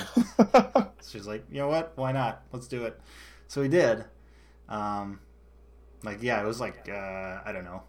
She's 1.08 1.26
like, 1.28 1.44
you 1.52 1.60
know 1.60 1.68
what? 1.68 1.94
Why 1.96 2.12
not? 2.12 2.44
Let's 2.52 2.68
do 2.68 2.86
it. 2.86 3.00
So 3.48 3.62
we 3.62 3.68
did. 3.68 4.06
Um, 4.68 5.20
like, 6.04 6.22
yeah, 6.22 6.42
it 6.42 6.46
was 6.46 6.60
like 6.60 6.88
uh, 6.90 7.40
I 7.46 7.52
don't 7.54 7.64
know. 7.66 7.84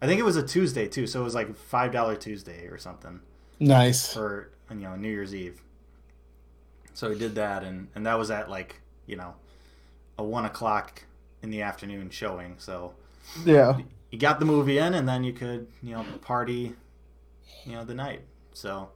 I 0.00 0.06
think 0.06 0.18
it 0.20 0.24
was 0.24 0.36
a 0.36 0.42
Tuesday 0.42 0.88
too, 0.88 1.06
so 1.06 1.20
it 1.20 1.24
was 1.24 1.34
like 1.34 1.54
five 1.56 1.92
dollar 1.92 2.16
Tuesday 2.16 2.66
or 2.66 2.78
something 2.78 3.20
nice. 3.60 4.12
for 4.12 4.50
you 4.70 4.76
know 4.76 4.96
New 4.96 5.08
Year's 5.08 5.34
Eve. 5.34 5.60
So 6.94 7.08
we 7.08 7.18
did 7.18 7.34
that, 7.36 7.62
and 7.64 7.88
and 7.94 8.06
that 8.06 8.18
was 8.18 8.30
at 8.30 8.50
like 8.50 8.80
you 9.06 9.16
know 9.16 9.34
a 10.18 10.22
one 10.24 10.44
o'clock 10.44 11.02
in 11.42 11.50
the 11.50 11.62
afternoon 11.62 12.10
showing. 12.10 12.54
So 12.58 12.94
Yeah. 13.44 13.78
you 14.10 14.18
got 14.18 14.38
the 14.40 14.44
movie 14.46 14.78
in, 14.78 14.94
and 14.94 15.08
then 15.08 15.24
you 15.24 15.32
could 15.32 15.66
you 15.82 15.94
know 15.94 16.04
party, 16.20 16.74
you 17.64 17.72
know 17.72 17.84
the 17.84 17.94
night. 17.94 18.22
So 18.54 18.90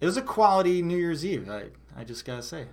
it 0.00 0.06
was 0.06 0.16
a 0.16 0.22
quality 0.22 0.82
New 0.82 0.96
Year's 0.96 1.24
Eve. 1.24 1.48
I 1.50 1.64
I 1.96 2.04
just 2.04 2.24
gotta 2.24 2.42
say. 2.42 2.66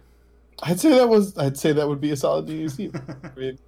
I'd 0.64 0.80
say 0.80 0.90
that 0.90 1.10
was. 1.10 1.38
I'd 1.38 1.58
say 1.58 1.74
that 1.74 1.88
would 1.88 2.02
be 2.02 2.12
a 2.12 2.16
solid 2.16 2.48
New 2.48 2.56
Year's 2.56 2.80
Eve. 2.80 2.96
I 3.24 3.40
mean, 3.40 3.60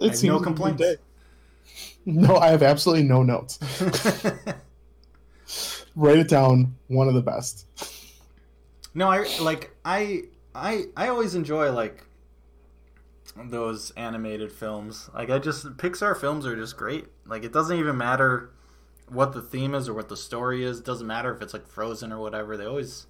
I 0.00 0.08
have 0.08 0.22
no 0.22 0.40
complaints. 0.40 0.82
day. 0.82 0.96
No, 2.04 2.36
I 2.36 2.48
have 2.48 2.62
absolutely 2.62 3.04
no 3.04 3.22
notes. 3.22 3.58
Write 5.96 6.18
it 6.18 6.28
down. 6.28 6.76
One 6.88 7.08
of 7.08 7.14
the 7.14 7.22
best. 7.22 7.66
no, 8.94 9.08
I 9.08 9.26
like 9.40 9.74
I 9.84 10.22
I 10.54 10.84
I 10.96 11.08
always 11.08 11.34
enjoy 11.34 11.72
like 11.72 12.04
those 13.36 13.90
animated 13.92 14.52
films. 14.52 15.10
Like 15.14 15.30
I 15.30 15.38
just 15.38 15.64
Pixar 15.78 16.16
films 16.16 16.46
are 16.46 16.56
just 16.56 16.76
great. 16.76 17.06
Like 17.26 17.44
it 17.44 17.52
doesn't 17.52 17.78
even 17.78 17.96
matter 17.96 18.50
what 19.08 19.32
the 19.32 19.42
theme 19.42 19.74
is 19.74 19.88
or 19.88 19.94
what 19.94 20.08
the 20.08 20.16
story 20.16 20.64
is. 20.64 20.80
Doesn't 20.80 21.06
matter 21.06 21.34
if 21.34 21.40
it's 21.42 21.52
like 21.52 21.66
Frozen 21.66 22.12
or 22.12 22.18
whatever. 22.20 22.56
They 22.56 22.64
always 22.66 23.06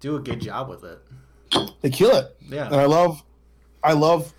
do 0.00 0.16
a 0.16 0.20
good 0.20 0.40
job 0.40 0.68
with 0.68 0.84
it. 0.84 0.98
They 1.80 1.90
kill 1.90 2.14
it, 2.16 2.36
and 2.42 2.50
Yeah, 2.52 2.68
I 2.70 2.86
love. 2.86 3.22
I 3.82 3.92
love. 3.92 4.32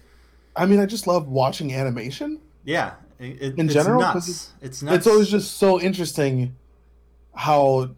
I 0.56 0.66
mean, 0.66 0.80
I 0.80 0.86
just 0.86 1.08
love 1.08 1.28
watching 1.28 1.74
animation. 1.74 2.42
yeah. 2.64 2.94
It, 3.20 3.58
In 3.58 3.66
it's 3.66 3.74
general, 3.74 4.00
nuts. 4.02 4.28
it's- 4.28 4.54
It's 4.62 4.84
nuts. 4.84 4.98
It's 4.98 5.08
always 5.08 5.28
just 5.30 5.58
so 5.58 5.82
interesting 5.82 6.56
how, 7.34 7.90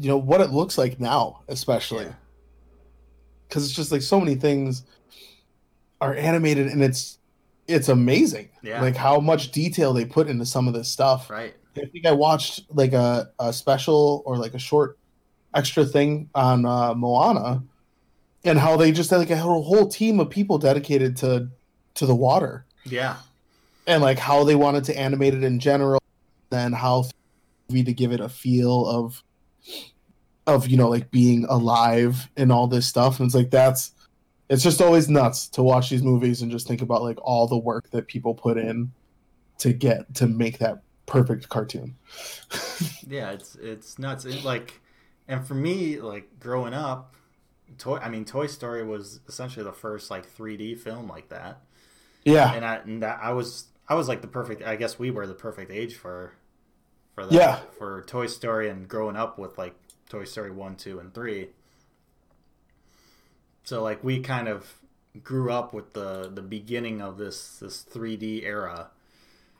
you 0.00 0.08
know, 0.08 0.16
what 0.16 0.40
it 0.40 0.50
looks 0.50 0.76
like 0.76 0.98
now, 0.98 1.42
especially 1.46 2.06
Yeah. 2.06 2.12
because 3.48 3.64
it's 3.66 3.72
just 3.74 3.92
like 3.92 4.02
so 4.02 4.18
many 4.18 4.34
things 4.34 4.82
are 6.00 6.12
animated, 6.14 6.66
and 6.68 6.82
it's 6.82 7.18
it's 7.68 7.88
amazing. 7.88 8.48
Yeah. 8.62 8.80
like 8.80 8.96
how 8.96 9.20
much 9.20 9.52
detail 9.52 9.92
they 9.92 10.04
put 10.06 10.26
into 10.28 10.46
some 10.46 10.66
of 10.66 10.74
this 10.74 10.88
stuff. 10.88 11.28
right. 11.30 11.54
I 11.80 11.86
think 11.86 12.06
I 12.06 12.12
watched 12.12 12.62
like 12.70 12.92
a, 12.92 13.30
a 13.38 13.52
special 13.52 14.22
or 14.26 14.36
like 14.36 14.54
a 14.54 14.58
short 14.58 14.98
extra 15.54 15.84
thing 15.84 16.28
on 16.34 16.64
uh, 16.66 16.94
Moana, 16.94 17.62
and 18.44 18.58
how 18.58 18.76
they 18.76 18.92
just 18.92 19.10
had 19.10 19.18
like 19.18 19.30
a 19.30 19.36
whole, 19.36 19.62
whole 19.62 19.88
team 19.88 20.20
of 20.20 20.30
people 20.30 20.58
dedicated 20.58 21.16
to 21.18 21.48
to 21.94 22.06
the 22.06 22.14
water, 22.14 22.64
Yeah, 22.84 23.16
and 23.86 24.02
like 24.02 24.18
how 24.18 24.44
they 24.44 24.54
wanted 24.54 24.84
to 24.84 24.98
animate 24.98 25.34
it 25.34 25.44
in 25.44 25.60
general, 25.60 26.02
and 26.50 26.74
how 26.74 27.04
to 27.70 27.92
give 27.92 28.12
it 28.12 28.20
a 28.20 28.28
feel 28.28 28.86
of 28.86 29.22
of 30.46 30.68
you 30.68 30.76
know 30.76 30.88
like 30.88 31.10
being 31.10 31.44
alive 31.48 32.28
and 32.36 32.50
all 32.50 32.66
this 32.66 32.86
stuff, 32.86 33.20
and 33.20 33.26
it's 33.26 33.34
like 33.34 33.50
that's 33.50 33.92
it's 34.48 34.62
just 34.62 34.80
always 34.80 35.08
nuts 35.08 35.48
to 35.48 35.62
watch 35.62 35.90
these 35.90 36.02
movies 36.02 36.40
and 36.42 36.50
just 36.50 36.66
think 36.66 36.80
about 36.80 37.02
like 37.02 37.18
all 37.22 37.46
the 37.46 37.58
work 37.58 37.90
that 37.90 38.06
people 38.06 38.34
put 38.34 38.56
in 38.56 38.90
to 39.58 39.72
get 39.72 40.14
to 40.14 40.26
make 40.26 40.58
that 40.58 40.82
perfect 41.08 41.48
cartoon. 41.48 41.96
yeah. 43.08 43.32
It's 43.32 43.56
it's 43.56 43.98
nuts. 43.98 44.24
It, 44.24 44.44
like, 44.44 44.80
and 45.26 45.44
for 45.46 45.54
me, 45.54 46.00
like 46.00 46.38
growing 46.38 46.74
up, 46.74 47.14
toy. 47.78 47.96
I 47.96 48.08
mean, 48.08 48.24
Toy 48.24 48.46
Story 48.46 48.84
was 48.84 49.20
essentially 49.28 49.64
the 49.64 49.72
first 49.72 50.10
like 50.10 50.32
3D 50.36 50.78
film 50.78 51.08
like 51.08 51.28
that. 51.30 51.62
Yeah. 52.24 52.52
and 52.54 52.64
I 52.64 52.76
and 52.76 53.02
that 53.02 53.18
I 53.22 53.32
was 53.32 53.66
I 53.88 53.94
was 53.94 54.06
like 54.08 54.20
the 54.20 54.28
perfect. 54.28 54.62
I 54.62 54.76
guess 54.76 54.98
we 54.98 55.10
were 55.10 55.26
the 55.26 55.34
perfect 55.34 55.70
age 55.72 55.96
for 55.96 56.34
for 57.14 57.24
that 57.26 57.32
Yeah. 57.32 57.56
for 57.78 58.02
Toy 58.02 58.26
Story 58.26 58.68
and 58.68 58.86
growing 58.86 59.16
up 59.16 59.38
with 59.38 59.58
like 59.58 59.74
Toy 60.08 60.24
Story 60.24 60.50
one, 60.50 60.76
two, 60.76 60.98
and 61.00 61.12
three. 61.12 61.48
So 63.64 63.82
like 63.82 64.02
we 64.04 64.20
kind 64.20 64.48
of 64.48 64.74
grew 65.22 65.50
up 65.52 65.72
with 65.74 65.92
the 65.94 66.30
the 66.32 66.42
beginning 66.42 67.00
of 67.02 67.18
this 67.18 67.58
this 67.58 67.82
3D 67.84 68.44
era. 68.44 68.90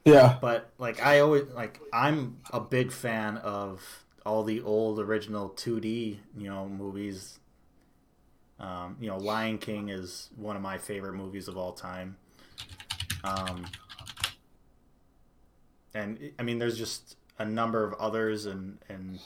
Yeah. 0.05 0.38
But 0.40 0.70
like 0.78 1.05
I 1.05 1.20
always 1.20 1.49
like 1.49 1.80
I'm 1.92 2.38
a 2.53 2.61
big 2.61 2.92
fan 2.92 3.36
of 3.38 4.05
all 4.24 4.44
the 4.44 4.61
old 4.61 4.99
original 5.01 5.51
2D 5.51 6.18
you 6.36 6.49
know 6.49 6.68
movies. 6.68 7.38
Um, 8.61 8.96
you 9.01 9.09
know, 9.09 9.18
Lion 9.18 9.59
King 9.59 9.88
is 9.88 10.30
one 10.36 10.57
of 10.57 10.62
my 10.62 10.78
favorite 10.78 11.14
movies 11.14 11.46
of 11.46 11.57
all 11.57 11.72
time. 11.72 12.16
Um, 13.22 13.66
and 15.94 16.32
I 16.38 16.42
mean, 16.42 16.59
there's 16.59 16.76
just 16.76 17.16
a 17.38 17.44
number 17.44 17.84
of 17.84 17.94
others, 17.94 18.46
and 18.46 18.78
and 18.88 19.20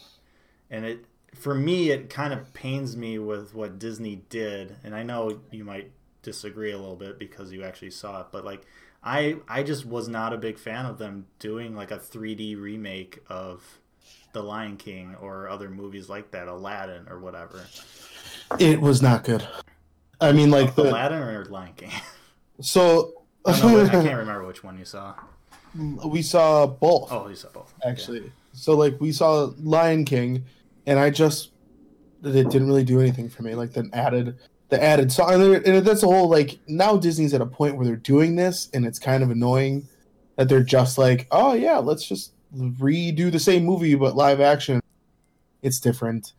and 0.71 0.85
it 0.85 1.05
for 1.35 1.55
me, 1.55 1.91
it 1.91 2.11
kind 2.11 2.33
of 2.33 2.53
pains 2.53 2.97
me 2.97 3.19
with 3.19 3.55
what 3.55 3.79
Disney 3.79 4.23
did, 4.29 4.77
and 4.85 4.95
I 4.95 5.03
know 5.03 5.41
you 5.51 5.65
might 5.65 5.91
disagree 6.23 6.73
a 6.73 6.79
little 6.79 6.97
bit 6.97 7.19
because 7.19 7.53
you 7.53 7.65
actually 7.65 7.91
saw 7.91 8.21
it, 8.21 8.27
but 8.33 8.45
like 8.45 8.63
I 9.03 9.37
I 9.49 9.63
just 9.63 9.85
was 9.85 10.09
not 10.09 10.33
a 10.33 10.39
big 10.39 10.59
fan 10.59 10.87
of 10.87 10.99
them 10.99 11.27
doing 11.39 11.75
like 11.75 11.91
a 11.91 11.99
3D 11.99 12.61
remake 12.61 13.19
of 13.29 13.79
The 14.33 14.43
Lion 14.43 14.77
King 14.77 15.17
or 15.21 15.49
other 15.49 15.69
movies 15.69 16.09
like 16.09 16.31
that, 16.31 16.49
Aladdin 16.49 17.07
or 17.09 17.19
whatever. 17.19 17.65
It 18.59 18.81
was 18.81 19.03
not 19.03 19.25
good. 19.25 19.47
I 20.21 20.33
mean, 20.33 20.51
like 20.51 20.75
the 20.77 20.85
Aladdin 20.91 21.19
or 21.19 21.45
Lion 21.47 21.73
King? 21.77 21.91
so 22.61 23.25
I, 23.45 23.61
know, 23.61 23.85
I 23.85 23.89
can't 23.89 24.19
remember 24.19 24.47
which 24.47 24.63
one 24.63 24.79
you 24.79 24.85
saw. 24.85 25.15
we 25.75 26.23
saw 26.23 26.67
both 26.67 27.11
Oh, 27.11 27.29
you 27.29 27.35
saw 27.35 27.49
both. 27.49 27.75
actually. 27.85 28.31
So 28.53 28.77
like 28.77 29.01
we 29.01 29.11
saw 29.11 29.51
Lion 29.59 30.05
King, 30.05 30.45
and 30.87 30.99
I 30.99 31.11
just 31.11 31.51
it 32.23 32.33
didn't 32.51 32.69
really 32.69 32.85
do 32.85 33.01
anything 33.01 33.29
for 33.29 33.43
me. 33.43 33.57
Like 33.57 33.73
the 33.73 33.91
added 33.93 34.37
the 34.73 34.83
added 34.83 35.13
song, 35.13 35.55
and, 35.65 35.87
that's 35.87 36.03
a 36.03 36.07
whole 36.07 36.29
like 36.31 36.59
now 36.67 36.97
Disney's 36.97 37.35
at 37.35 37.41
a 37.43 37.47
point 37.47 37.77
where 37.77 37.85
they're 37.87 37.95
doing 37.97 38.37
this, 38.37 38.71
and 38.73 38.87
it's 38.87 38.99
kind 38.99 39.23
of 39.23 39.31
annoying 39.31 39.87
that 40.37 40.49
they're 40.49 40.63
just 40.63 40.97
like, 40.97 41.27
oh 41.31 41.53
yeah, 41.53 41.77
let's 41.77 42.05
just 42.09 42.33
redo 42.57 43.31
the 43.31 43.39
same 43.39 43.65
movie 43.65 43.95
but 43.95 44.17
live 44.17 44.41
action. 44.41 44.81
It's 45.61 45.79
different 45.79 46.33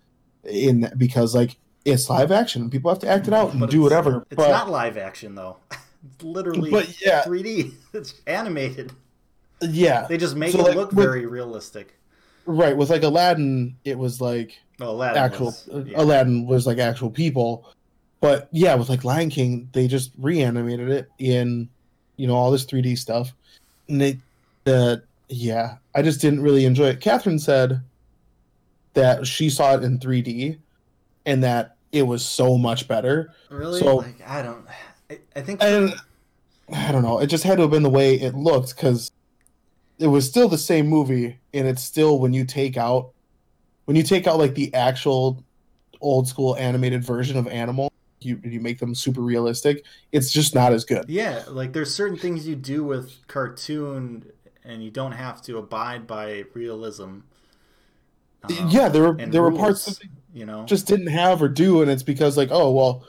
in 0.44 0.92
because 0.98 1.36
like 1.36 1.58
it's 1.86 2.10
live 2.10 2.32
action. 2.32 2.70
People 2.72 2.90
have 2.90 3.00
to 3.00 3.08
act 3.08 3.28
it 3.28 3.34
out 3.34 3.52
and 3.52 3.60
But 3.60 3.70
do 3.70 3.86
it's- 3.86 3.92
whatever. 4.04 4.26
It's 4.32 4.36
but 4.36 4.50
not 4.50 4.70
live 4.70 4.98
action 4.98 5.36
though. 5.36 5.58
It's 6.16 6.22
literally 6.22 6.70
But, 6.70 7.00
yeah. 7.02 7.24
3D. 7.24 7.72
It's 7.94 8.16
animated. 8.28 8.92
yeah, 9.62 10.06
They 10.10 10.18
just 10.18 10.36
make 10.36 10.52
So, 10.52 10.60
it 10.60 10.64
like, 10.64 10.76
look 10.76 10.92
with- 10.92 11.06
very 11.06 11.26
realistic. 11.26 11.98
right 12.46 12.76
with 12.76 12.90
like 12.90 13.04
Aladdin, 13.04 13.78
it 13.86 13.98
was 13.98 14.20
like 14.20 14.60
Well, 14.80 14.92
Aladdin 14.92 15.24
actual 15.24 15.46
was- 15.46 15.70
yeah. 15.86 16.02
Aladdin 16.02 16.46
was 16.46 16.68
like 16.68 16.78
actual 16.80 17.10
people, 17.10 17.70
but 18.24 18.48
yeah, 18.54 18.74
with 18.76 18.88
like 18.88 19.04
Lion 19.04 19.30
King, 19.30 19.68
they 19.74 19.86
just 19.86 20.12
reanimated 20.18 20.90
it 20.90 21.10
in, 21.20 21.68
you 22.16 22.26
know, 22.26 22.36
all 22.36 22.52
this 22.52 22.66
3D 22.66 22.98
stuff, 22.98 23.34
and 23.90 24.00
they, 24.00 24.18
uh, 24.66 24.96
yeah, 25.28 25.76
I 25.94 26.04
just 26.04 26.22
didn't 26.22 26.42
really 26.42 26.64
enjoy 26.64 26.86
it. 26.86 27.02
Catherine 27.02 27.38
said 27.38 27.82
that 28.94 29.28
she 29.28 29.50
saw 29.50 29.76
it 29.76 29.84
in 29.84 30.00
3D, 30.00 30.58
and 31.26 31.44
that 31.44 31.76
it 31.92 32.04
was 32.04 32.26
so 32.26 32.58
much 32.58 32.88
better. 32.88 33.34
Really? 33.50 33.82
So- 33.82 33.98
like 33.98 34.26
I 34.26 34.42
don't. 34.42 34.66
I, 35.10 35.20
I 35.36 35.42
think. 35.42 35.62
And 35.62 35.94
I 36.74 36.94
don't 36.94 37.04
know, 37.04 37.20
it 37.20 37.28
just 37.28 37.44
had 37.44 37.58
to 37.58 37.64
have 37.64 37.72
been 37.72 37.84
the 37.84 37.90
way 37.90 38.16
it 38.16 38.36
looked 38.36 38.74
because 38.74 39.12
it 40.00 40.08
was 40.08 40.26
still 40.26 40.48
the 40.48 40.58
same 40.58 40.88
movie, 40.88 41.40
and 41.54 41.68
it's 41.68 41.84
still 41.84 42.20
when 42.20 42.32
you 42.32 42.46
take 42.46 42.78
out, 42.78 43.12
when 43.84 43.98
you 43.98 44.04
take 44.04 44.28
out 44.28 44.40
like 44.40 44.56
the 44.56 44.74
actual 44.74 45.44
old 46.00 46.30
school 46.30 46.56
animated 46.56 47.04
version 47.04 47.38
of 47.38 47.50
Animal, 47.50 47.92
you 48.26 48.40
you 48.44 48.60
make 48.60 48.80
them 48.80 48.94
super 48.96 49.22
realistic. 49.22 49.86
It's 50.12 50.32
just 50.32 50.54
not 50.56 50.74
as 50.74 50.86
good. 50.86 51.06
Yeah, 51.10 51.44
like 51.48 51.74
there's 51.74 51.94
certain 51.94 52.18
things 52.18 52.48
you 52.48 52.56
do 52.56 52.84
with 52.84 53.26
cartoon, 53.28 54.26
and 54.64 54.84
you 54.84 54.92
don't 54.92 55.12
have 55.14 55.42
to 55.44 55.58
abide 55.58 56.08
by 56.08 56.46
realism. 56.54 57.04
um, 58.44 58.70
yeah, 58.70 58.90
there 58.90 59.04
were 59.04 59.26
there 59.26 59.42
were 59.42 59.52
parts 59.52 59.86
that 59.86 60.08
you 60.34 60.46
know, 60.46 60.66
just 60.66 60.88
didn't 60.88 61.08
have 61.08 61.42
or 61.42 61.48
do, 61.50 61.82
and 61.82 61.90
it's 61.92 62.04
because 62.04 62.38
like 62.38 62.50
oh 62.52 62.72
well, 62.72 63.06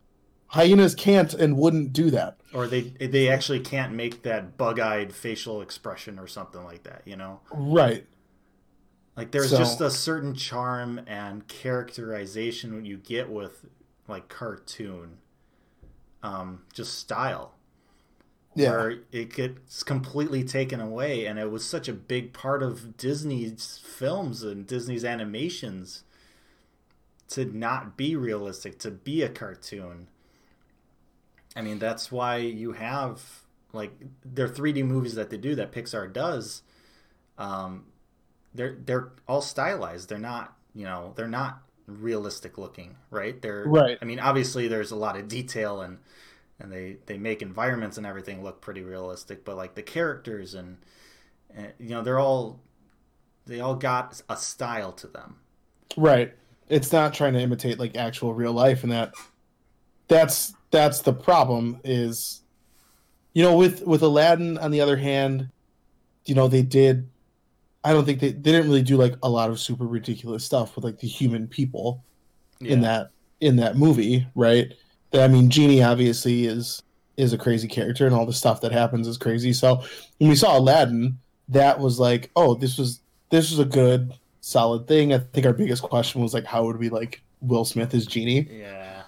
hyenas 0.48 0.94
can't 0.94 1.32
and 1.34 1.56
wouldn't 1.56 1.92
do 1.92 2.10
that. 2.10 2.36
or 2.52 2.66
they 2.66 2.82
they 2.82 3.28
actually 3.28 3.60
can't 3.60 3.92
make 3.92 4.22
that 4.22 4.56
bug-eyed 4.56 5.12
facial 5.12 5.60
expression 5.62 6.18
or 6.18 6.26
something 6.26 6.62
like 6.64 6.84
that. 6.84 7.02
You 7.04 7.16
know, 7.16 7.40
Right. 7.52 8.06
like 9.16 9.30
there's 9.32 9.50
So- 9.50 9.58
just 9.58 9.80
a 9.80 9.90
certain 9.90 10.34
charm 10.34 11.00
and 11.06 11.48
characterization 11.48 12.84
you 12.84 12.96
get 12.98 13.28
with 13.30 13.64
like 14.08 14.28
cartoon, 14.28 15.18
um, 16.22 16.62
just 16.72 16.98
style. 16.98 17.54
Yeah. 18.56 18.70
where 18.70 18.98
it 19.10 19.34
gets 19.34 19.82
completely 19.82 20.44
taken 20.44 20.78
away 20.80 21.26
and 21.26 21.40
it 21.40 21.50
was 21.50 21.64
such 21.64 21.88
a 21.88 21.92
big 21.92 22.32
part 22.32 22.62
of 22.62 22.96
disney's 22.96 23.80
films 23.84 24.44
and 24.44 24.64
disney's 24.64 25.04
animations 25.04 26.04
to 27.26 27.44
not 27.46 27.96
be 27.96 28.14
realistic 28.14 28.78
to 28.78 28.92
be 28.92 29.22
a 29.22 29.28
cartoon 29.28 30.06
i 31.56 31.62
mean 31.62 31.80
that's 31.80 32.12
why 32.12 32.36
you 32.36 32.70
have 32.74 33.42
like 33.72 33.90
their 34.24 34.48
3d 34.48 34.84
movies 34.86 35.16
that 35.16 35.30
they 35.30 35.36
do 35.36 35.56
that 35.56 35.72
pixar 35.72 36.12
does 36.12 36.62
um 37.38 37.86
they're 38.54 38.76
they're 38.84 39.10
all 39.26 39.42
stylized 39.42 40.08
they're 40.08 40.16
not 40.18 40.56
you 40.76 40.84
know 40.84 41.12
they're 41.16 41.26
not 41.26 41.63
realistic 41.86 42.56
looking 42.58 42.96
right 43.10 43.42
they're 43.42 43.64
Right. 43.66 43.98
i 44.00 44.04
mean 44.04 44.18
obviously 44.18 44.68
there's 44.68 44.90
a 44.90 44.96
lot 44.96 45.16
of 45.16 45.28
detail 45.28 45.82
and 45.82 45.98
and 46.58 46.72
they 46.72 46.96
they 47.06 47.18
make 47.18 47.42
environments 47.42 47.98
and 47.98 48.06
everything 48.06 48.42
look 48.42 48.60
pretty 48.60 48.82
realistic 48.82 49.44
but 49.44 49.56
like 49.56 49.74
the 49.74 49.82
characters 49.82 50.54
and, 50.54 50.78
and 51.54 51.72
you 51.78 51.90
know 51.90 52.02
they're 52.02 52.18
all 52.18 52.60
they 53.46 53.60
all 53.60 53.74
got 53.74 54.20
a 54.28 54.36
style 54.36 54.92
to 54.92 55.06
them 55.06 55.36
Right. 55.96 56.34
It's 56.68 56.92
not 56.92 57.14
trying 57.14 57.34
to 57.34 57.40
imitate 57.40 57.78
like 57.78 57.96
actual 57.96 58.34
real 58.34 58.52
life 58.52 58.82
and 58.82 58.92
that 58.92 59.14
that's 60.08 60.54
that's 60.70 61.00
the 61.02 61.12
problem 61.12 61.80
is 61.84 62.42
you 63.32 63.42
know 63.42 63.56
with 63.56 63.86
with 63.86 64.02
Aladdin 64.02 64.58
on 64.58 64.70
the 64.70 64.80
other 64.80 64.96
hand, 64.96 65.50
you 66.24 66.34
know, 66.34 66.48
they 66.48 66.62
did 66.62 67.08
I 67.84 67.92
don't 67.92 68.04
think 68.04 68.18
they, 68.20 68.32
they 68.32 68.52
didn't 68.52 68.66
really 68.68 68.82
do 68.82 68.96
like 68.96 69.14
a 69.22 69.28
lot 69.28 69.50
of 69.50 69.60
super 69.60 69.84
ridiculous 69.86 70.44
stuff 70.44 70.74
with 70.74 70.84
like 70.84 70.98
the 70.98 71.06
human 71.06 71.46
people 71.46 72.02
in 72.60 72.80
that 72.80 73.10
in 73.40 73.56
that 73.56 73.76
movie, 73.76 74.26
right? 74.34 74.72
I 75.12 75.28
mean, 75.28 75.50
Genie 75.50 75.82
obviously 75.82 76.46
is 76.46 76.82
is 77.16 77.32
a 77.32 77.38
crazy 77.38 77.68
character, 77.68 78.06
and 78.06 78.14
all 78.14 78.26
the 78.26 78.32
stuff 78.32 78.60
that 78.62 78.72
happens 78.72 79.06
is 79.06 79.18
crazy. 79.18 79.52
So 79.52 79.82
when 80.18 80.30
we 80.30 80.36
saw 80.36 80.58
Aladdin, 80.58 81.18
that 81.48 81.78
was 81.78 82.00
like, 82.00 82.30
oh, 82.36 82.54
this 82.54 82.78
was 82.78 83.00
this 83.30 83.50
was 83.50 83.58
a 83.58 83.64
good 83.64 84.14
solid 84.40 84.88
thing. 84.88 85.12
I 85.12 85.18
think 85.18 85.46
our 85.46 85.52
biggest 85.52 85.82
question 85.82 86.22
was 86.22 86.32
like, 86.34 86.44
how 86.44 86.64
would 86.64 86.78
we 86.78 86.88
like 86.88 87.22
Will 87.42 87.64
Smith 87.64 87.92
as 87.94 88.06
Genie? 88.06 88.48
yeah 88.50 89.02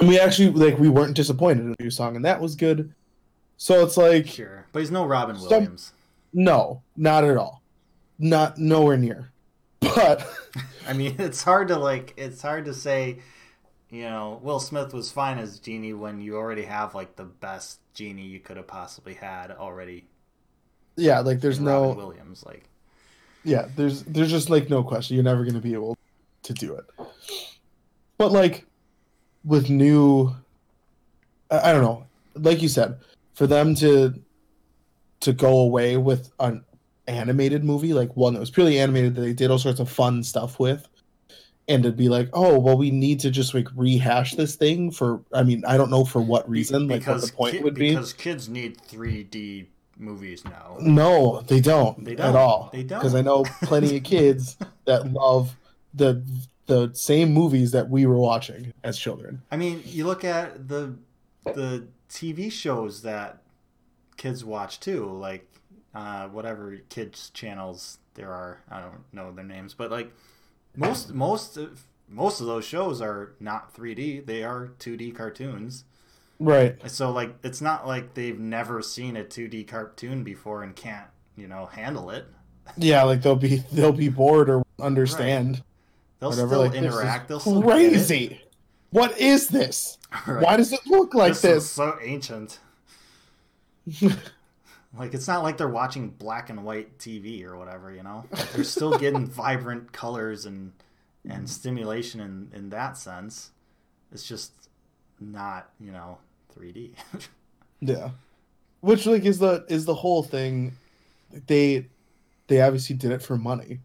And 0.00 0.08
we 0.08 0.18
actually 0.18 0.50
like 0.50 0.78
we 0.78 0.88
weren't 0.88 1.14
disappointed 1.14 1.60
in 1.60 1.70
the 1.70 1.76
new 1.84 1.90
song, 1.90 2.16
and 2.16 2.24
that 2.24 2.40
was 2.40 2.56
good. 2.56 2.92
So 3.58 3.84
it's 3.84 3.96
like, 3.96 4.26
sure 4.28 4.64
but 4.72 4.80
he's 4.80 4.90
no 4.90 5.04
robin 5.04 5.36
Some- 5.36 5.48
williams 5.48 5.92
no, 6.32 6.82
not 6.96 7.24
at 7.24 7.36
all, 7.36 7.62
not 8.18 8.58
nowhere 8.58 8.96
near. 8.96 9.30
But 9.80 10.26
i 10.88 10.92
mean 10.94 11.14
it's 11.18 11.42
hard 11.42 11.68
to 11.68 11.76
like 11.76 12.14
it's 12.16 12.40
hard 12.40 12.64
to 12.64 12.72
say 12.72 13.18
you 13.90 14.02
know 14.02 14.40
will 14.42 14.58
smith 14.58 14.94
was 14.94 15.12
fine 15.12 15.38
as 15.38 15.58
genie 15.58 15.92
when 15.92 16.20
you 16.20 16.34
already 16.34 16.64
have 16.64 16.94
like 16.94 17.14
the 17.14 17.24
best 17.24 17.80
genie 17.92 18.22
you 18.22 18.40
could 18.40 18.56
have 18.56 18.66
possibly 18.66 19.14
had 19.14 19.50
already. 19.50 20.06
Yeah, 20.96 21.20
like 21.20 21.40
there's 21.40 21.58
in 21.58 21.64
no 21.64 21.88
robin 21.88 21.96
williams 21.96 22.44
like. 22.44 22.64
Yeah 23.44 23.68
there's 23.76 24.02
there's 24.04 24.30
just 24.30 24.50
like 24.50 24.68
no 24.68 24.82
question. 24.82 25.14
You're 25.14 25.24
never 25.24 25.42
going 25.42 25.54
to 25.54 25.60
be 25.60 25.74
able 25.74 25.96
to 26.42 26.52
do 26.52 26.74
it. 26.74 26.84
But 28.16 28.32
like 28.32 28.66
with 29.44 29.70
new 29.70 30.34
I, 31.50 31.70
I 31.70 31.72
don't 31.72 31.82
know. 31.82 32.06
Like 32.34 32.62
you 32.62 32.68
said 32.68 32.98
for 33.34 33.46
them 33.46 33.74
to 33.76 34.14
to 35.20 35.32
go 35.32 35.58
away 35.60 35.96
with 35.96 36.30
an 36.40 36.64
animated 37.06 37.64
movie 37.64 37.94
like 37.94 38.14
one 38.16 38.34
that 38.34 38.40
was 38.40 38.50
purely 38.50 38.78
animated 38.78 39.14
that 39.14 39.22
they 39.22 39.32
did 39.32 39.50
all 39.50 39.58
sorts 39.58 39.80
of 39.80 39.88
fun 39.90 40.22
stuff 40.22 40.60
with 40.60 40.86
and 41.66 41.82
to 41.82 41.90
be 41.90 42.08
like 42.10 42.28
oh 42.34 42.58
well 42.58 42.76
we 42.76 42.90
need 42.90 43.18
to 43.20 43.30
just 43.30 43.54
like 43.54 43.66
rehash 43.74 44.34
this 44.34 44.56
thing 44.56 44.90
for 44.90 45.22
i 45.32 45.42
mean 45.42 45.64
i 45.66 45.76
don't 45.78 45.90
know 45.90 46.04
for 46.04 46.20
what 46.20 46.48
reason 46.48 46.86
like 46.86 47.06
what 47.06 47.20
the 47.22 47.32
point 47.32 47.56
ki- 47.56 47.62
would 47.62 47.74
be 47.74 47.90
because 47.90 48.12
kids 48.12 48.48
need 48.48 48.76
3d 48.90 49.66
movies 49.96 50.44
now 50.44 50.76
No, 50.80 51.40
they 51.48 51.60
don't, 51.60 52.04
They 52.04 52.14
don't. 52.14 52.26
At 52.28 52.36
all. 52.36 52.70
They 52.72 52.84
don't. 52.84 53.00
because 53.00 53.14
I 53.16 53.22
know 53.22 53.44
plenty 53.62 53.96
of 53.96 54.04
kids 54.04 54.56
that 54.84 55.10
love 55.12 55.56
the 55.94 56.22
the 56.66 56.90
same 56.92 57.32
movies 57.32 57.72
that 57.72 57.88
we 57.90 58.06
were 58.06 58.16
watching 58.18 58.72
as 58.84 58.96
children. 58.98 59.42
I 59.50 59.56
mean, 59.56 59.82
you 59.86 60.06
look 60.06 60.22
at 60.22 60.68
the 60.68 60.94
the 61.44 61.88
TV 62.08 62.52
shows 62.52 63.02
that 63.02 63.42
kids 64.18 64.44
watch 64.44 64.80
too, 64.80 65.06
like 65.06 65.48
uh, 65.94 66.28
whatever 66.28 66.76
kids 66.90 67.30
channels 67.30 67.98
there 68.14 68.30
are. 68.30 68.60
I 68.70 68.80
don't 68.80 69.04
know 69.12 69.32
their 69.32 69.44
names, 69.44 69.72
but 69.72 69.90
like 69.90 70.12
most 70.76 71.14
most 71.14 71.56
of 71.56 71.84
most 72.06 72.40
of 72.40 72.46
those 72.46 72.66
shows 72.66 73.00
are 73.00 73.32
not 73.40 73.74
3D; 73.74 74.26
they 74.26 74.42
are 74.44 74.72
2D 74.78 75.14
cartoons. 75.14 75.84
Right. 76.40 76.78
So 76.90 77.10
like, 77.10 77.34
it's 77.42 77.60
not 77.60 77.86
like 77.86 78.14
they've 78.14 78.38
never 78.38 78.80
seen 78.82 79.16
a 79.16 79.24
2D 79.24 79.66
cartoon 79.66 80.22
before 80.22 80.62
and 80.62 80.76
can't 80.76 81.08
you 81.36 81.48
know 81.48 81.66
handle 81.66 82.10
it. 82.10 82.26
Yeah, 82.76 83.04
like 83.04 83.22
they'll 83.22 83.34
be 83.36 83.62
they'll 83.72 83.92
be 83.92 84.10
bored 84.10 84.50
or 84.50 84.62
understand 84.78 85.62
They'll 86.20 86.30
whatever. 86.30 86.48
still 86.48 86.60
like 86.60 86.74
interact. 86.74 87.28
They'll 87.28 87.40
still 87.40 87.62
crazy. 87.62 88.42
What 88.90 89.18
is 89.18 89.48
this? 89.48 89.96
Right. 90.26 90.42
Why 90.42 90.56
does 90.56 90.72
it 90.72 90.80
look 90.86 91.12
like 91.14 91.32
this 91.32 91.44
is 91.44 91.54
this? 91.64 91.70
so 91.70 91.98
ancient. 92.02 92.60
like 94.98 95.14
it's 95.14 95.28
not 95.28 95.42
like 95.42 95.56
they're 95.56 95.68
watching 95.68 96.10
black 96.10 96.50
and 96.50 96.64
white 96.64 96.98
TV 96.98 97.44
or 97.44 97.56
whatever, 97.56 97.92
you 97.92 98.02
know. 98.02 98.24
They're 98.54 98.64
still 98.64 98.98
getting 98.98 99.26
vibrant 99.26 99.92
colors 99.92 100.46
and 100.46 100.72
and 101.24 101.32
mm-hmm. 101.32 101.46
stimulation 101.46 102.20
in 102.20 102.50
in 102.54 102.70
that 102.70 102.96
sense. 102.96 103.50
It's 104.12 104.26
just 104.26 104.52
not, 105.20 105.70
you 105.80 105.92
know, 105.92 106.18
3D. 106.56 106.92
Yeah. 107.80 108.10
Which 108.80 109.06
like 109.06 109.24
is 109.24 109.38
the 109.38 109.64
is 109.68 109.84
the 109.84 109.94
whole 109.94 110.24
thing. 110.24 110.72
They 111.46 111.86
they 112.48 112.60
obviously 112.60 112.96
did 112.96 113.12
it 113.12 113.22
for 113.22 113.36
money, 113.36 113.78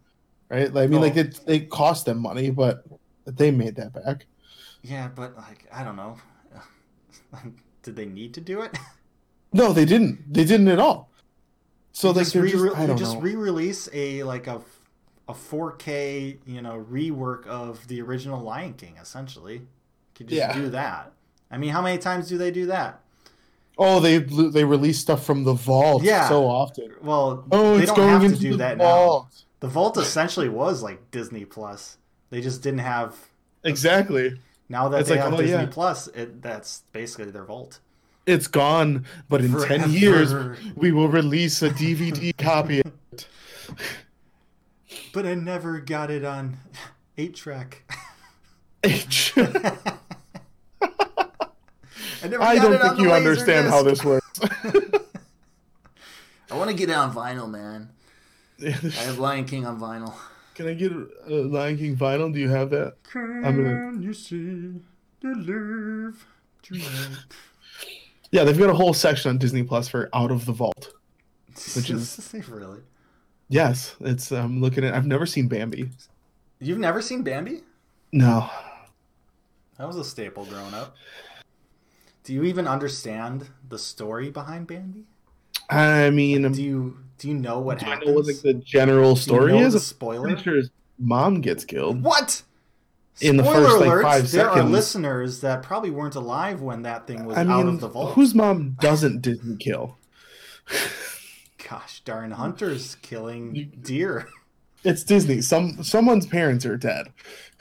right? 0.49 0.74
Like, 0.74 0.86
I 0.86 0.88
mean, 0.88 0.97
Oh. 0.97 1.01
like 1.01 1.16
it 1.16 1.39
it 1.45 1.70
cost 1.70 2.06
them 2.06 2.20
money, 2.20 2.49
but 2.49 2.84
they 3.26 3.51
made 3.51 3.76
that 3.76 3.93
back. 3.93 4.26
yeah, 4.82 5.10
but 5.14 5.38
like 5.38 5.68
I 5.72 5.84
don't 5.84 5.95
know. 5.95 6.18
Did 7.84 7.95
they 7.95 8.06
need 8.06 8.34
to 8.34 8.41
do 8.41 8.62
it? 8.62 8.76
No, 9.54 9.72
they 9.74 9.86
didn't. 9.86 10.34
They 10.34 10.43
didn't 10.45 10.68
at 10.68 10.80
all. 10.80 11.10
So 11.91 12.10
like 12.10 12.24
just 12.26 12.36
re- 12.36 12.51
just, 12.51 12.97
just 12.97 13.18
re-release 13.20 13.88
a 13.93 14.24
like 14.24 14.47
a 14.47 14.62
a 15.28 15.34
4K, 15.34 16.39
you 16.45 16.62
know, 16.62 16.86
rework 16.89 17.45
of 17.47 17.88
the 17.88 18.01
original 18.01 18.41
Lion 18.41 18.74
King 18.74 18.95
essentially. 19.01 19.62
Could 20.16 20.28
just 20.28 20.38
Yeah. 20.39 20.54
do 20.54 20.70
that. 20.70 21.14
I 21.49 21.58
mean, 21.58 21.70
how 21.70 21.82
many 21.82 21.97
times 21.99 22.28
do 22.28 22.38
they 22.38 22.51
do 22.51 22.66
that? 22.68 22.99
oh, 23.78 23.99
they 23.99 24.18
they 24.20 24.64
release 24.64 24.99
stuff 24.99 25.26
from 25.26 25.43
the 25.45 25.54
vault 25.54 26.04
Yeah. 26.04 26.28
so 26.30 26.45
often. 26.45 26.93
Well, 27.01 27.43
Oh, 27.51 27.76
they 27.78 27.84
it's 27.84 27.91
don't 27.91 27.97
going 27.97 28.22
have 28.22 28.32
to 28.34 28.38
do 28.39 28.51
the 28.51 28.58
that 28.58 28.78
now. 28.78 28.84
vault. 28.84 29.43
The 29.62 29.68
Vault 29.68 29.97
essentially 29.97 30.49
was 30.49 30.84
like 30.84 31.10
Disney 31.10 31.45
Plus. 31.45 31.97
They 32.30 32.41
just 32.41 32.62
didn't 32.62 32.80
have. 32.82 33.16
Exactly. 33.64 34.39
Now 34.70 34.89
that 34.89 34.99
It's 35.01 35.10
they 35.10 35.16
like, 35.16 35.24
have 35.24 35.34
oh, 35.34 35.38
Disney 35.38 35.56
yeah. 35.56 35.66
Plus, 35.72 36.08
it, 36.10 36.41
that's 36.41 36.84
basically 36.91 37.32
their 37.32 37.45
Vault. 37.45 37.80
It's 38.26 38.47
gone, 38.47 39.05
but 39.30 39.41
in 39.41 39.51
Forever. 39.51 39.67
ten 39.67 39.91
years 39.91 40.34
we 40.76 40.91
will 40.91 41.09
release 41.09 41.61
a 41.61 41.69
DVD 41.69 42.36
copy. 42.43 42.80
of 42.80 42.91
it. 43.11 43.28
But 45.11 45.26
I 45.26 45.36
never 45.36 45.80
got 45.80 46.09
it 46.09 46.24
on 46.24 46.57
eight 47.17 47.36
track. 47.36 47.84
H. 48.84 49.34
I 49.38 49.41
never 52.30 52.43
I 52.43 52.55
got 52.55 52.63
don't 52.63 52.74
it 52.74 52.82
think 52.82 52.95
the 52.97 53.01
you 53.03 53.09
Laserdisc. 53.09 53.15
understand 53.17 53.67
how 53.69 53.84
this 53.84 54.03
works. 54.03 54.30
I 56.51 56.57
want 56.57 56.69
to 56.69 56.76
get 56.76 56.89
it 56.89 56.95
on 56.95 57.13
vinyl, 57.13 57.49
man. 57.49 57.89
I 58.63 58.69
have 58.71 59.19
Lion 59.19 59.45
King 59.45 59.65
on 59.65 59.80
vinyl. 59.80 60.13
Can 60.55 60.67
I 60.67 60.74
get 60.74 60.91
a 60.93 61.34
Lion 61.34 61.78
King 61.78 61.95
vinyl? 61.97 62.32
Do 62.34 62.39
you 62.39 62.49
have 62.49 62.69
that? 62.69 62.95
Can 63.11 63.41
gonna- 63.41 63.99
you 64.01 64.13
see 64.13 64.74
the 65.21 65.36
love 65.36 66.26
tonight? 66.61 67.17
Yeah, 68.34 68.43
they've 68.43 68.57
got 68.57 68.71
a 68.71 68.73
whole 68.73 68.95
section 68.95 69.29
on 69.29 69.38
Disney 69.38 69.61
Plus 69.61 69.88
for 69.88 70.09
Out 70.11 70.31
of 70.31 70.47
the 70.47 70.53
Vault. 70.53 70.91
Which 71.75 71.91
is- 71.91 72.34
really. 72.49 72.79
Yes, 73.47 73.95
it's. 73.99 74.31
I'm 74.31 74.59
looking 74.59 74.84
at. 74.84 74.95
I've 74.95 75.05
never 75.05 75.27
seen 75.27 75.47
Bambi. 75.47 75.91
You've 76.59 76.79
never 76.79 76.99
seen 76.99 77.21
Bambi? 77.21 77.61
No, 78.11 78.49
That 79.77 79.86
was 79.88 79.97
a 79.97 80.03
staple 80.03 80.45
growing 80.45 80.73
up. 80.73 80.95
Do 82.23 82.34
you 82.34 82.43
even 82.45 82.67
understand 82.67 83.49
the 83.69 83.77
story 83.77 84.31
behind 84.31 84.65
Bambi? 84.65 85.03
I 85.69 86.09
mean, 86.09 86.45
um, 86.45 86.53
Do 86.53 86.63
you 86.63 86.97
do 87.19 87.27
you 87.27 87.36
know 87.36 87.59
what 87.59 87.77
do 87.79 87.86
I 87.86 87.99
know 87.99 88.13
what 88.13 88.25
like 88.25 88.41
the 88.41 88.53
general 88.55 89.13
Do 89.13 89.19
you 89.19 89.23
story 89.23 89.51
know 89.51 89.59
is? 89.59 89.73
the 89.73 89.79
spoiler. 89.79 90.36
sure 90.38 90.55
his 90.55 90.71
mom 90.97 91.41
gets 91.41 91.65
killed. 91.65 92.01
What? 92.03 92.41
In 93.22 93.38
the 93.38 93.43
Spoiler 93.43 93.68
first, 93.68 93.80
like, 93.80 93.89
alerts, 93.89 94.01
five 94.01 94.32
there 94.32 94.49
are 94.49 94.64
listeners 94.64 95.41
that 95.41 95.61
probably 95.61 95.91
weren't 95.91 96.16
alive 96.16 96.61
when 96.61 96.82
that 96.82 97.05
thing 97.05 97.26
was 97.26 97.38
I 97.38 97.41
out 97.41 97.66
mean, 97.66 97.68
of 97.68 97.80
the 97.80 97.88
vault. 97.88 98.14
whose 98.14 98.34
mom 98.34 98.76
doesn't 98.80 99.22
Disney 99.22 99.55
kill? 99.55 99.97
Gosh 101.70 102.01
darn 102.01 102.32
hunters 102.32 102.95
killing 103.01 103.72
deer. 103.82 104.28
It's 104.84 105.03
Disney. 105.03 105.41
Some 105.41 105.84
someone's 105.84 106.26
parents 106.26 106.66
are 106.66 106.78
dead. 106.78 107.07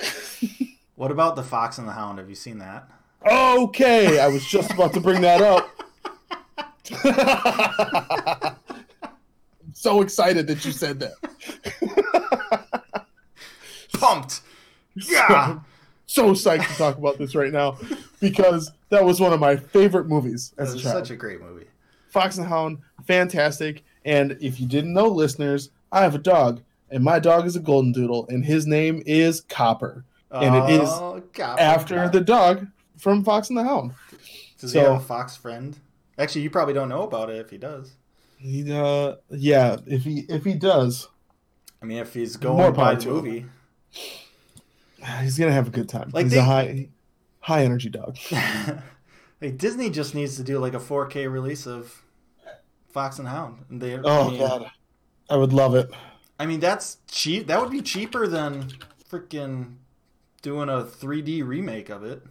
What 0.94 1.10
about 1.10 1.36
the 1.36 1.42
Fox 1.42 1.78
and 1.78 1.88
the 1.88 1.92
Hound? 1.92 2.18
Have 2.18 2.28
you 2.28 2.34
seen 2.34 2.58
that? 2.58 2.88
Okay, 3.26 4.20
I 4.20 4.28
was 4.28 4.46
just 4.46 4.70
about 4.70 4.92
to 4.92 5.00
bring 5.00 5.20
that 5.22 5.40
up. 5.40 5.68
I'm 7.04 8.56
so 9.72 10.02
excited 10.02 10.46
that 10.46 10.64
you 10.64 10.70
said 10.70 11.00
that. 11.00 11.14
Pumped. 13.94 14.42
Yeah. 14.94 15.60
So 16.04 16.32
psyched 16.32 16.68
to 16.68 16.74
talk 16.74 16.98
about 16.98 17.16
this 17.16 17.34
right 17.34 17.52
now 17.52 17.78
because 18.20 18.70
that 18.90 19.02
was 19.02 19.18
one 19.18 19.32
of 19.32 19.40
my 19.40 19.56
favorite 19.56 20.08
movies 20.08 20.52
as 20.58 20.74
a 20.74 20.78
child. 20.78 20.94
such 21.06 21.10
a 21.10 21.16
great 21.16 21.40
movie. 21.40 21.64
Fox 22.10 22.36
and 22.36 22.46
Hound, 22.46 22.78
fantastic. 23.06 23.82
And 24.04 24.36
if 24.42 24.60
you 24.60 24.66
didn't 24.66 24.92
know, 24.92 25.06
listeners, 25.06 25.70
I 25.90 26.02
have 26.02 26.14
a 26.14 26.18
dog, 26.18 26.60
and 26.90 27.02
my 27.02 27.18
dog 27.18 27.46
is 27.46 27.56
a 27.56 27.60
golden 27.60 27.92
doodle, 27.92 28.26
and 28.28 28.44
his 28.44 28.66
name 28.66 29.02
is 29.06 29.40
Copper. 29.40 30.04
And 30.30 30.54
it 30.54 30.82
is 30.82 30.88
Oh, 30.90 31.22
God. 31.32 31.58
After 31.58 32.10
the 32.10 32.20
dog 32.20 32.66
from 32.98 33.24
Fox 33.24 33.48
and 33.48 33.56
the 33.56 33.64
Hound. 33.64 33.92
Does 34.58 34.72
he 34.72 34.80
so- 34.80 34.92
have 34.92 35.02
a 35.02 35.04
fox 35.04 35.36
friend? 35.36 35.78
Actually, 36.18 36.42
you 36.42 36.50
probably 36.50 36.74
don't 36.74 36.90
know 36.90 37.04
about 37.04 37.30
it 37.30 37.36
if 37.36 37.48
he 37.48 37.56
does. 37.56 37.92
He, 38.36 38.70
uh, 38.70 39.14
yeah, 39.30 39.76
if 39.86 40.02
he 40.02 40.26
if 40.28 40.44
he 40.44 40.54
does, 40.54 41.08
I 41.80 41.86
mean, 41.86 41.98
if 41.98 42.12
he's 42.12 42.38
More 42.42 42.56
going 42.56 42.74
by 42.74 42.94
the 42.96 43.00
to 43.02 43.24
him. 43.24 43.50
he's 45.22 45.38
gonna 45.38 45.52
have 45.52 45.68
a 45.68 45.70
good 45.70 45.88
time. 45.88 46.10
Like 46.12 46.24
he's 46.26 46.32
they- 46.32 46.38
a 46.38 46.42
high 46.42 46.88
high 47.40 47.64
energy 47.64 47.88
dog. 47.90 48.16
like 49.40 49.58
Disney 49.58 49.90
just 49.90 50.14
needs 50.14 50.36
to 50.36 50.42
do 50.42 50.58
like 50.58 50.74
a 50.74 50.78
4K 50.78 51.30
release 51.30 51.66
of 51.66 52.02
Fox 52.92 53.18
and 53.18 53.26
Hound. 53.28 53.64
And 53.68 53.80
they, 53.80 53.96
I 53.96 54.00
Oh 54.04 54.30
mean, 54.30 54.38
god, 54.40 54.70
I 55.28 55.36
would 55.36 55.52
love 55.52 55.74
it. 55.74 55.90
I 56.38 56.46
mean, 56.46 56.60
that's 56.60 56.98
cheap. 57.08 57.46
That 57.46 57.60
would 57.60 57.70
be 57.70 57.82
cheaper 57.82 58.26
than 58.26 58.68
freaking 59.10 59.74
doing 60.42 60.68
a 60.68 60.82
3D 60.82 61.46
remake 61.46 61.88
of 61.88 62.02
it 62.04 62.22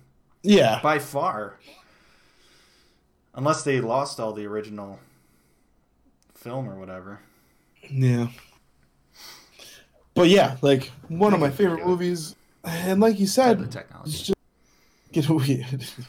Yeah, 0.44 0.80
by 0.84 1.00
far. 1.00 1.58
Unless 3.34 3.64
they 3.64 3.80
lost 3.80 4.20
all 4.20 4.34
the 4.34 4.46
original 4.46 5.00
film 6.34 6.70
or 6.70 6.78
whatever. 6.78 7.20
yeah. 7.90 8.28
But 10.14 10.28
yeah, 10.28 10.58
like 10.62 10.92
one 11.08 11.34
of 11.34 11.40
my 11.40 11.50
favorite 11.50 11.82
it 11.82 11.86
movies, 11.88 12.36
and 12.64 13.00
like 13.00 13.20
you 13.20 13.26
The 13.26 13.32
said, 13.32 13.72
technology. 13.72 14.12
just 14.12 14.34
get 15.12 15.28
away 15.34 15.66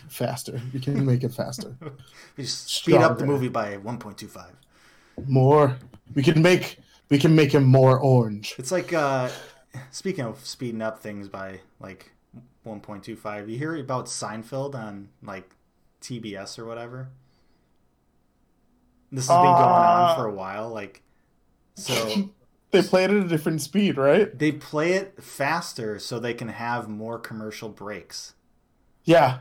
faster. 0.09 0.61
You 0.73 0.81
can 0.81 1.05
make 1.07 1.25
it 1.25 1.33
faster. 1.35 1.77
We 2.37 2.45
just 2.45 2.69
speed 2.71 2.97
up 2.97 3.19
the 3.19 3.27
movie 3.27 3.49
by 3.49 3.77
1.25. 3.77 4.47
More. 5.27 5.77
We 6.15 6.23
can 6.23 6.41
make 6.41 6.79
we 7.11 7.19
can 7.19 7.35
make 7.35 7.53
him 7.53 7.65
more 7.65 7.99
orange. 7.99 8.55
It's 8.59 8.73
like 8.73 8.93
uh 8.93 9.29
speaking 9.91 10.25
of 10.25 10.45
speeding 10.47 10.81
up 10.81 10.99
things 11.01 11.29
by 11.29 11.61
like 11.79 12.13
1.25. 12.67 13.51
You 13.51 13.59
hear 13.59 13.77
about 13.77 14.07
Seinfeld 14.07 14.75
on 14.75 15.09
like 15.23 15.51
TBS 16.01 16.59
or 16.59 16.65
whatever? 16.65 17.09
This 19.11 19.29
has 19.29 19.37
been 19.37 19.45
going 19.45 19.59
on 19.61 20.11
Uh. 20.11 20.15
for 20.17 20.27
a 20.27 20.33
while 20.33 20.71
like 20.71 21.03
so 21.77 22.31
They 22.73 22.83
play 22.83 23.05
it 23.05 23.11
at 23.11 23.17
a 23.19 23.29
different 23.29 23.61
speed, 23.61 23.97
right? 23.97 24.37
they 24.37 24.51
play 24.51 24.95
it 24.95 25.23
faster 25.23 25.99
so 25.99 26.19
they 26.19 26.35
can 26.35 26.49
have 26.49 26.89
more 26.89 27.19
commercial 27.19 27.69
breaks. 27.69 28.35
Yeah. 29.05 29.41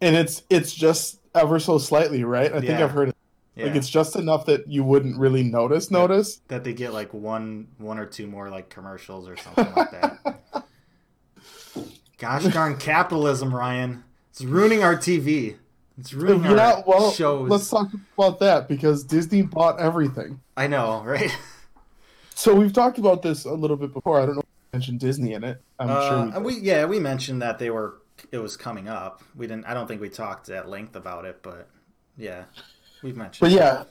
And 0.00 0.16
it's 0.16 0.42
it's 0.50 0.74
just 0.74 1.20
ever 1.34 1.58
so 1.58 1.78
slightly, 1.78 2.24
right? 2.24 2.52
I 2.52 2.60
think 2.60 2.80
I've 2.80 2.90
heard 2.90 3.08
it. 3.10 3.16
Yeah. 3.54 3.66
Like 3.66 3.74
it's 3.76 3.88
just 3.88 4.14
enough 4.16 4.46
that 4.46 4.68
you 4.68 4.84
wouldn't 4.84 5.18
really 5.18 5.42
notice 5.42 5.90
notice. 5.90 6.40
that 6.48 6.62
they 6.62 6.72
get 6.72 6.92
like 6.92 7.12
one 7.12 7.68
one 7.78 7.98
or 7.98 8.06
two 8.06 8.26
more 8.26 8.48
like 8.50 8.68
commercials 8.70 9.28
or 9.28 9.36
something 9.36 9.72
like 9.74 9.90
that. 9.92 10.40
Gosh 12.18 12.44
darn 12.52 12.76
capitalism, 12.76 13.54
Ryan. 13.54 14.04
It's 14.30 14.42
ruining 14.42 14.82
our 14.82 14.96
TV. 14.96 15.56
It's 15.96 16.12
ruining 16.12 16.44
Yeah, 16.56 16.74
our 16.74 16.84
well, 16.86 17.10
shows. 17.10 17.48
let's 17.50 17.68
talk 17.68 17.88
about 18.16 18.38
that 18.40 18.68
because 18.68 19.02
Disney 19.04 19.42
bought 19.42 19.80
everything. 19.80 20.40
I 20.56 20.66
know, 20.68 21.02
right? 21.04 21.36
So 22.38 22.54
we've 22.54 22.72
talked 22.72 22.98
about 22.98 23.20
this 23.20 23.46
a 23.46 23.52
little 23.52 23.76
bit 23.76 23.92
before. 23.92 24.20
I 24.20 24.24
don't 24.26 24.36
know 24.36 24.42
if 24.42 24.46
you 24.46 24.78
mentioned 24.78 25.00
Disney 25.00 25.32
in 25.32 25.42
it. 25.42 25.60
I'm 25.80 25.90
Uh, 25.90 26.08
sure. 26.08 26.40
we 26.40 26.52
did. 26.54 26.62
we 26.62 26.68
yeah 26.68 26.84
we 26.84 27.00
mentioned 27.00 27.42
that 27.42 27.58
they 27.58 27.70
were 27.70 27.96
it 28.30 28.38
was 28.38 28.56
coming 28.56 28.88
up. 28.88 29.22
We 29.34 29.48
didn't. 29.48 29.66
I 29.66 29.74
don't 29.74 29.88
think 29.88 30.00
we 30.00 30.08
talked 30.08 30.48
at 30.48 30.68
length 30.68 30.94
about 30.94 31.24
it, 31.24 31.40
but 31.42 31.68
yeah, 32.16 32.44
we've 33.02 33.16
mentioned. 33.16 33.40
But 33.40 33.50
yeah, 33.50 33.84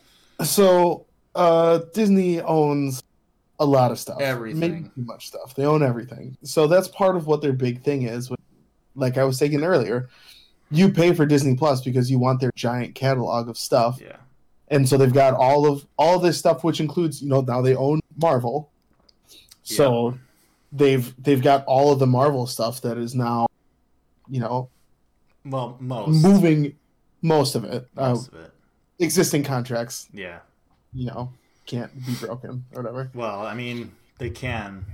so 0.45 1.05
uh, 1.35 1.79
Disney 1.93 2.39
owns 2.41 3.03
a 3.59 3.65
lot 3.65 3.91
of 3.91 3.99
stuff. 3.99 4.21
Everything. 4.21 4.59
Maybe 4.59 4.83
too 4.83 4.91
much 5.03 5.27
stuff. 5.27 5.53
They 5.53 5.65
own 5.65 5.83
everything. 5.83 6.37
So 6.43 6.67
that's 6.67 6.87
part 6.87 7.17
of 7.17 7.27
what 7.27 7.41
their 7.41 7.53
big 7.53 7.83
thing 7.83 8.03
is. 8.03 8.31
Like 8.95 9.17
I 9.17 9.25
was 9.25 9.37
saying 9.37 9.61
earlier, 9.61 10.07
you 10.71 10.89
pay 10.89 11.13
for 11.13 11.25
Disney 11.25 11.55
Plus 11.57 11.81
because 11.81 12.09
you 12.09 12.17
want 12.17 12.39
their 12.39 12.51
giant 12.55 12.95
catalog 12.95 13.49
of 13.49 13.57
stuff. 13.57 13.99
yeah, 14.01 14.15
And 14.69 14.87
so 14.87 14.97
they've 14.97 15.13
got 15.13 15.33
all 15.33 15.69
of 15.69 15.85
all 15.97 16.17
this 16.19 16.37
stuff 16.37 16.63
which 16.63 16.79
includes, 16.79 17.21
you 17.21 17.27
know, 17.29 17.41
now 17.41 17.61
they 17.61 17.75
own 17.75 17.99
Marvel. 18.17 18.69
So 19.63 20.17
they've 20.71 21.13
they've 21.21 21.41
got 21.41 21.65
all 21.65 21.91
of 21.91 21.99
the 21.99 22.07
Marvel 22.07 22.47
stuff 22.47 22.81
that 22.81 22.97
is 22.97 23.13
now, 23.15 23.47
you 24.29 24.39
know, 24.39 24.69
well, 25.45 25.77
most 25.79 26.21
moving 26.23 26.75
most 27.21 27.55
of 27.55 27.63
it. 27.63 27.87
Uh, 27.97 28.01
of 28.11 28.29
it. 28.33 28.51
existing 28.99 29.43
contracts 29.43 30.07
Yeah. 30.13 30.39
you 30.93 31.07
know, 31.07 31.33
can't 31.65 31.91
be 32.05 32.13
broken 32.15 32.65
or 32.73 32.81
whatever. 32.81 33.11
Well, 33.13 33.45
I 33.45 33.53
mean, 33.53 33.91
they 34.19 34.29
can, 34.29 34.85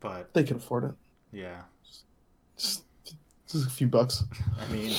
but 0.00 0.32
They 0.34 0.44
can 0.44 0.56
afford 0.56 0.84
it. 0.84 0.94
yeah. 1.32 1.62
Just, 2.56 2.84
just 3.48 3.66
a 3.66 3.70
few 3.70 3.86
bucks. 3.88 4.24
I 4.60 4.72
mean, 4.72 4.96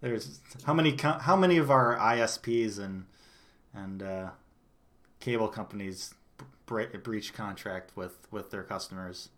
there's 0.00 0.40
how 0.64 0.74
many 0.74 0.96
how 0.98 1.36
many 1.36 1.58
of 1.58 1.70
our 1.70 1.96
ISPs 1.96 2.78
and 2.78 3.04
and 3.74 4.02
uh, 4.02 4.30
cable 5.20 5.48
companies 5.48 6.14
bre- 6.66 6.96
breach 7.02 7.32
contract 7.32 7.96
with 7.96 8.26
with 8.30 8.50
their 8.50 8.62
customers, 8.62 9.28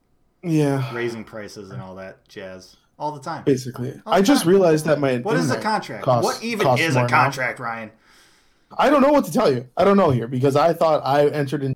Yeah, 0.42 0.92
raising 0.94 1.24
prices 1.24 1.70
and 1.70 1.82
all 1.82 1.94
that 1.96 2.26
jazz 2.28 2.76
all 2.98 3.12
the 3.12 3.20
time. 3.20 3.44
basically. 3.44 3.90
The 3.90 4.02
I 4.06 4.22
just 4.22 4.42
time. 4.44 4.50
realized 4.50 4.84
that 4.86 4.98
my 5.00 5.18
What 5.18 5.36
is 5.36 5.50
a 5.50 5.60
contract? 5.60 6.04
costs- 6.04 6.24
what 6.24 6.42
even 6.42 6.66
is 6.78 6.94
a 6.96 7.00
more 7.00 7.08
now. 7.08 7.22
contract, 7.22 7.58
Ryan? 7.58 7.90
I 8.78 8.88
don't 8.88 9.02
know 9.02 9.10
what 9.12 9.24
to 9.26 9.32
tell 9.32 9.52
you. 9.52 9.68
I 9.76 9.84
don't 9.84 9.96
know 9.98 10.10
here 10.10 10.26
because 10.28 10.56
I 10.56 10.72
thought 10.72 11.02
I 11.04 11.26
entered 11.28 11.62
in 11.62 11.74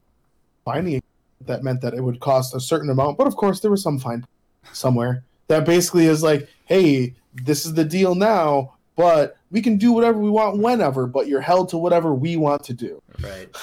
finding 0.65 1.03
that 1.43 1.63
meant 1.63 1.83
that 1.83 1.93
it 1.95 2.01
would 2.03 2.21
cost 2.21 2.55
a 2.55 2.61
certain 2.61 2.89
amount, 2.89 3.19
but 3.19 3.27
of 3.27 3.37
course 3.37 3.61
there 3.61 3.71
was 3.71 3.83
some 3.83 3.99
fine 3.99 4.25
somewhere 4.73 5.23
that 5.49 5.65
basically 5.67 6.07
is 6.07 6.23
like, 6.23 6.49
hey, 6.65 7.15
this 7.35 7.67
is 7.67 7.75
the 7.75 7.85
deal 7.85 8.15
now, 8.15 8.75
but 8.97 9.37
we 9.51 9.61
can 9.61 9.77
do 9.77 9.93
whatever 9.93 10.19
we 10.19 10.31
want 10.31 10.59
whenever, 10.59 11.07
but 11.07 11.29
you're 11.29 11.43
held 11.43 11.69
to 11.69 11.77
whatever 11.77 12.15
we 12.15 12.37
want 12.37 12.65
to 12.65 12.73
do. 12.73 13.03
Right. 13.23 13.55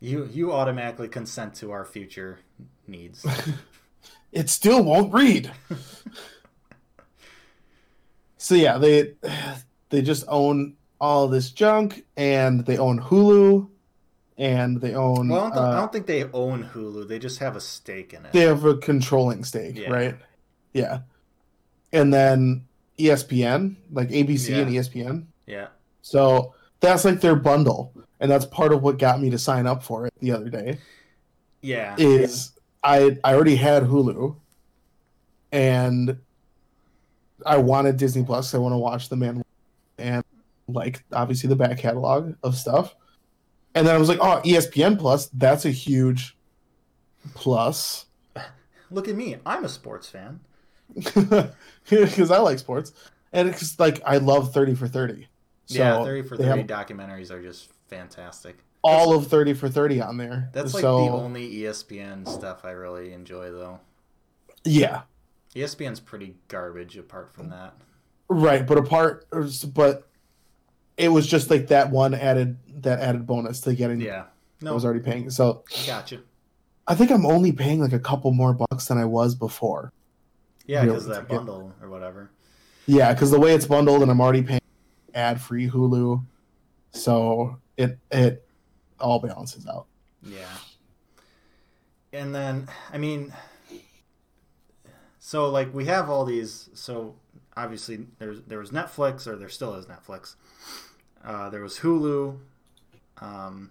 You 0.00 0.28
you 0.32 0.52
automatically 0.52 1.08
consent 1.08 1.54
to 1.56 1.72
our 1.72 1.84
future 1.84 2.38
needs. 2.86 3.26
it 4.32 4.48
still 4.48 4.84
won't 4.84 5.12
read. 5.12 5.50
so 8.36 8.54
yeah, 8.54 8.78
they 8.78 9.14
they 9.90 10.02
just 10.02 10.24
own 10.28 10.76
all 11.00 11.28
this 11.28 11.50
junk 11.50 12.04
and 12.16 12.64
they 12.66 12.78
own 12.78 13.00
Hulu 13.00 13.68
and 14.36 14.80
they 14.80 14.94
own. 14.94 15.28
Well, 15.28 15.46
I 15.46 15.48
don't, 15.48 15.58
uh, 15.58 15.70
I 15.70 15.76
don't 15.80 15.92
think 15.92 16.06
they 16.06 16.24
own 16.32 16.64
Hulu. 16.64 17.08
They 17.08 17.18
just 17.18 17.38
have 17.40 17.56
a 17.56 17.60
stake 17.60 18.14
in 18.14 18.24
it. 18.24 18.32
they 18.32 18.42
have 18.42 18.64
a 18.64 18.76
controlling 18.76 19.44
stake, 19.44 19.76
Yeah. 19.76 19.90
right? 19.90 20.16
Yeah. 20.72 21.00
And 21.92 22.12
then 22.12 22.66
ESPN, 22.98 23.76
like 23.90 24.10
ABC 24.10 24.60
and 24.60 24.70
E 24.70 24.76
ESPN. 24.76 25.26
yeah. 25.46 25.68
So 26.02 26.54
that's 26.80 27.04
like 27.04 27.20
their 27.20 27.36
bundle. 27.36 27.92
And 28.20 28.30
that's 28.30 28.44
part 28.44 28.72
of 28.72 28.82
what 28.82 28.98
got 28.98 29.20
me 29.20 29.30
to 29.30 29.38
sign 29.38 29.66
up 29.66 29.82
for 29.82 30.06
it 30.06 30.14
the 30.20 30.32
other 30.32 30.48
day. 30.48 30.78
Yeah. 31.60 31.94
Is 31.98 32.52
I 32.82 33.18
I 33.24 33.34
already 33.34 33.56
had 33.56 33.84
Hulu 33.84 34.36
and 35.52 36.18
I 37.46 37.58
wanted 37.58 37.96
Disney 37.96 38.24
Plus. 38.24 38.54
I 38.54 38.58
want 38.58 38.72
to 38.72 38.78
watch 38.78 39.08
the 39.08 39.16
man 39.16 39.44
and 39.98 40.24
like 40.66 41.04
obviously 41.12 41.48
the 41.48 41.56
back 41.56 41.78
catalog 41.78 42.34
of 42.42 42.56
stuff. 42.56 42.94
And 43.74 43.86
then 43.86 43.94
I 43.94 43.98
was 43.98 44.08
like, 44.08 44.18
oh, 44.20 44.40
ESPN 44.44 44.98
Plus, 44.98 45.26
that's 45.26 45.64
a 45.64 45.70
huge 45.70 46.36
plus. 47.34 48.06
Look 48.90 49.08
at 49.08 49.14
me. 49.14 49.36
I'm 49.46 49.64
a 49.64 49.68
sports 49.68 50.08
fan. 50.08 50.40
because 50.94 52.30
I 52.30 52.38
like 52.38 52.58
sports, 52.58 52.92
and 53.32 53.48
it's 53.48 53.78
like 53.78 54.00
I 54.06 54.16
love 54.16 54.54
Thirty 54.54 54.74
for 54.74 54.88
Thirty. 54.88 55.28
So 55.66 55.78
yeah, 55.78 56.02
30 56.02 56.22
for 56.22 56.36
30 56.38 56.48
have 56.48 56.66
documentaries 56.66 57.30
are 57.30 57.42
just 57.42 57.70
fantastic. 57.88 58.56
all 58.84 59.14
of 59.14 59.26
Thirty 59.26 59.52
for 59.54 59.68
Thirty 59.68 60.00
on 60.00 60.16
there. 60.16 60.50
That's 60.52 60.74
like 60.74 60.82
so 60.82 61.04
the 61.04 61.10
only 61.12 61.52
ESPN 61.56 62.26
stuff 62.28 62.64
I 62.64 62.70
really 62.70 63.12
enjoy, 63.12 63.50
though. 63.50 63.80
yeah, 64.64 65.02
ESPN's 65.54 66.00
pretty 66.00 66.36
garbage 66.48 66.96
apart 66.96 67.30
from 67.34 67.50
that. 67.50 67.74
right. 68.28 68.66
But 68.66 68.78
apart, 68.78 69.26
but 69.74 70.08
it 70.96 71.08
was 71.08 71.26
just 71.26 71.50
like 71.50 71.68
that 71.68 71.90
one 71.90 72.14
added 72.14 72.58
that 72.82 73.00
added 73.00 73.26
bonus 73.26 73.60
to 73.62 73.74
getting. 73.74 74.00
Yeah. 74.00 74.24
no, 74.60 74.70
I 74.70 74.74
was 74.74 74.84
already 74.84 75.00
paying. 75.00 75.30
So 75.30 75.64
gotcha. 75.86 76.20
I 76.86 76.94
think 76.94 77.10
I'm 77.10 77.26
only 77.26 77.52
paying 77.52 77.80
like 77.80 77.92
a 77.92 77.98
couple 77.98 78.32
more 78.32 78.54
bucks 78.54 78.86
than 78.86 78.96
I 78.98 79.04
was 79.04 79.34
before. 79.34 79.92
Yeah, 80.66 80.84
because 80.84 81.06
that 81.06 81.28
get- 81.28 81.36
bundle 81.38 81.74
or 81.82 81.88
whatever. 81.88 82.30
Yeah, 82.86 83.12
because 83.12 83.30
the 83.30 83.38
way 83.38 83.54
it's 83.54 83.66
bundled, 83.66 84.00
and 84.00 84.10
I'm 84.10 84.20
already 84.20 84.42
paying 84.42 84.60
ad 85.14 85.40
free 85.42 85.68
Hulu, 85.68 86.24
so 86.92 87.58
it 87.78 87.98
it 88.10 88.46
all 89.00 89.20
balances 89.20 89.66
out. 89.66 89.86
Yeah. 90.22 90.44
And 92.12 92.34
then, 92.34 92.68
I 92.92 92.98
mean, 92.98 93.32
so 95.18 95.48
like 95.48 95.72
we 95.72 95.86
have 95.86 96.10
all 96.10 96.24
these. 96.24 96.68
So 96.74 97.14
obviously, 97.56 98.06
there's 98.18 98.42
there 98.42 98.58
was 98.58 98.70
Netflix, 98.70 99.26
or 99.26 99.36
there 99.36 99.48
still 99.48 99.74
is 99.74 99.86
Netflix. 99.86 100.34
Uh, 101.24 101.48
there 101.50 101.62
was 101.62 101.78
Hulu. 101.78 102.38
Um, 103.20 103.70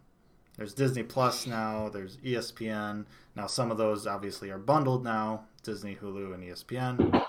there's 0.58 0.74
Disney 0.74 1.04
Plus 1.04 1.46
now. 1.46 1.90
There's 1.90 2.18
ESPN. 2.18 3.06
Now 3.36 3.48
some 3.48 3.72
of 3.72 3.78
those 3.78 4.08
obviously 4.08 4.50
are 4.50 4.58
bundled 4.58 5.04
now. 5.04 5.46
Disney, 5.64 5.96
Hulu, 5.96 6.34
and 6.34 6.44
ESPN. 6.44 7.26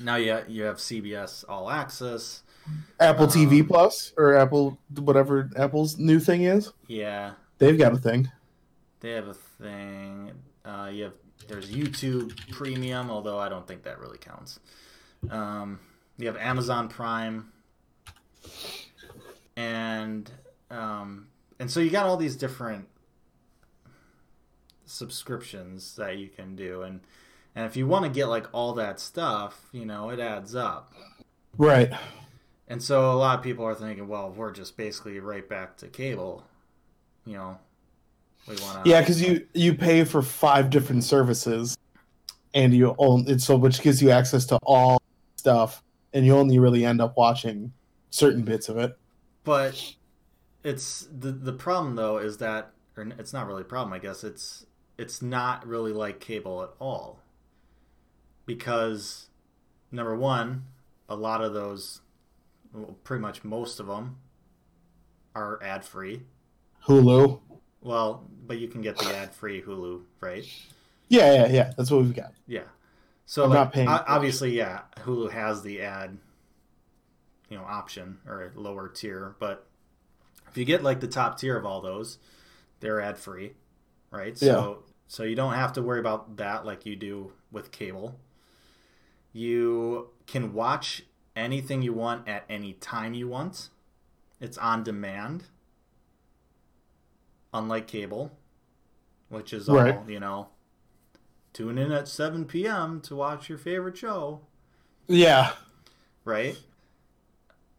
Now 0.00 0.16
you 0.16 0.42
you 0.48 0.64
have 0.64 0.78
CBS 0.78 1.44
All 1.48 1.70
Access. 1.70 2.42
Apple 3.00 3.26
TV 3.26 3.60
Um, 3.60 3.66
Plus 3.68 4.12
or 4.16 4.36
Apple 4.36 4.78
whatever 4.96 5.50
Apple's 5.56 5.98
new 5.98 6.18
thing 6.20 6.44
is. 6.44 6.72
Yeah, 6.86 7.32
They've 7.58 7.78
got 7.78 7.92
a 7.92 7.98
thing. 7.98 8.30
They 9.00 9.10
have 9.10 9.28
a 9.28 9.34
thing. 9.34 10.32
Uh, 10.64 10.90
you 10.92 11.04
have 11.04 11.12
there's 11.48 11.70
YouTube 11.70 12.36
Premium, 12.50 13.10
although 13.10 13.38
I 13.38 13.48
don't 13.48 13.66
think 13.66 13.82
that 13.82 13.98
really 13.98 14.18
counts. 14.18 14.60
Um, 15.30 15.78
you 16.16 16.26
have 16.26 16.36
Amazon 16.36 16.88
Prime, 16.88 17.52
and 19.56 20.30
um, 20.70 21.26
and 21.58 21.70
so 21.70 21.80
you 21.80 21.90
got 21.90 22.06
all 22.06 22.16
these 22.16 22.36
different 22.36 22.88
subscriptions 24.86 25.96
that 25.96 26.18
you 26.18 26.28
can 26.28 26.56
do, 26.56 26.82
and 26.82 27.00
and 27.54 27.66
if 27.66 27.76
you 27.76 27.86
want 27.86 28.04
to 28.04 28.10
get 28.10 28.26
like 28.26 28.46
all 28.52 28.72
that 28.74 29.00
stuff, 29.00 29.68
you 29.72 29.84
know, 29.84 30.10
it 30.10 30.20
adds 30.20 30.54
up. 30.54 30.92
Right. 31.56 31.92
And 32.68 32.82
so 32.82 33.12
a 33.12 33.14
lot 33.14 33.38
of 33.38 33.44
people 33.44 33.64
are 33.64 33.74
thinking, 33.74 34.08
well, 34.08 34.30
we're 34.30 34.52
just 34.52 34.76
basically 34.76 35.18
right 35.20 35.46
back 35.46 35.76
to 35.78 35.88
cable. 35.88 36.44
You 37.26 37.34
know, 37.34 37.58
we 38.48 38.56
want 38.56 38.84
to. 38.84 38.90
Yeah, 38.90 39.00
because 39.00 39.20
you 39.22 39.46
you 39.52 39.74
pay 39.74 40.04
for 40.04 40.22
five 40.22 40.70
different 40.70 41.04
services, 41.04 41.76
and 42.54 42.74
you 42.74 42.94
own 42.98 43.28
it, 43.28 43.40
so 43.40 43.56
which 43.56 43.82
gives 43.82 44.02
you 44.02 44.10
access 44.10 44.46
to 44.46 44.58
all 44.62 45.00
stuff, 45.36 45.82
and 46.12 46.24
you 46.24 46.34
only 46.36 46.58
really 46.58 46.84
end 46.84 47.00
up 47.00 47.16
watching 47.16 47.72
certain 48.10 48.42
bits 48.42 48.68
of 48.68 48.78
it. 48.78 48.96
But 49.44 49.94
it's 50.62 51.06
the 51.12 51.32
the 51.32 51.52
problem 51.52 51.96
though 51.96 52.18
is 52.18 52.38
that, 52.38 52.72
or 52.96 53.06
it's 53.18 53.32
not 53.32 53.46
really 53.46 53.62
a 53.62 53.66
problem. 53.66 53.92
I 53.92 53.98
guess 53.98 54.24
it's 54.24 54.66
it's 54.96 55.20
not 55.20 55.66
really 55.66 55.92
like 55.92 56.20
cable 56.20 56.62
at 56.62 56.70
all. 56.78 57.20
Because 58.46 59.28
number 59.90 60.14
one, 60.14 60.64
a 61.08 61.16
lot 61.16 61.42
of 61.42 61.54
those, 61.54 62.00
well, 62.74 62.96
pretty 63.04 63.22
much 63.22 63.44
most 63.44 63.80
of 63.80 63.86
them, 63.86 64.16
are 65.34 65.62
ad 65.62 65.84
free. 65.84 66.22
Hulu. 66.86 67.40
Well, 67.80 68.26
but 68.46 68.58
you 68.58 68.68
can 68.68 68.82
get 68.82 68.98
the 68.98 69.14
ad 69.16 69.34
free 69.34 69.62
Hulu, 69.62 70.02
right? 70.20 70.44
Yeah, 71.08 71.32
yeah, 71.34 71.46
yeah. 71.48 71.72
That's 71.76 71.90
what 71.90 72.02
we've 72.02 72.14
got. 72.14 72.32
Yeah. 72.46 72.62
So 73.26 73.44
I'm 73.44 73.50
like, 73.50 73.58
not 73.58 73.72
paying 73.72 73.88
o- 73.88 73.96
for 73.96 74.02
it. 74.02 74.08
obviously, 74.08 74.56
yeah, 74.56 74.82
Hulu 74.98 75.30
has 75.30 75.62
the 75.62 75.80
ad, 75.82 76.18
you 77.48 77.56
know, 77.56 77.64
option 77.64 78.18
or 78.26 78.52
lower 78.54 78.88
tier, 78.88 79.36
but 79.38 79.66
if 80.50 80.56
you 80.58 80.64
get 80.64 80.82
like 80.82 81.00
the 81.00 81.08
top 81.08 81.38
tier 81.38 81.56
of 81.56 81.64
all 81.64 81.80
those, 81.80 82.18
they're 82.80 83.00
ad 83.00 83.18
free, 83.18 83.52
right? 84.10 84.36
So 84.36 84.82
so 85.06 85.22
you 85.22 85.34
don't 85.36 85.54
have 85.54 85.72
to 85.74 85.82
worry 85.82 86.00
about 86.00 86.36
that 86.36 86.64
like 86.66 86.86
you 86.86 86.96
do 86.96 87.32
with 87.50 87.70
cable. 87.70 88.18
You 89.32 90.08
can 90.26 90.52
watch 90.52 91.02
anything 91.36 91.82
you 91.82 91.92
want 91.92 92.28
at 92.28 92.44
any 92.48 92.74
time 92.74 93.14
you 93.14 93.28
want. 93.28 93.68
It's 94.40 94.58
on 94.58 94.82
demand. 94.82 95.44
Unlike 97.52 97.86
cable, 97.86 98.32
which 99.28 99.52
is 99.52 99.68
all, 99.68 100.04
you 100.08 100.18
know, 100.18 100.48
tune 101.52 101.78
in 101.78 101.92
at 101.92 102.08
7 102.08 102.46
p.m. 102.46 103.00
to 103.02 103.14
watch 103.14 103.48
your 103.48 103.58
favorite 103.58 103.96
show, 103.96 104.40
Yeah. 105.06 105.52
right? 106.24 106.58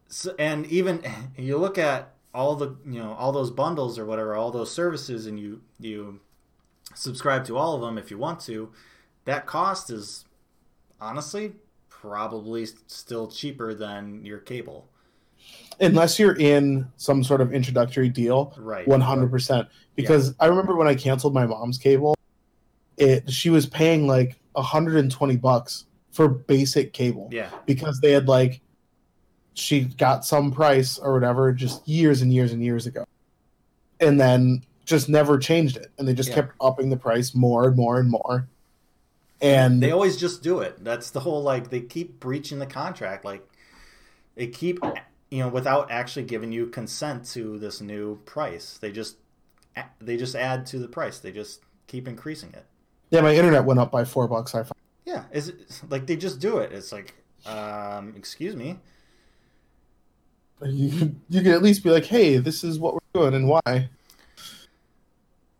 So, 0.08 0.34
and 0.40 0.66
even 0.68 1.04
you 1.38 1.58
look 1.58 1.78
at 1.78 2.14
all 2.34 2.56
the, 2.56 2.76
you 2.86 3.00
know, 3.04 3.14
all 3.14 3.34
those 3.34 3.52
bundles 3.52 4.00
or 4.00 4.06
whatever, 4.06 4.34
all 4.36 4.50
those 4.52 4.72
services 4.72 5.26
and 5.26 5.38
you 5.40 5.62
you 5.80 6.22
subscribe 6.94 7.44
to 7.46 7.58
all 7.58 7.76
of 7.76 7.82
them 7.82 7.98
if 7.98 8.10
you 8.10 8.18
want 8.18 8.40
to, 8.40 8.72
that 9.26 9.46
cost 9.46 9.90
is 9.90 10.24
honestly 11.02 11.54
probably 12.10 12.68
still 12.88 13.28
cheaper 13.28 13.74
than 13.74 14.24
your 14.26 14.40
cable. 14.40 14.88
Unless 15.80 16.20
you're 16.20 16.38
in 16.38 16.88
some 16.98 17.24
sort 17.24 17.42
of 17.42 17.54
introductory 17.54 18.10
deal, 18.10 18.54
Right. 18.58 18.88
one 18.88 19.02
hundred 19.02 19.30
percent. 19.32 19.68
Because 19.96 20.34
I 20.40 20.46
remember 20.48 20.76
when 20.76 20.88
I 20.88 20.96
canceled 20.96 21.34
my 21.34 21.46
mom's 21.46 21.78
cable, 21.78 22.16
it 22.98 23.30
she 23.32 23.50
was 23.50 23.66
paying 23.66 24.08
like 24.08 24.38
hundred 24.56 24.98
and 24.98 25.12
twenty 25.12 25.36
bucks 25.36 25.86
for 26.12 26.30
basic 26.30 26.94
cable. 26.94 27.28
Yeah. 27.32 27.50
because 27.66 28.00
they 28.00 28.12
had 28.12 28.28
like 28.28 28.62
she 29.54 29.82
got 29.82 30.24
some 30.26 30.52
price 30.52 30.98
or 30.98 31.14
whatever 31.14 31.52
just 31.54 31.86
years 31.88 32.22
and 32.22 32.34
years 32.34 32.52
and 32.54 32.62
years 32.64 32.86
ago 32.88 33.06
and 34.02 34.20
then 34.20 34.62
just 34.86 35.08
never 35.08 35.38
changed 35.38 35.78
it 35.78 35.92
and 35.98 36.06
they 36.08 36.14
just 36.14 36.30
Yeah. 36.30 36.36
kept 36.36 36.54
upping 36.60 36.90
the 36.90 36.98
price 36.98 37.34
more 37.34 37.68
and 37.68 37.76
more 37.78 38.00
and 38.00 38.10
more 38.10 38.48
and 39.42 39.82
they 39.84 39.92
always 39.92 40.18
just 40.18 40.42
do 40.44 40.60
it. 40.60 40.84
That's 40.84 41.12
the 41.12 41.20
whole 41.22 41.44
like 41.44 41.70
they 41.70 41.82
keep 41.82 42.20
breaching 42.20 42.60
the 42.60 42.66
contract. 42.66 43.26
Like 43.26 43.48
they 44.36 44.48
keep 44.48 44.80
you 45.30 45.40
know 45.40 45.48
without 45.50 45.92
actually 45.92 46.24
giving 46.26 46.52
you 46.52 46.68
consent 46.68 47.26
to 47.32 47.58
this 47.60 47.82
new 47.82 48.18
price. 48.26 48.78
They 48.80 48.92
just 48.92 49.18
they 50.00 50.18
just 50.18 50.36
add 50.36 50.66
to 50.68 50.80
the 50.80 50.88
price. 50.88 51.20
They 51.20 51.32
just 51.32 51.62
keep 51.88 52.08
increasing 52.08 52.50
it. 52.54 52.66
yeah 53.12 53.22
my 53.22 53.36
internet 53.36 53.64
went 53.66 53.80
up 53.80 53.92
by 53.92 54.04
four 54.06 54.28
bucks 54.28 54.56
i 54.56 54.60
found 54.64 54.74
Yeah, 55.06 55.26
is 55.32 55.50
it 55.50 55.82
like 55.90 56.08
they 56.08 56.16
just 56.16 56.40
do 56.40 56.58
it. 56.58 56.72
It's 56.72 56.92
like 56.92 57.14
um 57.46 58.14
excuse 58.18 58.56
me. 58.56 58.80
you, 60.64 60.90
can- 60.98 61.22
you 61.30 61.42
can 61.44 61.52
at 61.52 61.62
least 61.62 61.84
be 61.84 61.90
like 61.92 62.06
hey 62.06 62.38
this 62.38 62.64
is 62.64 62.80
what 62.80 62.94
we're 62.96 63.22
doing 63.22 63.34
and 63.36 63.48
why 63.48 63.90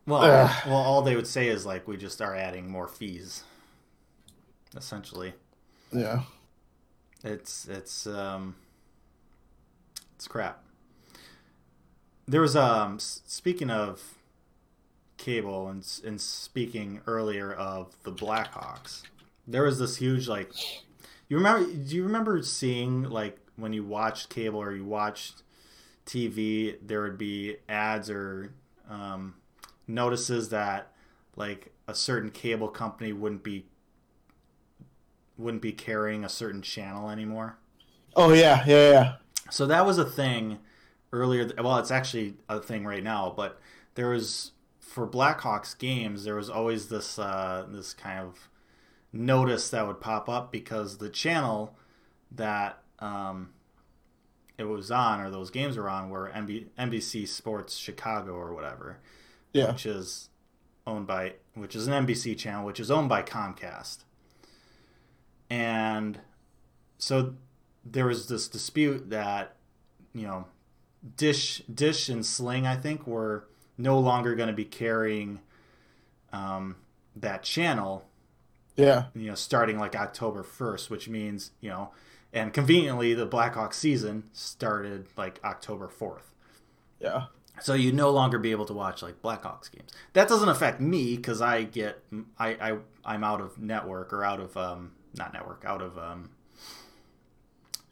Well, 0.06 0.22
Ugh. 0.22 0.62
well 0.66 0.76
all 0.76 1.02
they 1.02 1.14
would 1.16 1.26
say 1.28 1.48
is 1.48 1.64
like 1.66 1.86
we 1.86 1.96
just 1.96 2.20
are 2.22 2.34
adding 2.34 2.68
more 2.70 2.88
fees. 2.88 3.44
Essentially. 4.76 5.34
yeah 5.92 6.22
It's 7.24 7.66
it's 7.68 8.06
um 8.06 8.56
it's 10.14 10.28
crap. 10.28 10.62
There 12.26 12.40
was 12.40 12.56
um 12.56 12.98
speaking 12.98 13.70
of 13.70 14.16
cable 15.16 15.68
and 15.68 15.86
and 16.04 16.20
speaking 16.20 17.00
earlier 17.06 17.52
of 17.52 17.96
the 18.02 18.12
Blackhawks. 18.12 19.02
There 19.46 19.62
was 19.62 19.78
this 19.78 19.96
huge 19.96 20.28
like 20.28 20.50
you 21.28 21.36
remember 21.36 21.72
do 21.72 21.96
you 21.96 22.04
remember 22.04 22.42
seeing 22.42 23.04
like 23.04 23.38
when 23.56 23.72
you 23.72 23.84
watched 23.84 24.28
cable 24.28 24.60
or 24.60 24.72
you 24.72 24.84
watched 24.84 25.42
TV 26.04 26.76
there 26.82 27.02
would 27.02 27.18
be 27.18 27.56
ads 27.68 28.10
or 28.10 28.52
um, 28.88 29.34
notices 29.88 30.50
that 30.50 30.92
like 31.34 31.72
a 31.88 31.94
certain 31.94 32.30
cable 32.30 32.68
company 32.68 33.12
wouldn't 33.12 33.42
be 33.42 33.66
wouldn't 35.38 35.62
be 35.62 35.72
carrying 35.72 36.24
a 36.24 36.28
certain 36.28 36.62
channel 36.62 37.10
anymore. 37.10 37.58
Oh 38.14 38.32
yeah, 38.32 38.64
yeah, 38.66 38.90
yeah. 38.90 39.12
So 39.50 39.66
that 39.66 39.84
was 39.86 39.98
a 39.98 40.04
thing 40.04 40.58
earlier. 41.12 41.50
Well, 41.58 41.78
it's 41.78 41.90
actually 41.90 42.34
a 42.48 42.60
thing 42.60 42.84
right 42.86 43.02
now, 43.02 43.32
but 43.36 43.60
there 43.94 44.08
was 44.08 44.52
for 44.80 45.06
Blackhawks 45.06 45.76
games, 45.78 46.24
there 46.24 46.36
was 46.36 46.48
always 46.48 46.88
this 46.88 47.18
uh, 47.18 47.66
this 47.68 47.92
kind 47.92 48.20
of 48.20 48.48
notice 49.12 49.68
that 49.70 49.86
would 49.86 50.00
pop 50.00 50.28
up 50.28 50.50
because 50.50 50.98
the 50.98 51.08
channel 51.10 51.76
that 52.32 52.82
um, 52.98 53.50
it 54.58 54.64
was 54.64 54.90
on 54.90 55.20
or 55.20 55.30
those 55.30 55.50
games 55.50 55.76
were 55.76 55.88
on 55.88 56.08
were 56.10 56.30
NB- 56.34 56.66
NBC 56.78 57.28
Sports 57.28 57.76
Chicago 57.76 58.32
or 58.32 58.54
whatever, 58.54 58.98
Yeah. 59.52 59.72
which 59.72 59.84
is 59.86 60.30
owned 60.86 61.06
by 61.06 61.34
which 61.54 61.76
is 61.76 61.86
an 61.86 62.06
NBC 62.06 62.36
channel, 62.38 62.64
which 62.64 62.80
is 62.80 62.90
owned 62.90 63.08
by 63.08 63.22
Comcast, 63.22 63.98
and 65.50 66.18
so 66.98 67.34
there 67.84 68.06
was 68.06 68.28
this 68.28 68.48
dispute 68.48 69.10
that 69.10 69.54
you 70.12 70.26
know 70.26 70.46
Dish 71.16 71.62
Dish 71.72 72.08
and 72.08 72.24
Sling 72.24 72.66
I 72.66 72.76
think 72.76 73.06
were 73.06 73.46
no 73.78 73.98
longer 73.98 74.34
going 74.34 74.48
to 74.48 74.54
be 74.54 74.64
carrying 74.64 75.40
um, 76.32 76.76
that 77.14 77.42
channel 77.42 78.04
Yeah. 78.76 79.04
you 79.14 79.28
know, 79.28 79.34
starting 79.34 79.78
like 79.78 79.94
October 79.94 80.42
1st, 80.42 80.90
which 80.90 81.08
means, 81.08 81.50
you 81.60 81.68
know, 81.70 81.90
and 82.32 82.52
conveniently 82.52 83.14
the 83.14 83.26
Blackhawks 83.26 83.74
season 83.74 84.24
started 84.32 85.06
like 85.16 85.38
October 85.44 85.88
4th. 85.88 86.32
Yeah. 87.00 87.24
So 87.60 87.72
you'd 87.74 87.94
no 87.94 88.10
longer 88.10 88.38
be 88.38 88.50
able 88.50 88.66
to 88.66 88.72
watch 88.74 89.02
like 89.02 89.20
Blackhawks 89.22 89.70
games. 89.70 89.92
That 90.14 90.26
doesn't 90.28 90.48
affect 90.48 90.80
me 90.80 91.16
because 91.16 91.40
I 91.40 91.62
get, 91.64 92.02
I, 92.38 92.48
I, 92.48 92.78
I'm 93.04 93.22
out 93.24 93.40
of 93.40 93.58
network 93.58 94.12
or 94.12 94.24
out 94.24 94.40
of, 94.40 94.56
um, 94.56 94.92
not 95.16 95.32
network, 95.32 95.64
out 95.66 95.82
of, 95.82 95.98
um, 95.98 96.30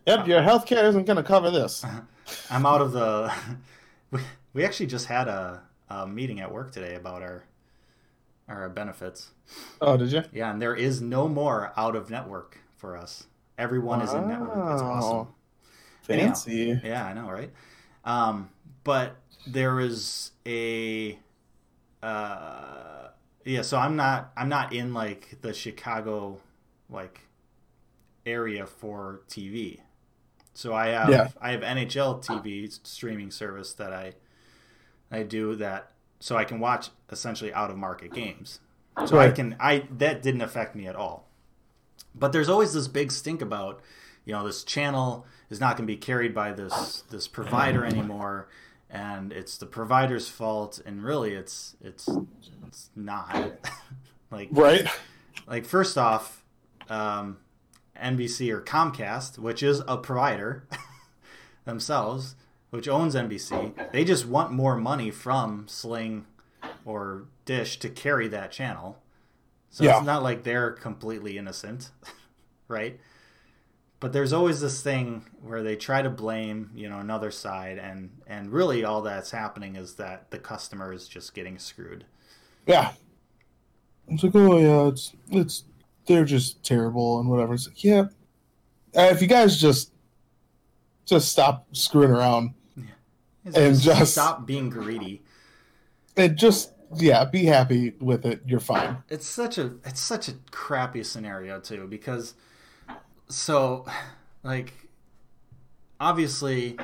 Yep, 0.07 0.27
your 0.29 0.43
healthcare 0.43 0.85
isn't 0.85 1.07
going 1.07 1.17
to 1.17 1.23
cover 1.23 1.51
this. 1.51 1.85
I'm 2.51 2.67
out 2.67 2.83
of 2.83 2.93
the, 2.93 3.33
we, 4.11 4.21
we 4.53 4.65
actually 4.65 4.87
just 4.87 5.07
had 5.07 5.29
a, 5.29 5.63
a 5.89 6.07
meeting 6.07 6.41
at 6.41 6.53
work 6.53 6.73
today 6.73 6.95
about 6.95 7.23
our, 7.23 7.45
our 8.49 8.69
benefits. 8.69 9.31
Oh, 9.81 9.97
did 9.97 10.13
you? 10.13 10.23
Yeah, 10.33 10.51
and 10.51 10.61
there 10.61 10.75
is 10.75 11.01
no 11.01 11.29
more 11.29 11.73
out 11.77 11.97
of 11.97 12.11
network 12.11 12.59
for 12.77 12.97
us. 12.97 13.27
Everyone 13.57 14.03
is 14.03 14.13
in 14.13 14.29
network. 14.29 14.73
It's 14.73 14.83
awesome. 14.83 15.29
Fancy. 16.03 16.79
Yeah, 16.85 17.07
I 17.07 17.15
know, 17.15 17.31
right? 17.31 17.51
Um, 18.05 18.51
but 18.83 19.17
there 19.47 19.81
is 19.81 20.33
a 20.47 21.19
uh, 22.03 23.09
yeah. 23.45 23.63
So 23.63 23.79
I'm 23.79 23.97
not 23.97 24.33
I'm 24.37 24.49
not 24.49 24.73
in 24.73 24.93
like 24.93 25.39
the 25.41 25.55
Chicago 25.55 26.41
like 26.91 27.21
area 28.27 28.67
for 28.67 29.23
TV. 29.29 29.81
So 30.55 30.73
I 30.75 30.89
have 30.89 31.09
Yeah. 31.11 31.29
I 31.41 31.51
have 31.53 31.61
NHL 31.61 32.25
TV 32.25 32.71
streaming 32.87 33.31
service 33.31 33.73
that 33.75 33.93
I 33.93 34.15
I 35.11 35.23
do 35.23 35.55
that 35.57 35.93
so 36.21 36.37
I 36.37 36.45
can 36.45 36.59
watch 36.61 36.91
essentially 37.11 37.53
out 37.53 37.71
of 37.71 37.77
market 37.77 38.13
games. 38.13 38.61
So 39.07 39.19
I 39.19 39.31
can 39.31 39.57
I 39.61 39.89
that 39.99 40.23
didn't 40.23 40.43
affect 40.43 40.75
me 40.77 40.87
at 40.87 40.97
all. 40.97 41.29
But 42.15 42.33
there's 42.33 42.49
always 42.49 42.73
this 42.73 42.87
big 42.87 43.11
stink 43.11 43.43
about, 43.43 43.81
you 44.25 44.33
know, 44.33 44.47
this 44.47 44.63
channel 44.63 45.27
is 45.51 45.59
not 45.61 45.77
going 45.77 45.87
to 45.87 45.93
be 45.93 45.97
carried 45.97 46.33
by 46.35 46.53
this 46.53 47.03
this 47.11 47.27
provider 47.27 47.85
anymore, 47.85 48.49
and 48.89 49.33
it's 49.33 49.59
the 49.59 49.67
provider's 49.67 50.29
fault. 50.29 50.81
And 50.87 51.03
really, 51.03 51.35
it's 51.35 51.77
it's 51.81 52.09
it's 52.69 52.91
not. 52.95 53.55
like 54.31 54.49
Right. 54.53 54.87
like 55.49 55.65
first 55.65 55.99
off, 55.99 56.44
um, 56.91 57.39
NBC 58.01 58.51
or 58.51 58.61
Comcast, 58.61 59.39
which 59.39 59.63
is 59.63 59.83
a 59.87 59.97
provider 59.97 60.67
themselves, 61.65 62.35
which 62.71 62.89
owns 62.89 63.15
NBC, 63.15 63.93
they 63.93 64.05
just 64.05 64.27
want 64.27 64.53
more 64.53 64.77
money 64.77 65.11
from 65.11 65.67
Sling 65.69 66.27
or 66.85 67.25
Dish 67.45 67.79
to 67.79 67.89
carry 67.89 68.29
that 68.29 68.51
channel. 68.53 68.99
So 69.71 69.85
Yeah. 69.85 69.97
it's 69.99 70.07
not 70.07 70.23
like 70.23 70.43
they're 70.45 70.73
completely 70.73 71.39
innocent, 71.39 71.91
right? 72.69 72.99
But 74.01 74.13
there's 74.13 74.33
always 74.33 74.61
this 74.61 74.83
thing 74.83 75.25
where 75.41 75.63
they 75.63 75.77
try 75.77 76.03
to 76.03 76.11
blame, 76.11 76.71
you 76.75 76.89
know, 76.91 76.99
another 76.99 77.31
side, 77.31 77.79
and 77.79 78.11
and 78.27 78.53
really 78.53 78.85
all 78.85 79.01
that's 79.01 79.31
happening 79.31 79.77
is 79.77 79.95
that 79.95 80.31
the 80.31 80.39
customer 80.39 80.93
is 80.93 81.09
just 81.09 81.33
getting 81.35 81.59
screwed. 81.59 82.05
Yeah. 82.67 82.93
It's 84.09 84.23
like, 84.23 84.35
oh 84.35 84.59
yeah, 84.59 84.89
it's 84.89 85.13
it's 85.31 85.65
they're 86.07 86.25
just 86.25 86.63
terrible 86.65 87.21
and 87.21 87.29
whatever. 87.29 87.55
It's 87.55 87.67
like, 87.67 87.83
yeah. 87.85 88.05
Uh, 88.97 89.09
if 89.11 89.21
you 89.23 89.29
guys 89.29 89.61
just 89.61 89.93
just 91.07 91.29
stop 91.31 91.67
screwing 91.73 92.11
around 92.11 92.55
It's 93.45 93.57
And 93.57 93.79
just- 93.79 94.13
stop 94.13 94.47
being 94.47 94.71
greedy. 94.71 95.23
and 96.17 96.37
just 96.37 96.73
yeah, 96.97 97.25
be 97.25 97.45
happy 97.45 97.95
with 98.01 98.25
it. 98.25 98.43
You're 98.47 98.61
fine. 98.61 98.99
it's 99.09 99.27
such 99.27 99.59
a 99.59 99.75
it's 99.85 100.01
such 100.01 100.29
a 100.29 100.35
crappy 100.53 101.03
scenario 101.03 101.59
too 101.61 101.87
because 101.89 102.35
so 103.29 103.85
like 104.43 104.73
obviously 106.01 106.77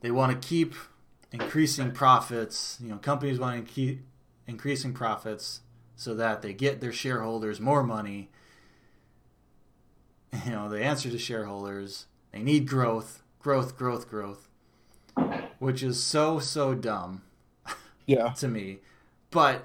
they 0.00 0.10
want 0.10 0.40
to 0.40 0.48
keep 0.48 0.74
increasing 1.32 1.92
profits 1.92 2.78
you 2.80 2.88
know 2.88 2.96
companies 2.96 3.38
want 3.38 3.64
to 3.66 3.72
keep 3.72 4.02
increasing 4.46 4.92
profits 4.92 5.60
so 5.96 6.14
that 6.14 6.42
they 6.42 6.52
get 6.52 6.80
their 6.80 6.92
shareholders 6.92 7.60
more 7.60 7.82
money 7.82 8.30
you 10.44 10.52
know 10.52 10.68
the 10.68 10.82
answer 10.82 11.10
to 11.10 11.18
shareholders 11.18 12.06
they 12.32 12.40
need 12.40 12.66
growth 12.68 13.22
growth 13.40 13.76
growth 13.76 14.08
growth 14.08 14.48
which 15.58 15.82
is 15.82 16.02
so 16.02 16.38
so 16.38 16.74
dumb 16.74 17.22
Yeah. 18.06 18.30
to 18.34 18.48
me. 18.48 18.78
But 19.30 19.64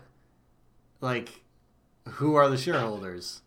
like 1.02 1.42
who 2.08 2.36
are 2.36 2.50
the 2.50 2.58
shareholders? 2.58 3.42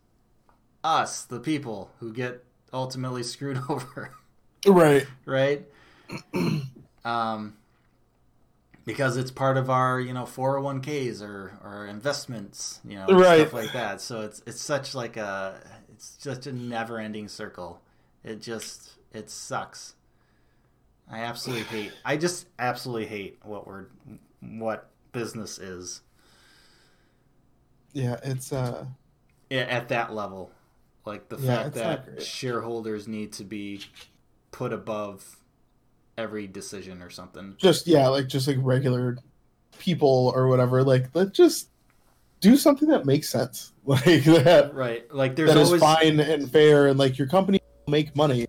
Us, 0.83 1.25
the 1.25 1.41
people 1.41 1.91
who 1.99 2.13
get 2.13 2.45
ultimately 2.73 3.23
screwed 3.23 3.59
over, 3.69 4.15
Right. 4.67 5.07
right? 5.25 5.65
um 7.05 7.57
because 8.85 9.17
it's 9.17 9.31
part 9.31 9.57
of 9.57 9.71
our, 9.71 10.01
you 10.01 10.13
know, 10.13 10.25
401k's 10.25 11.23
or 11.23 11.59
or 11.63 11.87
investments, 11.87 12.81
you 12.85 12.97
know, 12.97 13.07
Right. 13.09 13.49
stuff 13.49 13.53
like 13.53 13.73
that. 13.73 14.01
So 14.01 14.23
it's 14.23 14.43
it's 14.47 14.61
such 14.61 14.95
like 14.95 15.17
a 15.17 15.61
it's 15.93 16.17
just 16.17 16.47
a 16.47 16.53
never-ending 16.53 17.29
circle. 17.29 17.81
It 18.23 18.41
just 18.41 18.93
it 19.13 19.31
sucks. 19.31 19.95
I 21.11 21.21
absolutely 21.21 21.65
hate. 21.65 21.95
I 22.05 22.17
just 22.17 22.47
absolutely 22.59 23.07
hate 23.07 23.39
what 23.43 23.67
we're 23.67 23.87
what 24.41 24.91
business 25.13 25.59
is 25.59 26.03
Yeah, 27.93 28.19
it's 28.25 28.53
uh 28.53 28.87
i- 29.51 29.55
at 29.57 29.89
that 29.89 30.13
level. 30.13 30.51
Like 31.05 31.29
the 31.29 31.37
Yeah, 31.37 31.69
fact 31.69 31.75
that 31.75 32.23
shareholders 32.23 33.07
need 33.07 33.33
to 33.35 33.45
be 33.45 33.83
put 34.53 34.73
above 34.73 35.37
every 36.17 36.47
decision 36.47 37.03
or 37.03 37.11
something. 37.11 37.55
just 37.59 37.87
yeah, 37.87 38.09
like 38.09 38.29
just 38.29 38.47
like 38.49 38.57
regular 38.61 39.19
people 39.79 40.33
or 40.35 40.49
whatever. 40.49 40.83
Like 40.83 41.07
let's 41.15 41.31
just 41.33 41.69
do 42.41 42.57
something 42.57 42.89
that 42.89 43.05
makes 43.07 43.29
sense. 43.29 43.73
Like 43.87 44.25
that 44.25 44.71
Right. 44.75 45.13
Like 45.15 45.37
there's 45.37 45.53
that 45.53 45.61
is 45.61 45.69
always 45.69 45.83
fine 45.83 46.19
and 46.19 46.51
fair 46.51 46.87
and 46.87 46.99
like 46.99 47.19
your 47.19 47.29
company 47.29 47.61
will 47.85 47.91
make 47.93 48.17
money 48.17 48.47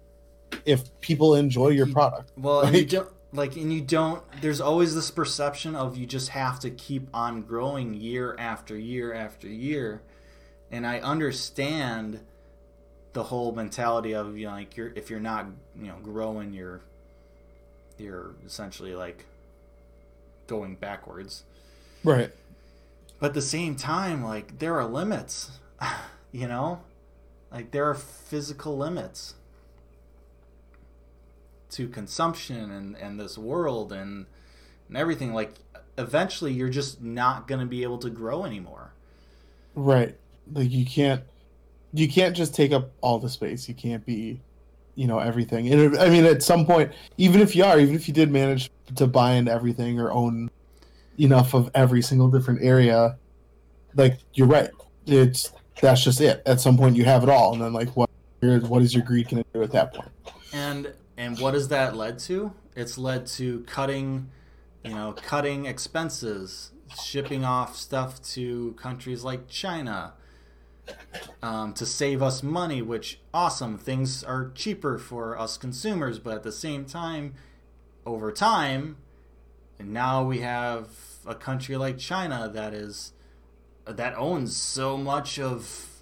if 0.66 0.98
people 1.02 1.36
enjoy 1.36 1.70
your 1.70 1.88
product. 1.88 2.32
well, 2.38 2.62
and 2.62 2.74
you 2.74 2.82
like- 2.84 2.90
don't 2.90 3.10
like 3.34 3.56
and 3.58 3.74
you 3.74 3.82
don't 3.82 4.24
there's 4.40 4.62
always 4.62 4.96
this 4.96 5.12
perception 5.12 5.76
of 5.76 5.98
you 5.98 6.06
just 6.06 6.30
have 6.30 6.58
to 6.62 6.70
keep 6.70 7.10
on 7.14 7.42
growing 7.42 7.94
year 7.94 8.36
after 8.40 8.78
year 8.78 9.14
after 9.14 9.48
year. 9.50 10.04
And 10.72 10.88
I 10.88 11.00
understand 11.00 12.22
the 13.12 13.24
whole 13.24 13.52
mentality 13.54 14.14
of 14.14 14.38
you 14.38 14.46
know 14.48 14.54
like 14.54 14.78
you're 14.78 14.94
if 14.96 15.10
you're 15.10 15.20
not, 15.20 15.48
you 15.78 15.88
know, 15.88 15.98
growing 16.02 16.54
you're 16.54 16.82
you're 17.98 18.36
essentially 18.46 18.96
like 18.96 19.26
going 20.48 20.76
backwards. 20.76 21.44
Right. 22.04 22.32
But 23.20 23.28
at 23.28 23.34
the 23.34 23.42
same 23.42 23.76
time, 23.76 24.24
like 24.24 24.60
there 24.60 24.80
are 24.80 24.86
limits, 24.86 25.52
you 26.32 26.48
know, 26.48 26.82
like 27.52 27.72
there 27.72 27.90
are 27.90 27.96
physical 27.96 28.78
limits 28.78 29.36
to 31.72 31.88
consumption 31.88 32.72
and 32.72 32.96
and 32.98 33.20
this 33.20 33.38
world 33.38 33.92
and 33.92 34.26
and 34.88 34.98
everything. 34.98 35.34
Like 35.34 35.54
eventually, 35.98 36.54
you're 36.54 36.70
just 36.70 37.02
not 37.02 37.48
going 37.48 37.62
to 37.62 37.66
be 37.66 37.84
able 37.84 37.98
to 38.00 38.10
grow 38.10 38.46
anymore. 38.46 38.92
Right. 39.74 40.16
Like 40.52 40.72
you 40.72 40.86
can't 40.86 41.24
you 41.96 42.10
can't 42.10 42.36
just 42.36 42.54
take 42.54 42.74
up 42.74 42.92
all 43.00 43.20
the 43.20 43.30
space. 43.30 43.70
You 43.70 43.74
can't 43.74 44.06
be, 44.06 44.42
you 44.96 45.08
know, 45.08 45.20
everything. 45.20 45.72
And 45.72 45.98
I 45.98 46.10
mean 46.10 46.26
at 46.26 46.42
some 46.42 46.66
point, 46.66 46.92
even 47.18 47.42
if 47.42 47.56
you 47.56 47.64
are, 47.64 47.80
even 47.80 47.96
if 47.96 48.08
you 48.08 48.14
did 48.14 48.32
manage 48.32 48.72
to 48.96 49.08
buy 49.08 49.34
into 49.34 49.52
everything 49.52 50.00
or 50.00 50.12
own 50.12 50.50
enough 51.18 51.54
of 51.54 51.70
every 51.74 52.02
single 52.02 52.30
different 52.30 52.64
area, 52.64 53.18
like 53.96 54.20
you're 54.34 54.48
right. 54.48 54.70
It's 55.06 55.52
that's 55.82 56.04
just 56.04 56.22
it. 56.22 56.42
At 56.46 56.62
some 56.62 56.78
point, 56.78 56.96
you 56.96 57.06
have 57.06 57.24
it 57.24 57.30
all, 57.30 57.54
and 57.54 57.62
then 57.62 57.74
like 57.74 57.90
what 57.96 58.10
what 58.42 58.82
is 58.82 58.94
your 58.94 59.04
greed 59.04 59.30
going 59.30 59.44
to 59.44 59.50
do 59.54 59.64
at 59.64 59.72
that 59.72 59.94
point? 59.94 60.12
And 60.54 60.94
and 61.18 61.40
what 61.40 61.54
has 61.54 61.68
that 61.70 61.96
led 61.96 62.20
to? 62.20 62.54
It's 62.76 62.98
led 62.98 63.26
to 63.28 63.62
cutting, 63.62 64.30
you 64.84 64.94
know, 64.94 65.14
cutting 65.14 65.66
expenses, 65.66 66.72
shipping 67.02 67.46
off 67.46 67.76
stuff 67.76 68.22
to 68.34 68.74
countries 68.74 69.24
like 69.24 69.48
China. 69.48 70.14
Um, 71.42 71.74
to 71.74 71.86
save 71.86 72.24
us 72.24 72.42
money, 72.42 72.82
which 72.82 73.20
awesome 73.34 73.78
things 73.78 74.24
are 74.24 74.52
cheaper 74.56 74.98
for 74.98 75.38
us 75.38 75.58
consumers, 75.58 76.18
but 76.20 76.34
at 76.36 76.44
the 76.44 76.52
same 76.52 76.86
time, 76.86 77.36
over 78.06 78.32
time, 78.32 78.98
and 79.80 79.94
now 79.94 80.24
we 80.24 80.40
have 80.40 80.88
a 81.26 81.36
country 81.36 81.78
like 81.78 81.98
China 81.98 82.50
that 82.54 82.74
is 82.74 83.14
that 83.86 84.16
owns 84.18 84.56
so 84.56 84.98
much 84.98 85.38
of 85.40 86.02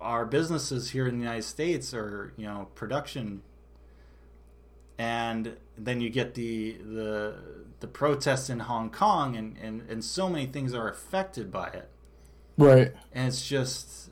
our 0.00 0.24
businesses 0.24 0.90
here 0.90 1.06
in 1.06 1.16
the 1.18 1.24
United 1.24 1.42
States 1.44 1.92
or 1.92 2.32
you 2.36 2.46
know 2.46 2.68
production 2.74 3.42
and 4.98 5.56
then 5.76 6.00
you 6.00 6.10
get 6.10 6.34
the 6.34 6.72
the 6.78 7.34
the 7.80 7.86
protests 7.86 8.50
in 8.50 8.60
Hong 8.60 8.90
Kong 8.90 9.36
and, 9.36 9.56
and, 9.58 9.82
and 9.88 10.04
so 10.04 10.28
many 10.28 10.46
things 10.46 10.74
are 10.74 10.88
affected 10.88 11.50
by 11.52 11.68
it 11.68 11.88
Right. 12.56 12.92
and 13.12 13.28
it's 13.28 13.46
just 13.46 14.10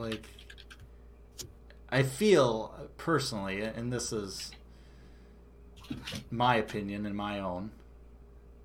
like 0.00 0.26
I 1.90 2.02
feel 2.02 2.88
personally 2.96 3.62
and 3.62 3.92
this 3.92 4.12
is 4.12 4.50
my 6.30 6.56
opinion 6.56 7.06
and 7.06 7.14
my 7.14 7.38
own 7.40 7.70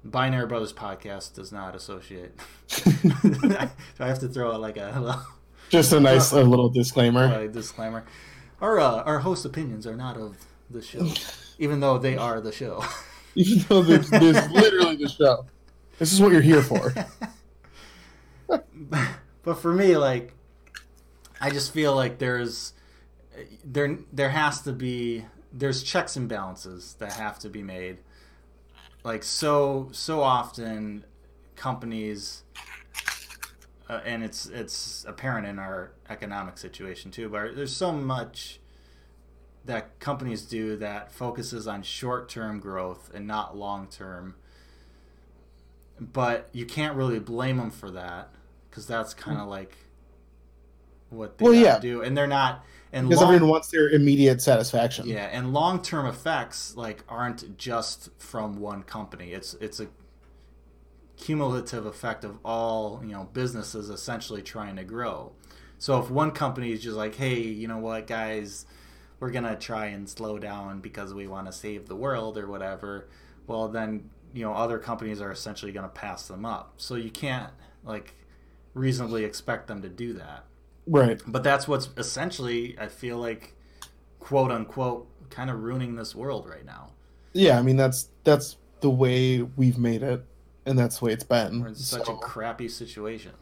Binary 0.04 0.48
Brothers 0.48 0.74
podcast 0.74 1.36
does 1.36 1.52
not 1.52 1.76
associate. 1.76 2.32
I 4.00 4.08
have 4.08 4.20
to 4.20 4.28
throw 4.28 4.52
out 4.52 4.62
like 4.62 4.78
a 4.78 4.92
little 5.00 5.22
Just 5.70 5.94
a 5.94 6.00
nice 6.00 6.34
uh, 6.34 6.42
little 6.42 6.70
disclaimer. 6.70 7.26
uh, 7.26 7.48
disclaimer. 7.48 8.04
Our 8.60 8.80
uh, 8.80 9.04
our 9.04 9.20
host 9.20 9.46
opinions 9.46 9.86
are 9.86 9.96
not 9.96 10.18
of 10.18 10.38
the 10.72 10.82
show, 10.82 11.08
even 11.60 11.80
though 11.82 11.98
they 11.98 12.18
are 12.18 12.42
the 12.42 12.52
show. 12.52 12.84
Even 13.36 13.64
though 13.70 13.82
this, 13.82 14.10
this 14.10 14.36
is 14.36 14.52
literally 14.52 14.98
the 14.98 15.08
show. 15.08 15.46
This 15.98 16.12
is 16.12 16.20
what 16.20 16.34
you're 16.34 16.42
here 16.42 16.62
for. 16.62 16.94
but 19.44 19.54
for 19.54 19.72
me, 19.72 19.96
like, 19.96 20.34
I 21.42 21.50
just 21.50 21.74
feel 21.74 21.96
like 21.96 22.20
there's 22.20 22.74
there 23.66 23.98
there 24.14 24.30
has 24.30 24.62
to 24.62 24.72
be 24.72 25.26
there's 25.52 25.82
checks 25.82 26.16
and 26.16 26.30
balances 26.30 26.96
that 27.00 27.14
have 27.14 27.40
to 27.40 27.50
be 27.50 27.64
made. 27.64 27.98
Like 29.04 29.24
so 29.24 29.90
so 29.92 30.22
often, 30.22 31.04
companies. 31.56 32.44
Uh, 33.90 34.00
and 34.06 34.24
it's 34.24 34.46
it's 34.46 35.04
apparent 35.08 35.48
in 35.48 35.58
our 35.58 35.94
economic 36.10 36.60
situation 36.60 37.10
too. 37.10 37.28
But 37.28 37.56
there's 37.56 37.76
so 37.76 37.92
much 37.92 38.60
that 39.66 40.00
companies 40.00 40.44
do 40.44 40.78
that 40.78 41.12
focuses 41.12 41.68
on 41.68 41.84
short-term 41.84 42.60
growth 42.60 43.12
and 43.14 43.28
not 43.28 43.58
long-term. 43.58 44.36
But 46.00 46.50
you 46.52 46.66
can't 46.66 46.96
really 46.96 47.20
blame 47.20 47.58
them 47.58 47.70
for 47.70 47.92
that 47.92 48.30
because 48.70 48.88
that's 48.88 49.14
kind 49.14 49.40
of 49.40 49.48
like 49.48 49.76
what 51.12 51.38
they 51.38 51.46
Well, 51.46 51.54
yeah. 51.54 51.78
do, 51.80 52.02
and 52.02 52.18
they're 52.18 52.26
not. 52.28 52.66
And 52.94 53.08
Because 53.08 53.22
long- 53.22 53.34
everyone 53.36 53.50
wants 53.52 53.70
their 53.70 53.90
immediate 53.90 54.42
satisfaction. 54.42 55.08
yeah, 55.08 55.30
and 55.32 55.54
long 55.54 55.82
term 55.82 56.06
effects 56.08 56.76
like 56.76 57.04
aren't 57.08 57.58
just 57.58 58.10
from 58.18 58.60
one 58.60 58.84
company. 58.84 59.32
It's 59.32 59.54
it's 59.62 59.80
a 59.80 59.88
cumulative 61.18 61.86
effect 61.86 62.24
of 62.24 62.38
all 62.44 63.00
you 63.04 63.12
know 63.12 63.30
businesses 63.34 63.90
essentially 63.90 64.42
trying 64.42 64.76
to 64.78 64.84
grow. 64.84 65.32
So 65.78 66.00
if 66.00 66.10
one 66.12 66.32
company 66.32 66.72
is 66.72 66.82
just 66.84 66.96
like, 66.98 67.16
hey, 67.16 67.40
you 67.40 67.68
know 67.68 67.78
what, 67.80 68.08
guys, 68.08 68.66
we're 69.20 69.32
gonna 69.32 69.56
try 69.58 69.88
and 69.88 70.08
slow 70.10 70.38
down 70.40 70.80
because 70.82 71.14
we 71.14 71.28
want 71.28 71.48
to 71.48 71.54
save 71.54 71.88
the 71.88 71.96
world 71.96 72.38
or 72.38 72.48
whatever, 72.48 73.08
well 73.48 73.68
then 73.68 74.10
you 74.34 74.44
know 74.44 74.54
other 74.54 74.80
companies 74.80 75.22
are 75.22 75.32
essentially 75.32 75.72
gonna 75.72 75.88
pass 75.90 76.28
them 76.28 76.46
up. 76.46 76.74
So 76.78 76.96
you 76.96 77.10
can't 77.12 77.52
like 77.86 78.16
reasonably 78.74 79.24
expect 79.24 79.68
them 79.68 79.82
to 79.82 79.90
do 79.90 80.14
that. 80.14 80.46
Right. 80.92 81.22
But 81.26 81.44
that's 81.44 81.68
what's 81.68 81.90
essentially, 81.98 82.78
I 82.80 82.88
feel 82.88 83.18
like, 83.18 83.56
quote 84.20 84.52
unquote, 84.52 85.08
kind 85.30 85.50
of 85.50 85.62
ruining 85.64 85.96
this 85.96 86.16
world 86.16 86.48
right 86.50 86.66
now. 86.66 86.92
Yeah, 87.34 87.58
I 87.60 87.62
mean 87.62 87.78
that's 87.78 88.10
that's 88.24 88.58
the 88.82 88.90
way 88.90 89.42
we've 89.42 89.78
made 89.78 90.04
it, 90.04 90.26
and 90.66 90.78
that's 90.78 91.00
the 91.00 91.06
way 91.06 91.14
it's 91.14 91.24
been. 91.24 91.62
We're 91.62 91.68
in 91.70 91.76
such 91.76 92.06
So, 92.06 92.14
a 92.16 92.18
crappy 92.18 92.68
situation. 92.68 93.34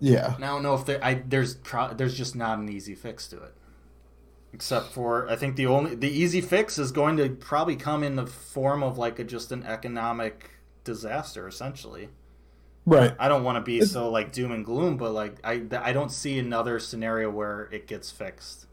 yeah. 0.00 0.36
And 0.36 0.44
I 0.44 0.48
don't 0.48 0.62
know 0.62 0.74
if 0.74 0.84
there, 0.86 1.02
I 1.04 1.14
there's 1.26 1.54
pro, 1.56 1.94
there's 1.94 2.16
just 2.16 2.36
not 2.36 2.58
an 2.58 2.68
easy 2.68 2.94
fix 2.94 3.26
to 3.28 3.42
it. 3.42 3.54
Except 4.52 4.92
for, 4.92 5.28
I 5.28 5.36
think 5.36 5.56
the 5.56 5.66
only 5.66 5.94
the 5.94 6.08
easy 6.10 6.40
fix 6.40 6.78
is 6.78 6.90
going 6.92 7.16
to 7.18 7.28
probably 7.30 7.76
come 7.76 8.02
in 8.02 8.16
the 8.16 8.26
form 8.26 8.82
of 8.82 8.96
like 8.98 9.18
a, 9.18 9.24
just 9.24 9.52
an 9.52 9.62
economic 9.64 10.50
disaster, 10.84 11.46
essentially. 11.46 12.08
Right. 12.86 13.12
I 13.18 13.28
don't 13.28 13.42
want 13.42 13.56
to 13.56 13.62
be 13.62 13.84
so 13.84 14.08
like 14.10 14.32
doom 14.32 14.52
and 14.52 14.64
gloom, 14.64 14.96
but 14.96 15.12
like 15.12 15.38
I 15.42 15.62
I 15.72 15.92
don't 15.92 16.10
see 16.12 16.38
another 16.38 16.78
scenario 16.78 17.28
where 17.30 17.68
it 17.72 17.88
gets 17.88 18.12
fixed. 18.12 18.66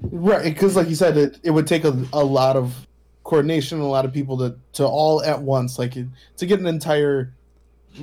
Right. 0.00 0.44
Because 0.44 0.76
like 0.76 0.88
you 0.88 0.94
said, 0.94 1.18
it, 1.18 1.38
it 1.42 1.50
would 1.50 1.66
take 1.66 1.84
a, 1.84 2.06
a 2.14 2.24
lot 2.24 2.56
of 2.56 2.86
coordination, 3.22 3.80
a 3.80 3.86
lot 3.86 4.06
of 4.06 4.12
people 4.12 4.38
to 4.38 4.56
to 4.72 4.86
all 4.86 5.22
at 5.22 5.42
once, 5.42 5.78
like 5.78 5.92
to 5.92 6.46
get 6.46 6.58
an 6.58 6.66
entire 6.66 7.34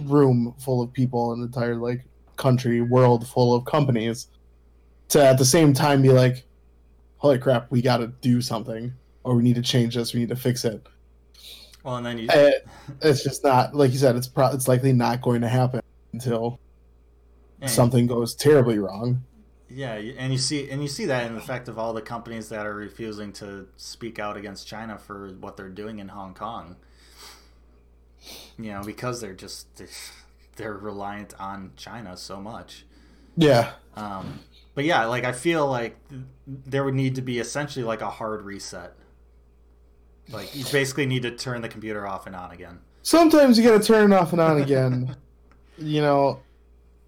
room 0.03 0.53
full 0.59 0.81
of 0.81 0.93
people, 0.93 1.33
an 1.33 1.41
entire 1.41 1.75
like 1.75 2.05
country, 2.37 2.81
world 2.81 3.27
full 3.27 3.55
of 3.55 3.65
companies, 3.65 4.27
to 5.09 5.25
at 5.25 5.39
the 5.39 5.45
same 5.45 5.73
time 5.73 6.03
be 6.03 6.09
like, 6.09 6.45
holy 7.17 7.39
crap, 7.39 7.69
we 7.71 7.81
got 7.81 7.97
to 7.97 8.07
do 8.07 8.41
something, 8.41 8.93
or 9.23 9.35
we 9.35 9.43
need 9.43 9.55
to 9.55 9.61
change 9.61 9.95
this, 9.95 10.13
we 10.13 10.19
need 10.19 10.29
to 10.29 10.35
fix 10.35 10.65
it. 10.65 10.85
Well, 11.83 11.97
and 11.97 12.05
then 12.05 12.17
you 12.17 12.27
Eh, 12.31 12.51
it's 13.01 13.23
just 13.23 13.43
not 13.43 13.75
like 13.75 13.91
you 13.91 13.97
said. 13.97 14.15
It's 14.15 14.27
pro- 14.27 14.53
it's 14.53 14.67
likely 14.67 14.93
not 14.93 15.21
going 15.21 15.41
to 15.41 15.49
happen 15.49 15.81
until 16.13 16.59
yeah, 17.59 17.67
something 17.67 18.07
goes 18.07 18.35
terribly 18.35 18.77
wrong. 18.77 19.23
Yeah, 19.69 19.93
and 19.93 20.33
you 20.33 20.37
see, 20.37 20.69
and 20.69 20.81
you 20.81 20.87
see 20.87 21.05
that 21.05 21.27
in 21.27 21.33
the 21.33 21.41
fact 21.41 21.69
of 21.69 21.79
all 21.79 21.93
the 21.93 22.01
companies 22.01 22.49
that 22.49 22.65
are 22.65 22.75
refusing 22.75 23.31
to 23.33 23.67
speak 23.77 24.19
out 24.19 24.35
against 24.35 24.67
China 24.67 24.97
for 24.97 25.29
what 25.39 25.55
they're 25.55 25.69
doing 25.69 25.99
in 25.99 26.09
Hong 26.09 26.33
Kong. 26.33 26.75
You 28.59 28.71
know, 28.73 28.83
because 28.83 29.21
they're 29.21 29.33
just 29.33 29.81
they're 30.57 30.73
reliant 30.73 31.33
on 31.39 31.71
China 31.77 32.17
so 32.17 32.39
much. 32.39 32.85
Yeah. 33.37 33.71
Um, 33.95 34.39
but 34.75 34.83
yeah, 34.83 35.05
like 35.05 35.23
I 35.23 35.31
feel 35.31 35.67
like 35.67 35.97
there 36.45 36.83
would 36.83 36.93
need 36.93 37.15
to 37.15 37.21
be 37.21 37.39
essentially 37.39 37.85
like 37.85 38.01
a 38.01 38.09
hard 38.09 38.43
reset. 38.43 38.93
Like 40.31 40.55
you 40.55 40.65
basically 40.71 41.05
need 41.05 41.23
to 41.23 41.31
turn 41.31 41.61
the 41.61 41.69
computer 41.69 42.07
off 42.07 42.27
and 42.27 42.35
on 42.35 42.51
again. 42.51 42.79
sometimes 43.03 43.57
you 43.57 43.63
got 43.63 43.81
to 43.81 43.85
turn 43.85 44.11
it 44.11 44.15
off 44.15 44.31
and 44.31 44.41
on 44.41 44.61
again. 44.61 45.15
you 45.77 46.01
know, 46.01 46.39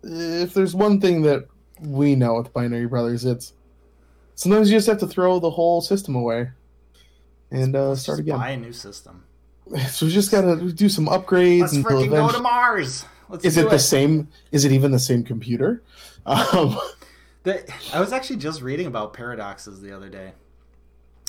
if 0.04 0.54
there's 0.54 0.76
one 0.76 1.00
thing 1.00 1.22
that 1.24 1.48
we 1.80 2.16
know 2.16 2.36
with 2.36 2.52
Binary 2.54 2.88
Brothers, 2.88 3.26
it's 3.26 3.54
sometimes 4.36 4.70
you 4.70 4.78
just 4.78 4.88
have 4.88 5.00
to 5.00 5.08
throw 5.08 5.40
the 5.40 5.50
whole 5.50 5.82
system 5.82 6.16
away 6.16 6.50
and 7.52 7.76
uh, 7.76 7.96
start 7.96 8.18
Just 8.18 8.28
again. 8.28 8.38
Buy 8.38 8.50
a 8.50 8.58
new 8.58 8.74
system. 8.74 9.24
So 9.90 10.06
we 10.06 10.12
just 10.12 10.30
got 10.30 10.42
to 10.42 10.74
do 10.74 10.90
some 10.90 11.08
upgrades 11.08 11.62
Let's 11.62 11.74
until 11.74 12.02
freaking 12.02 12.10
go 12.10 12.30
to 12.32 12.40
Mars. 12.40 13.06
Let's 13.30 13.46
Is 13.46 13.56
do 13.56 13.66
it 13.66 13.70
the 13.70 13.80
same? 13.80 14.28
Is 14.52 14.66
it 14.66 14.74
even 14.74 14.92
the 14.92 15.00
same 15.00 15.24
computer? 15.24 15.82
Um, 16.26 16.78
The, 17.44 17.70
I 17.94 18.00
was 18.00 18.14
actually 18.14 18.38
just 18.38 18.62
reading 18.62 18.88
about 18.88 19.14
paradoxes 19.14 19.82
the 19.82 19.94
other 19.94 20.08
day. 20.08 20.32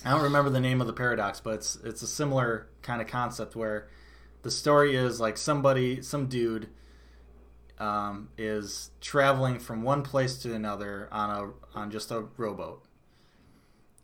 I 0.05 0.11
don't 0.11 0.23
remember 0.23 0.51
the 0.51 0.61
name 0.61 0.81
of 0.81 0.87
the 0.87 0.93
paradox, 0.93 1.41
but 1.41 1.55
it's 1.55 1.77
it's 1.77 2.03
a 2.03 2.07
similar 2.07 2.69
kind 2.83 3.01
of 3.01 3.07
concept 3.09 3.57
where 3.57 3.89
the 4.43 4.51
story 4.51 4.95
is 4.95 5.19
like 5.19 5.39
somebody, 5.39 6.03
some 6.03 6.27
dude, 6.27 6.69
um, 7.79 8.29
is 8.37 8.91
traveling 9.01 9.59
from 9.59 9.83
one 9.83 10.03
place 10.03 10.37
to 10.39 10.55
another 10.55 11.09
on 11.11 11.31
a 11.31 11.79
on 11.79 11.91
just 11.91 12.11
a 12.11 12.27
rowboat, 12.37 12.85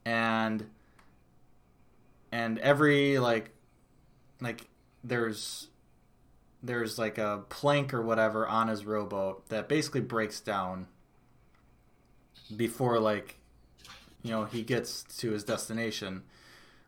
and 0.06 0.70
and 2.32 2.58
every 2.60 3.18
like 3.18 3.50
like 4.40 4.68
there's 5.04 5.68
there's 6.62 6.98
like 6.98 7.18
a 7.18 7.44
plank 7.50 7.92
or 7.92 8.00
whatever 8.00 8.48
on 8.48 8.68
his 8.68 8.86
rowboat 8.86 9.48
that 9.50 9.68
basically 9.68 10.00
breaks 10.00 10.40
down 10.40 10.86
before 12.56 12.98
like 12.98 13.39
you 14.22 14.30
know 14.30 14.44
he 14.44 14.62
gets 14.62 15.02
to 15.18 15.30
his 15.30 15.44
destination 15.44 16.22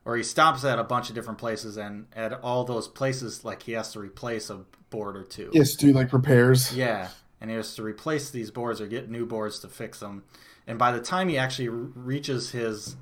or 0.05 0.17
he 0.17 0.23
stops 0.23 0.65
at 0.65 0.79
a 0.79 0.85
bunch 0.85 1.09
of 1.09 1.15
different 1.15 1.39
places 1.39 1.77
and 1.77 2.07
at 2.15 2.33
all 2.43 2.65
those 2.65 2.89
places 2.89 3.45
like 3.45 3.63
he 3.63 3.73
has 3.73 3.93
to 3.93 4.01
replace 4.01 4.51
a 4.51 4.65
board 4.91 5.17
or 5.17 5.23
two. 5.23 5.51
Yes, 5.53 5.75
do 5.75 5.93
like 5.93 6.13
repairs. 6.13 6.75
yeah 6.77 7.09
and 7.43 7.51
he 7.51 7.57
has 7.57 7.75
to 7.75 7.83
replace 7.83 8.31
these 8.31 8.53
boards 8.53 8.81
or 8.81 8.87
get 8.87 9.11
new 9.11 9.27
boards 9.27 9.59
to 9.59 9.69
fix 9.69 9.99
them. 9.99 10.23
And 10.65 10.79
by 10.79 10.93
the 10.93 11.01
time 11.01 11.29
he 11.29 11.37
actually 11.37 11.69
reaches 11.69 12.53
his 12.53 12.95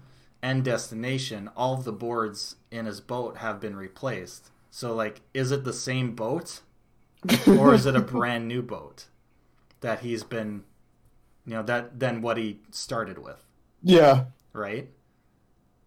end 0.42 0.64
destination 0.64 1.50
all 1.54 1.74
of 1.74 1.84
the 1.84 1.92
boards 1.92 2.56
in 2.70 2.86
his 2.86 3.02
boat 3.02 3.36
have 3.36 3.60
been 3.60 3.76
replaced. 3.76 4.50
So 4.70 4.94
like, 4.94 5.20
is 5.34 5.52
it 5.52 5.64
the 5.64 5.74
same 5.74 6.14
boat, 6.14 6.62
or 7.46 7.74
is 7.74 7.84
it 7.84 7.94
a 7.94 8.00
brand 8.14 8.48
new 8.48 8.62
boat 8.62 9.08
that 9.82 10.00
he's 10.00 10.24
been, 10.24 10.64
you 11.44 11.52
know, 11.54 11.62
that 11.64 12.00
than 12.00 12.22
what 12.22 12.38
he 12.38 12.60
started 12.70 13.18
with, 13.18 13.44
Yeah, 13.82 14.24
right? 14.52 14.88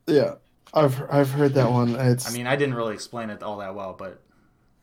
yeah. 0.08 0.36
I've 0.74 1.02
I've 1.10 1.30
heard 1.30 1.54
that 1.54 1.70
one. 1.70 1.96
It's 1.96 2.28
I 2.28 2.34
mean, 2.34 2.48
I 2.48 2.56
didn't 2.56 2.76
really 2.76 2.94
explain 2.94 3.30
it 3.30 3.44
all 3.44 3.58
that 3.58 3.76
well, 3.76 3.94
but 3.94 4.22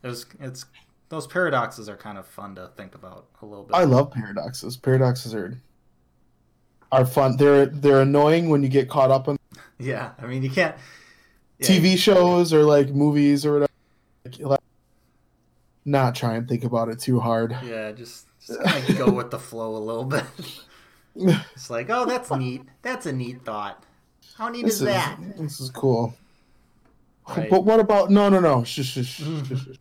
it 0.02 0.06
was 0.06 0.26
it's 0.38 0.64
those 1.08 1.26
paradoxes 1.26 1.88
are 1.88 1.96
kind 1.96 2.16
of 2.16 2.26
fun 2.26 2.54
to 2.54 2.70
think 2.76 2.94
about 2.94 3.26
a 3.42 3.46
little 3.46 3.64
bit. 3.64 3.74
I 3.74 3.84
love 3.84 4.12
paradoxes. 4.12 4.76
Paradoxes 4.76 5.34
are 5.34 5.61
are 6.92 7.04
fun. 7.04 7.36
They're 7.36 7.66
they're 7.66 8.02
annoying 8.02 8.48
when 8.48 8.62
you 8.62 8.68
get 8.68 8.88
caught 8.88 9.11
up 9.11 9.26
in 9.28 9.36
yeah, 9.78 10.12
I 10.20 10.26
mean, 10.26 10.42
you 10.42 10.50
can't. 10.50 10.76
yeah, 11.58 11.66
TV 11.66 11.98
shows 11.98 12.52
or 12.52 12.62
like 12.62 12.90
movies 12.90 13.44
or 13.44 13.66
whatever. 14.24 14.58
Not 15.84 16.14
try 16.14 16.36
and 16.36 16.46
think 16.46 16.62
about 16.62 16.88
it 16.88 17.00
too 17.00 17.18
hard. 17.18 17.56
Yeah, 17.64 17.90
just, 17.92 18.26
just 18.46 18.62
kind 18.62 18.88
of 18.88 18.98
go 18.98 19.11
with 19.11 19.30
the 19.30 19.38
flow 19.38 19.76
a 19.76 19.78
little 19.78 20.04
bit. 20.04 20.24
It's 21.54 21.70
like, 21.70 21.90
oh, 21.90 22.06
that's 22.06 22.30
neat. 22.30 22.62
That's 22.82 23.06
a 23.06 23.12
neat 23.12 23.44
thought. 23.44 23.84
How 24.36 24.48
neat 24.48 24.64
This 24.64 24.74
is 24.76 24.80
is 24.82 24.86
that? 24.86 25.18
this 25.36 25.60
is 25.60 25.70
cool. 25.70 26.14
Right. 27.28 27.50
But 27.50 27.64
what 27.64 27.78
about 27.80 28.10
no 28.10 28.28
no 28.28 28.40
no? 28.40 28.64
Shush, 28.64 28.86
shush, 28.86 29.06
shush. 29.06 29.26
Mm-hmm. 29.26 29.72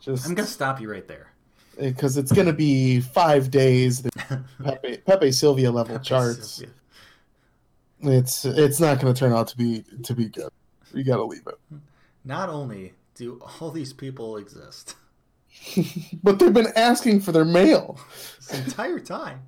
Just 0.00 0.26
I'm 0.26 0.34
gonna 0.34 0.46
stop 0.46 0.80
you 0.80 0.90
right 0.90 1.06
there. 1.08 1.32
Eh, 1.78 1.88
because 1.88 2.16
it's 2.16 2.32
gonna 2.32 2.52
be 2.52 3.00
five 3.00 3.50
days. 3.50 4.02
the 4.02 4.10
Pepe, 4.62 4.98
Pepe 4.98 5.32
Silvia 5.32 5.70
level 5.70 5.98
charts. 5.98 6.62
It's 8.00 8.44
it's 8.44 8.80
not 8.80 9.00
gonna 9.00 9.14
turn 9.14 9.32
out 9.32 9.48
to 9.48 9.56
be 9.56 9.84
to 10.02 10.14
be 10.14 10.26
good. 10.28 10.50
You 10.92 11.02
gotta 11.04 11.24
leave 11.24 11.46
it. 11.46 11.78
Not 12.24 12.48
only 12.48 12.92
do 13.14 13.40
all 13.60 13.70
these 13.70 13.92
people 13.92 14.36
exist 14.36 14.94
But 16.22 16.38
they've 16.38 16.52
been 16.52 16.72
asking 16.76 17.20
for 17.20 17.32
their 17.32 17.44
mail. 17.44 17.98
this 18.38 18.66
entire 18.66 18.98
time, 18.98 19.42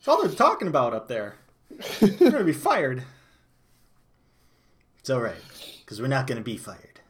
it's 0.00 0.08
all 0.08 0.22
they're 0.26 0.34
talking 0.34 0.66
about 0.66 0.94
up 0.94 1.06
there. 1.06 1.36
They're 2.00 2.30
gonna 2.32 2.42
be 2.42 2.52
fired. 2.52 3.04
It's 4.98 5.10
all 5.10 5.20
right, 5.20 5.36
because 5.80 6.00
we're 6.00 6.08
not 6.08 6.26
gonna 6.26 6.40
be 6.40 6.56
fired. 6.56 7.00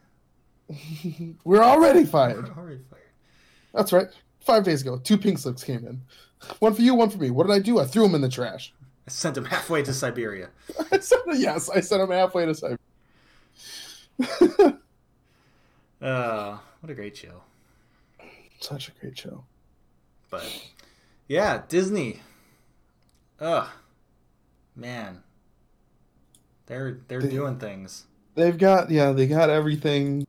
We're 1.43 1.63
already 1.63 2.05
fired. 2.05 2.47
We're 2.55 2.63
already 2.63 2.81
fired. 2.89 3.01
That's 3.73 3.91
right. 3.91 4.07
Five 4.39 4.63
days 4.63 4.81
ago, 4.81 4.97
two 4.97 5.17
pink 5.17 5.37
slips 5.39 5.63
came 5.63 5.85
in. 5.85 6.01
One 6.59 6.73
for 6.73 6.81
you, 6.81 6.95
one 6.95 7.09
for 7.09 7.17
me. 7.17 7.29
What 7.29 7.47
did 7.47 7.53
I 7.53 7.59
do? 7.59 7.79
I 7.79 7.85
threw 7.85 8.03
them 8.03 8.15
in 8.15 8.21
the 8.21 8.29
trash. 8.29 8.73
I 9.07 9.11
sent 9.11 9.35
him 9.37 9.45
halfway 9.45 9.83
to 9.83 9.93
Siberia. 9.93 10.49
I 10.91 10.99
said, 10.99 11.19
yes, 11.33 11.69
I 11.69 11.81
sent 11.81 12.01
them 12.01 12.11
halfway 12.11 12.45
to 12.45 12.51
Cyber. 12.53 12.77
Uh, 16.01 16.57
what 16.79 16.89
a 16.89 16.95
great 16.95 17.15
show. 17.15 17.43
Such 18.59 18.87
a 18.89 18.91
great 18.99 19.15
show. 19.15 19.43
But 20.31 20.43
yeah, 21.27 21.61
Disney. 21.67 22.21
Ugh, 23.41 23.67
man, 24.75 25.23
they're 26.67 26.99
they're 27.07 27.19
doing 27.21 27.57
things. 27.57 28.05
They've 28.35 28.57
got 28.57 28.89
yeah, 28.91 29.11
they 29.11 29.25
got 29.27 29.49
everything. 29.49 30.25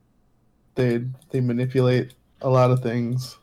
They 0.75 1.05
they 1.31 1.41
manipulate 1.41 2.15
a 2.41 2.49
lot 2.49 2.71
of 2.71 2.83
things. 2.83 3.37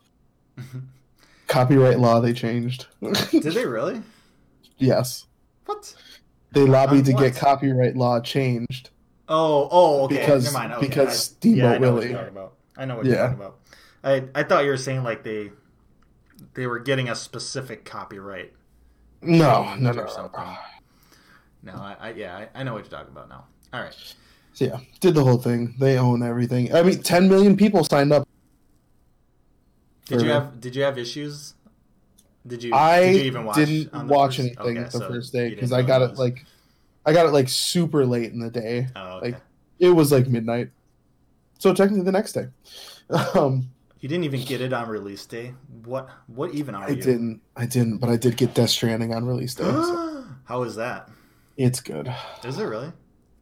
Copyright 1.46 1.98
law 1.98 2.20
they 2.20 2.32
changed. 2.32 2.86
Did 3.30 3.42
they 3.44 3.64
really? 3.66 4.02
yes. 4.78 5.26
What? 5.66 5.94
They 6.52 6.62
lobbied 6.66 7.00
On 7.00 7.04
to 7.04 7.12
what? 7.12 7.20
get 7.22 7.36
copyright 7.36 7.96
law 7.96 8.20
changed. 8.20 8.90
Oh, 9.28 9.68
oh, 9.70 10.04
okay. 10.04 10.16
Because- 10.18 10.44
Never 10.44 10.58
mind. 10.58 10.72
Okay. 10.74 10.88
because 10.88 11.08
I, 11.08 11.12
Steamboat 11.12 11.58
yeah, 11.58 11.70
I 11.70 11.78
know 11.78 11.92
what 11.92 11.94
Willie. 11.94 12.08
you're 12.10 12.18
talking 12.18 12.36
about. 12.36 12.52
I 12.76 12.84
know 12.86 12.96
what 12.96 13.06
you're 13.06 13.14
Yeah. 13.14 13.20
talking 13.22 13.36
about. 13.38 13.58
I 14.02 14.24
I 14.34 14.42
thought 14.42 14.64
you 14.64 14.70
were 14.70 14.76
saying 14.76 15.04
like 15.04 15.22
they 15.22 15.52
they 16.54 16.66
were 16.66 16.80
getting 16.80 17.08
a 17.08 17.14
specific 17.14 17.84
copyright 17.84 18.52
No, 19.22 19.74
no, 19.74 19.92
no, 19.92 19.92
no. 19.92 20.06
something. 20.06 20.40
No, 21.62 21.72
I, 21.72 21.96
I 22.00 22.10
yeah, 22.12 22.36
I, 22.36 22.60
I 22.60 22.62
know 22.62 22.72
what 22.72 22.84
you're 22.84 22.90
talking 22.90 23.12
about 23.12 23.28
now. 23.28 23.44
All 23.72 23.82
right. 23.82 23.94
So 24.54 24.64
yeah, 24.64 24.80
did 25.00 25.14
the 25.14 25.22
whole 25.22 25.36
thing. 25.36 25.74
They 25.78 25.98
own 25.98 26.22
everything. 26.22 26.74
I 26.74 26.82
mean, 26.82 27.02
10 27.02 27.28
million 27.28 27.56
people 27.56 27.84
signed 27.84 28.12
up. 28.12 28.26
Did 30.06 30.22
you 30.22 30.28
have 30.30 30.60
did 30.60 30.74
you 30.74 30.82
have 30.82 30.98
issues? 30.98 31.54
Did 32.46 32.62
you 32.62 32.74
I 32.74 33.04
did 33.04 33.16
you 33.16 33.22
even 33.22 33.44
watch 33.44 33.56
didn't 33.56 34.08
watch 34.08 34.36
first- 34.36 34.40
anything 34.40 34.78
okay, 34.78 34.82
the 34.84 34.90
so 34.90 35.08
first 35.08 35.32
day 35.32 35.50
because 35.50 35.72
I 35.72 35.82
got 35.82 36.02
it 36.02 36.16
like, 36.16 36.44
I 37.06 37.12
got 37.12 37.26
it 37.26 37.30
like 37.32 37.48
super 37.48 38.04
late 38.06 38.32
in 38.32 38.40
the 38.40 38.50
day. 38.50 38.88
Oh, 38.96 39.18
okay. 39.18 39.32
like, 39.32 39.40
It 39.78 39.90
was 39.90 40.10
like 40.10 40.26
midnight, 40.26 40.70
so 41.58 41.72
technically 41.74 42.04
the 42.04 42.12
next 42.12 42.32
day. 42.32 42.46
Um, 43.34 43.68
You 44.00 44.08
didn't 44.08 44.24
even 44.24 44.42
get 44.44 44.60
it 44.60 44.72
on 44.72 44.88
release 44.88 45.26
day. 45.26 45.54
What? 45.84 46.08
What 46.26 46.52
even 46.54 46.74
are 46.74 46.84
I 46.84 46.90
you? 46.90 47.02
didn't, 47.02 47.40
I 47.56 47.66
didn't, 47.66 47.98
but 47.98 48.08
I 48.08 48.16
did 48.16 48.36
get 48.36 48.54
Death 48.54 48.70
Stranding 48.70 49.14
on 49.14 49.24
release 49.26 49.54
day. 49.54 49.64
so 49.64 50.24
How 50.44 50.62
is 50.62 50.74
that? 50.76 51.08
it's 51.56 51.80
good. 51.80 52.10
Is 52.44 52.58
it 52.58 52.64
really? 52.64 52.92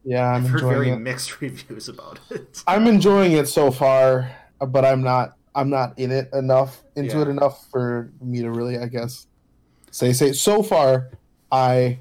Yeah, 0.03 0.27
I'm 0.33 0.43
I've 0.43 0.49
heard 0.51 0.61
very 0.61 0.89
it. 0.89 0.97
mixed 0.97 1.39
reviews 1.41 1.87
about 1.87 2.19
it. 2.29 2.61
I'm 2.67 2.87
enjoying 2.87 3.31
it 3.33 3.47
so 3.47 3.71
far, 3.71 4.29
but 4.59 4.83
I'm 4.85 5.01
not. 5.01 5.35
I'm 5.55 5.69
not 5.69 5.97
in 5.97 6.11
it 6.11 6.29
enough 6.33 6.83
into 6.95 7.15
Yeah. 7.17 7.23
it 7.23 7.27
enough 7.29 7.67
for 7.71 8.11
me 8.21 8.41
to 8.41 8.51
really, 8.51 8.77
I 8.77 8.85
guess, 8.87 9.27
say 9.91 10.13
say. 10.13 10.33
So 10.33 10.61
far, 10.61 11.09
I 11.51 11.99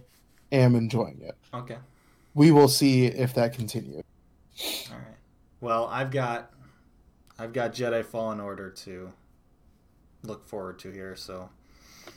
am 0.53 0.75
enjoying 0.75 1.21
it. 1.23 1.37
Okay. 1.55 1.79
We 2.35 2.51
will 2.51 2.69
see 2.69 3.07
if 3.07 3.35
that 3.35 3.53
continues. 3.55 4.03
All 4.91 4.97
right. 4.97 5.17
Well, 5.61 5.87
I've 5.87 6.11
got 6.11 6.51
I've 7.39 7.53
got 7.53 7.72
Jedi 7.72 8.05
Fallen 8.05 8.41
Order 8.41 8.70
to 8.70 9.12
look 10.22 10.47
forward 10.47 10.78
to 10.80 10.91
here, 10.91 11.14
so 11.14 11.51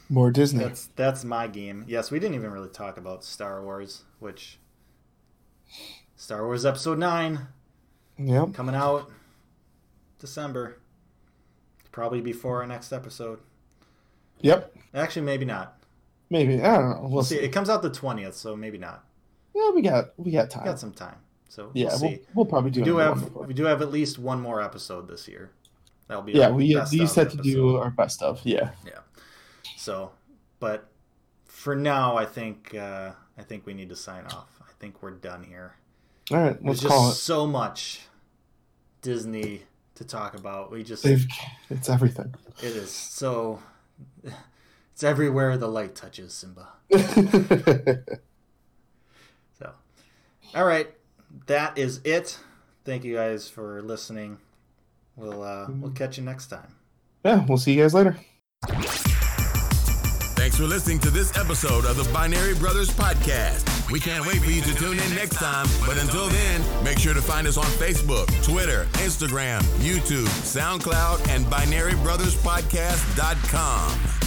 More 0.09 0.31
Disney. 0.31 0.63
that's 0.63 0.87
that's 0.95 1.23
my 1.23 1.47
game. 1.47 1.85
Yes, 1.87 2.09
we 2.11 2.19
didn't 2.19 2.35
even 2.35 2.51
really 2.51 2.69
talk 2.69 2.97
about 2.97 3.23
Star 3.23 3.61
Wars, 3.63 4.03
which 4.19 4.57
Star 6.15 6.45
Wars 6.45 6.65
Episode 6.65 6.97
9 6.97 7.47
Yep. 8.17 8.53
coming 8.53 8.75
out 8.75 9.09
December. 10.19 10.77
Probably 11.91 12.21
before 12.21 12.61
our 12.61 12.67
next 12.67 12.93
episode. 12.93 13.39
Yep. 14.39 14.73
Actually, 14.93 15.23
maybe 15.25 15.43
not. 15.45 15.77
Maybe 16.29 16.61
I 16.61 16.77
don't 16.77 16.89
know. 16.89 16.99
We'll, 17.01 17.11
We'll 17.11 17.23
see. 17.23 17.35
see. 17.35 17.41
It 17.41 17.49
comes 17.49 17.69
out 17.69 17.81
the 17.81 17.89
20th, 17.89 18.33
so 18.33 18.55
maybe 18.55 18.77
not. 18.77 19.03
Yeah, 19.53 19.71
we 19.71 19.81
got 19.81 20.11
we 20.17 20.31
got 20.31 20.49
time. 20.49 20.63
We 20.63 20.69
got 20.69 20.79
some 20.79 20.93
time. 20.93 21.17
So 21.51 21.65
we'll 21.65 21.83
yeah, 21.83 21.97
we'll, 21.99 22.17
we'll 22.33 22.45
probably 22.45 22.71
do. 22.71 22.79
we 22.79 22.85
do 22.85 22.95
have 22.95 23.35
we 23.35 23.53
do 23.53 23.65
have 23.65 23.81
at 23.81 23.91
least 23.91 24.17
one 24.17 24.39
more 24.39 24.61
episode 24.61 25.09
this 25.09 25.27
year. 25.27 25.51
That'll 26.07 26.23
be 26.23 26.31
Yeah, 26.31 26.49
we 26.49 26.79
these 26.89 27.11
of 27.11 27.15
had 27.15 27.29
to 27.31 27.37
do 27.43 27.75
our 27.75 27.89
best 27.89 28.21
of. 28.23 28.39
Yeah. 28.45 28.69
Yeah. 28.85 28.99
So, 29.75 30.11
but 30.61 30.87
for 31.43 31.75
now, 31.75 32.15
I 32.15 32.23
think 32.23 32.73
uh, 32.73 33.11
I 33.37 33.41
think 33.43 33.65
we 33.65 33.73
need 33.73 33.89
to 33.89 33.97
sign 33.97 34.23
off. 34.27 34.47
I 34.61 34.71
think 34.79 35.03
we're 35.03 35.11
done 35.11 35.43
here. 35.43 35.75
All 36.31 36.37
right, 36.37 36.53
There's 36.63 36.83
let's 36.83 36.85
call 36.85 37.09
just 37.09 37.19
it. 37.19 37.23
so 37.23 37.45
much 37.45 37.99
Disney 39.01 39.63
to 39.95 40.05
talk 40.05 40.35
about. 40.37 40.71
We 40.71 40.83
just 40.83 41.03
They've, 41.03 41.27
it's 41.69 41.89
everything. 41.89 42.33
it 42.59 42.77
is 42.77 42.91
so 42.91 43.61
it's 44.93 45.03
everywhere 45.03 45.57
the 45.57 45.67
light 45.67 45.95
touches 45.95 46.33
Simba. 46.33 46.69
So, 49.59 49.73
all 50.55 50.65
right, 50.65 50.87
that 51.47 51.77
is 51.77 51.99
it. 52.03 52.37
Thank 52.85 53.03
you 53.03 53.15
guys 53.15 53.49
for 53.49 53.81
listening. 53.81 54.37
We'll 55.15 55.41
uh, 55.43 55.67
we'll 55.69 55.91
catch 55.91 56.17
you 56.17 56.23
next 56.23 56.47
time. 56.47 56.75
yeah, 57.23 57.45
we'll 57.47 57.57
see 57.57 57.73
you 57.73 57.81
guys 57.83 57.93
later. 57.93 58.17
Thanks 60.35 60.57
for 60.57 60.63
listening 60.63 60.97
to 60.99 61.09
this 61.11 61.37
episode 61.37 61.85
of 61.85 61.95
the 61.97 62.09
Binary 62.11 62.55
Brothers 62.55 62.89
Podcast. 62.89 63.91
We 63.91 63.99
can't 63.99 64.25
wait 64.25 64.41
for 64.41 64.49
you 64.49 64.61
to 64.63 64.73
tune 64.73 64.97
in 64.97 65.15
next 65.15 65.35
time. 65.35 65.67
But 65.85 65.99
until 65.99 66.27
then, 66.29 66.63
make 66.83 66.97
sure 66.97 67.13
to 67.13 67.21
find 67.21 67.45
us 67.45 67.57
on 67.57 67.65
Facebook, 67.65 68.25
Twitter, 68.43 68.87
Instagram, 68.93 69.61
YouTube, 69.79 70.25
SoundCloud, 70.41 71.27
and 71.29 71.45
BinaryBrothersPodcast.com. 71.45 74.20